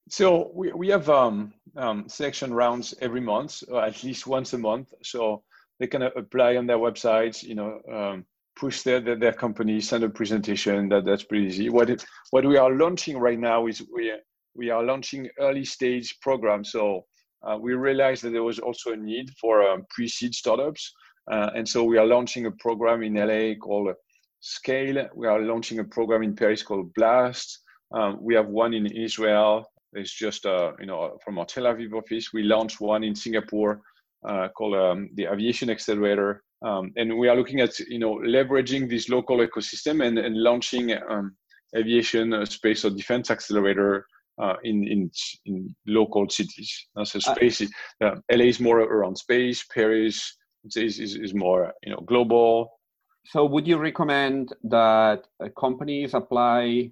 so 0.09 0.51
we, 0.53 0.71
we 0.73 0.87
have 0.89 1.09
um, 1.09 1.53
um, 1.77 2.07
selection 2.09 2.53
rounds 2.53 2.93
every 3.01 3.21
month, 3.21 3.63
or 3.69 3.83
at 3.83 4.03
least 4.03 4.27
once 4.27 4.53
a 4.53 4.57
month. 4.57 4.93
So 5.03 5.43
they 5.79 5.87
can 5.87 6.03
apply 6.03 6.57
on 6.57 6.67
their 6.67 6.77
websites, 6.77 7.43
you 7.43 7.55
know, 7.55 7.79
um, 7.91 8.25
push 8.55 8.81
their, 8.81 8.99
their, 8.99 9.15
their 9.15 9.33
company, 9.33 9.79
send 9.79 10.03
a 10.03 10.09
presentation. 10.09 10.89
That 10.89 11.05
that's 11.05 11.23
pretty 11.23 11.45
easy. 11.45 11.69
What 11.69 11.89
it, 11.89 12.05
what 12.31 12.45
we 12.45 12.57
are 12.57 12.71
launching 12.71 13.17
right 13.17 13.39
now 13.39 13.67
is 13.67 13.81
we 13.93 14.13
we 14.53 14.69
are 14.69 14.83
launching 14.83 15.29
early 15.39 15.63
stage 15.63 16.17
programs. 16.21 16.71
So 16.71 17.05
uh, 17.43 17.57
we 17.59 17.73
realized 17.73 18.23
that 18.23 18.31
there 18.31 18.43
was 18.43 18.59
also 18.59 18.91
a 18.91 18.97
need 18.97 19.29
for 19.39 19.67
um, 19.67 19.85
pre-seed 19.89 20.35
startups, 20.35 20.93
uh, 21.31 21.51
and 21.55 21.67
so 21.67 21.83
we 21.83 21.97
are 21.97 22.05
launching 22.05 22.47
a 22.47 22.51
program 22.51 23.01
in 23.01 23.13
LA 23.13 23.55
called 23.55 23.93
Scale. 24.41 25.07
We 25.15 25.27
are 25.27 25.39
launching 25.39 25.79
a 25.79 25.83
program 25.83 26.21
in 26.23 26.35
Paris 26.35 26.63
called 26.63 26.93
Blast. 26.95 27.59
Um, 27.93 28.19
we 28.21 28.35
have 28.35 28.47
one 28.47 28.73
in 28.73 28.85
Israel 28.87 29.65
it's 29.93 30.13
just, 30.13 30.45
uh, 30.45 30.71
you 30.79 30.85
know, 30.85 31.17
from 31.23 31.37
our 31.39 31.45
Tel 31.45 31.63
Aviv 31.63 31.93
office, 31.93 32.31
we 32.33 32.43
launched 32.43 32.79
one 32.81 33.03
in 33.03 33.15
Singapore 33.15 33.81
uh, 34.27 34.47
called 34.49 34.75
um, 34.75 35.09
the 35.15 35.25
Aviation 35.25 35.69
Accelerator. 35.69 36.43
Um, 36.63 36.93
and 36.95 37.17
we 37.17 37.27
are 37.27 37.35
looking 37.35 37.59
at, 37.59 37.77
you 37.79 37.99
know, 37.99 38.15
leveraging 38.15 38.89
this 38.89 39.09
local 39.09 39.37
ecosystem 39.37 40.05
and, 40.05 40.17
and 40.19 40.37
launching 40.37 40.95
um, 41.09 41.35
aviation, 41.75 42.33
uh, 42.33 42.45
space, 42.45 42.85
or 42.85 42.91
defense 42.91 43.31
accelerator 43.31 44.05
uh, 44.41 44.55
in, 44.63 44.87
in 44.87 45.11
in 45.45 45.75
local 45.87 46.29
cities. 46.29 46.87
Uh, 46.95 47.05
so 47.05 47.19
uh, 47.19 47.35
space, 47.35 47.61
uh, 48.01 48.15
LA 48.31 48.45
is 48.45 48.59
more 48.59 48.79
around 48.79 49.17
space. 49.17 49.65
Paris 49.73 50.37
is, 50.75 50.99
is, 50.99 51.15
is 51.15 51.33
more 51.33 51.71
you 51.83 51.91
know 51.91 52.01
global. 52.05 52.79
So, 53.25 53.45
would 53.45 53.67
you 53.67 53.77
recommend 53.77 54.53
that 54.63 55.25
companies 55.59 56.13
apply 56.13 56.91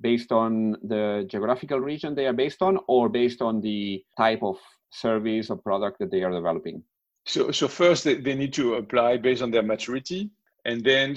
based 0.00 0.32
on 0.32 0.76
the 0.82 1.26
geographical 1.28 1.80
region 1.80 2.14
they 2.14 2.26
are 2.26 2.32
based 2.32 2.62
on 2.62 2.78
or 2.88 3.08
based 3.08 3.40
on 3.40 3.60
the 3.60 4.04
type 4.16 4.42
of 4.42 4.56
service 4.90 5.50
or 5.50 5.56
product 5.56 5.98
that 5.98 6.10
they 6.10 6.22
are 6.22 6.30
developing? 6.30 6.82
So, 7.24 7.50
so 7.50 7.66
first 7.66 8.04
they, 8.04 8.14
they 8.14 8.34
need 8.34 8.52
to 8.54 8.74
apply 8.74 9.16
based 9.16 9.42
on 9.42 9.50
their 9.50 9.62
maturity 9.62 10.30
and 10.64 10.82
then 10.84 11.16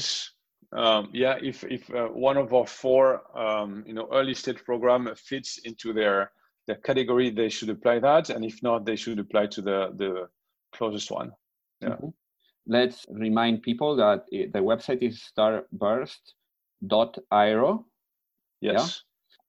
um, 0.72 1.10
yeah, 1.14 1.38
if 1.42 1.64
if 1.64 1.90
uh, 1.94 2.10
one 2.10 2.38
of 2.38 2.54
our 2.54 2.68
four 2.68 3.24
um, 3.38 3.84
you 3.88 3.94
know 3.94 4.08
early 4.12 4.36
stage 4.36 4.64
program 4.64 5.10
fits 5.16 5.58
into 5.66 5.94
their 5.94 6.32
their 6.68 6.76
category, 6.76 7.32
they 7.32 7.50
should 7.50 7.70
apply 7.70 7.98
that, 8.00 8.30
and 8.30 8.46
if 8.46 8.62
not, 8.62 8.86
they 8.86 8.96
should 8.96 9.18
apply 9.18 9.48
to 9.48 9.62
the 9.62 9.92
the 9.98 10.30
closest 10.72 11.10
one. 11.10 11.32
Yeah. 11.82 11.90
Mm-hmm. 11.90 12.10
Let's 12.68 13.08
remind 13.10 13.64
people 13.64 13.96
that 13.96 14.26
the 14.30 14.60
website 14.60 15.02
is 15.02 15.24
starburst.io. 15.36 16.16
Yes. 18.62 19.04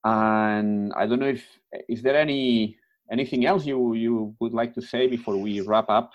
Yeah? 0.04 0.60
And 0.62 0.92
I 0.94 1.06
don't 1.06 1.20
know 1.20 1.28
if 1.28 1.44
is 1.88 2.02
there 2.02 2.16
any 2.16 2.76
anything 3.12 3.44
else 3.46 3.66
you 3.66 3.94
you 3.94 4.34
would 4.40 4.54
like 4.54 4.74
to 4.74 4.82
say 4.82 5.06
before 5.06 5.36
we 5.36 5.60
wrap 5.60 5.88
up 5.90 6.12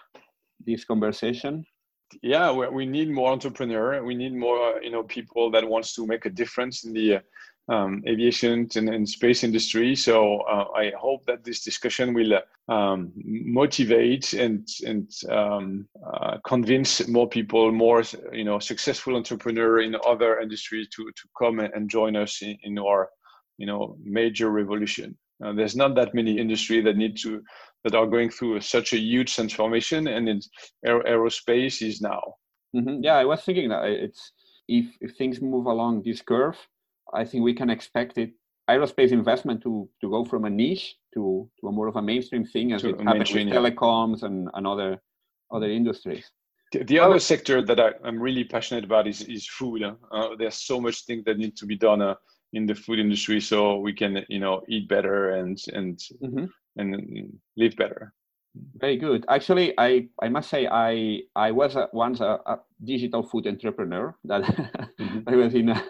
this 0.66 0.86
conversation? 0.86 1.66
yeah 2.22 2.52
we, 2.52 2.68
we 2.70 2.86
need 2.86 3.10
more 3.10 3.32
entrepreneur 3.32 4.04
we 4.04 4.16
need 4.16 4.34
more 4.34 4.80
you 4.82 4.92
know 4.92 5.04
people 5.04 5.50
that 5.52 5.68
wants 5.68 5.94
to 5.96 6.06
make 6.06 6.26
a 6.26 6.30
difference 6.30 6.84
in 6.84 6.94
the 6.94 7.20
um, 7.68 8.04
aviation 8.08 8.68
and, 8.76 8.90
and, 8.90 9.10
space 9.10 9.44
industry 9.44 9.96
so 9.96 10.42
uh, 10.42 10.66
i 10.76 10.92
hope 11.00 11.26
that 11.26 11.44
this 11.44 11.64
discussion 11.64 12.14
will 12.14 12.40
um, 12.68 13.12
motivate 13.16 14.34
and 14.34 14.68
and 14.86 15.10
um, 15.30 15.88
uh, 16.06 16.38
convince 16.46 17.08
more 17.08 17.28
people 17.28 17.72
more 17.72 18.04
you 18.32 18.44
know 18.44 18.60
successful 18.60 19.16
entrepreneur 19.16 19.82
in 19.82 19.96
other 20.06 20.40
industries 20.40 20.88
to 20.90 21.04
to 21.16 21.28
come 21.38 21.60
and 21.60 21.90
join 21.90 22.16
us 22.16 22.42
in, 22.42 22.56
in 22.64 22.78
our 22.78 23.10
you 23.58 23.66
know 23.66 23.98
major 24.04 24.52
revolution 24.52 25.18
uh, 25.44 25.54
there's 25.54 25.76
not 25.76 25.96
that 25.96 26.14
many 26.14 26.38
industry 26.38 26.82
that 26.82 26.98
need 26.98 27.18
to 27.18 27.42
that 27.84 27.96
are 27.96 28.08
going 28.08 28.30
through 28.30 28.60
such 28.62 28.94
a 28.94 28.98
huge 28.98 29.36
transformation, 29.36 30.08
and 30.08 30.28
in 30.28 30.42
aerospace 30.86 31.88
is 31.88 32.02
now. 32.02 32.22
Mm-hmm. 32.76 33.04
Yeah, 33.04 33.16
I 33.16 33.26
was 33.26 33.42
thinking 33.44 33.70
that 33.70 33.86
it's 33.86 34.32
if 34.68 34.86
if 35.02 35.16
things 35.18 35.42
move 35.42 35.66
along 35.68 36.04
this 36.04 36.22
curve, 36.22 36.58
I 37.16 37.26
think 37.26 37.44
we 37.44 37.54
can 37.54 37.70
expect 37.70 38.18
it 38.18 38.32
aerospace 38.70 39.12
investment 39.12 39.62
to 39.62 39.88
to 40.02 40.10
go 40.10 40.26
from 40.26 40.46
a 40.46 40.50
niche 40.50 40.96
to 41.14 41.50
to 41.60 41.68
a 41.68 41.72
more 41.72 41.88
of 41.88 41.96
a 41.96 42.02
mainstream 42.02 42.46
thing 42.46 42.74
as 42.74 42.82
to 42.82 42.90
it 42.90 43.02
happens 43.02 43.34
with 43.34 43.48
telecoms 43.48 44.24
and, 44.24 44.50
and 44.54 44.68
other 44.68 45.02
other 45.52 45.70
industries. 45.70 46.32
The, 46.72 46.84
the 46.84 47.00
other 47.00 47.20
sector 47.20 47.62
that 47.64 47.80
I, 47.80 47.92
am 48.08 48.20
really 48.20 48.44
passionate 48.44 48.84
about 48.84 49.08
is 49.08 49.22
is 49.24 49.48
food. 49.48 49.84
Uh, 49.84 50.30
there's 50.38 50.60
so 50.72 50.82
much 50.82 51.06
things 51.06 51.24
that 51.26 51.38
need 51.38 51.56
to 51.58 51.66
be 51.66 51.78
done. 51.78 52.02
Uh, 52.02 52.16
in 52.56 52.66
the 52.66 52.74
food 52.74 53.00
industry 53.00 53.40
so 53.42 53.78
we 53.78 53.94
can 53.94 54.26
you 54.30 54.40
know 54.40 54.62
eat 54.70 54.88
better 54.88 55.32
and 55.32 55.58
and 55.74 56.00
mm-hmm. 56.24 56.46
and 56.78 57.40
live 57.58 57.76
better 57.76 58.14
very 58.78 58.98
good 58.98 59.26
actually 59.30 59.74
i 59.78 60.08
i 60.22 60.30
must 60.30 60.50
say 60.50 60.68
i 60.72 61.20
i 61.36 61.52
was 61.52 61.76
a, 61.76 61.90
once 61.92 62.22
a, 62.22 62.40
a, 62.46 62.60
digital 62.84 63.22
food 63.24 63.46
entrepreneur 63.48 64.16
that 64.24 64.42
mm-hmm. 64.44 65.20
i 65.28 65.36
was 65.36 65.54
in 65.54 65.70
a, 65.70 65.84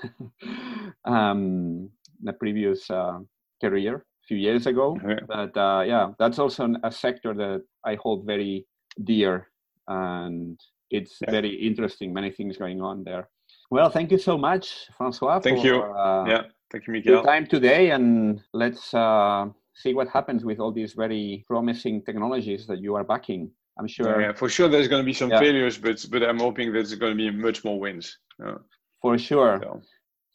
um, 1.06 1.90
a 2.28 2.34
previous 2.34 2.90
uh, 2.90 3.20
career 3.62 3.96
a 3.98 4.28
few 4.28 4.38
years 4.38 4.66
ago 4.68 4.98
but 5.28 5.56
uh, 5.58 5.84
yeah 5.86 6.12
that's 6.20 6.40
also 6.40 6.74
a 6.84 6.92
sector 6.92 7.34
that 7.34 7.62
i 7.86 7.96
hold 7.96 8.26
very 8.26 8.66
dear 9.04 9.48
and 9.88 10.60
it's 10.90 11.18
yeah. 11.22 11.32
very 11.32 11.54
interesting 11.54 12.14
many 12.14 12.32
things 12.32 12.58
going 12.58 12.82
on 12.82 13.04
there 13.04 13.30
well, 13.72 13.90
thank 13.90 14.12
you 14.12 14.18
so 14.18 14.38
much, 14.38 14.88
François. 15.00 15.42
Thank 15.42 15.62
for, 15.62 15.66
you. 15.66 15.82
Uh, 15.82 16.26
yeah, 16.28 16.42
thank 16.72 16.88
you, 16.88 16.94
Miguel. 16.94 17.24
time 17.24 17.48
today, 17.48 17.92
and 17.92 18.42
let's 18.54 18.94
uh, 18.94 19.48
see 19.74 19.94
what 19.94 20.08
happens 20.08 20.46
with 20.46 20.60
all 20.60 20.72
these 20.72 20.94
very 20.94 21.44
promising 21.48 22.04
technologies 22.04 22.68
that 22.68 22.80
you 22.80 22.96
are 22.96 23.04
backing. 23.04 23.50
I'm 23.80 23.88
sure. 23.88 24.22
Yeah, 24.22 24.34
for 24.34 24.50
sure, 24.50 24.70
there's 24.70 24.88
going 24.88 25.02
to 25.02 25.06
be 25.06 25.14
some 25.14 25.32
yeah. 25.32 25.40
failures, 25.40 25.78
but 25.78 26.06
but 26.10 26.24
I'm 26.24 26.40
hoping 26.40 26.72
there's 26.72 26.94
going 26.96 27.18
to 27.18 27.18
be 27.18 27.32
much 27.32 27.64
more 27.64 27.80
wins. 27.80 28.18
Uh, 28.44 28.56
for 29.02 29.18
sure. 29.18 29.60
So. 29.62 29.82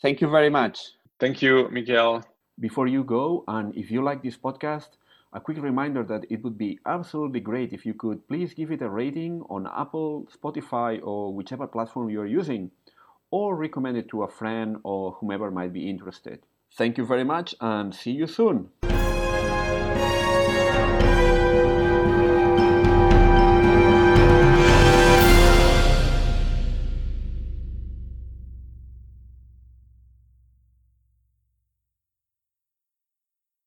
Thank 0.02 0.20
you 0.20 0.30
very 0.30 0.50
much. 0.50 0.92
Thank 1.18 1.42
you, 1.42 1.68
Miguel. 1.70 2.24
Before 2.58 2.86
you 2.86 3.04
go, 3.04 3.44
and 3.48 3.76
if 3.76 3.90
you 3.90 4.02
like 4.02 4.22
this 4.22 4.36
podcast, 4.36 4.88
a 5.32 5.40
quick 5.40 5.62
reminder 5.62 6.02
that 6.04 6.24
it 6.30 6.42
would 6.42 6.56
be 6.58 6.78
absolutely 6.86 7.40
great 7.40 7.72
if 7.72 7.84
you 7.84 7.94
could 7.94 8.26
please 8.26 8.54
give 8.54 8.70
it 8.72 8.82
a 8.82 8.88
rating 8.88 9.42
on 9.48 9.66
Apple, 9.66 10.26
Spotify, 10.34 11.00
or 11.02 11.34
whichever 11.34 11.66
platform 11.66 12.10
you're 12.10 12.26
using 12.26 12.70
or 13.30 13.54
recommend 13.54 13.96
it 13.96 14.08
to 14.08 14.22
a 14.22 14.28
friend 14.28 14.78
or 14.82 15.12
whomever 15.12 15.50
might 15.50 15.72
be 15.72 15.88
interested. 15.88 16.40
Thank 16.76 16.98
you 16.98 17.06
very 17.06 17.24
much 17.24 17.54
and 17.60 17.94
see 17.94 18.12
you 18.12 18.26
soon. 18.26 18.70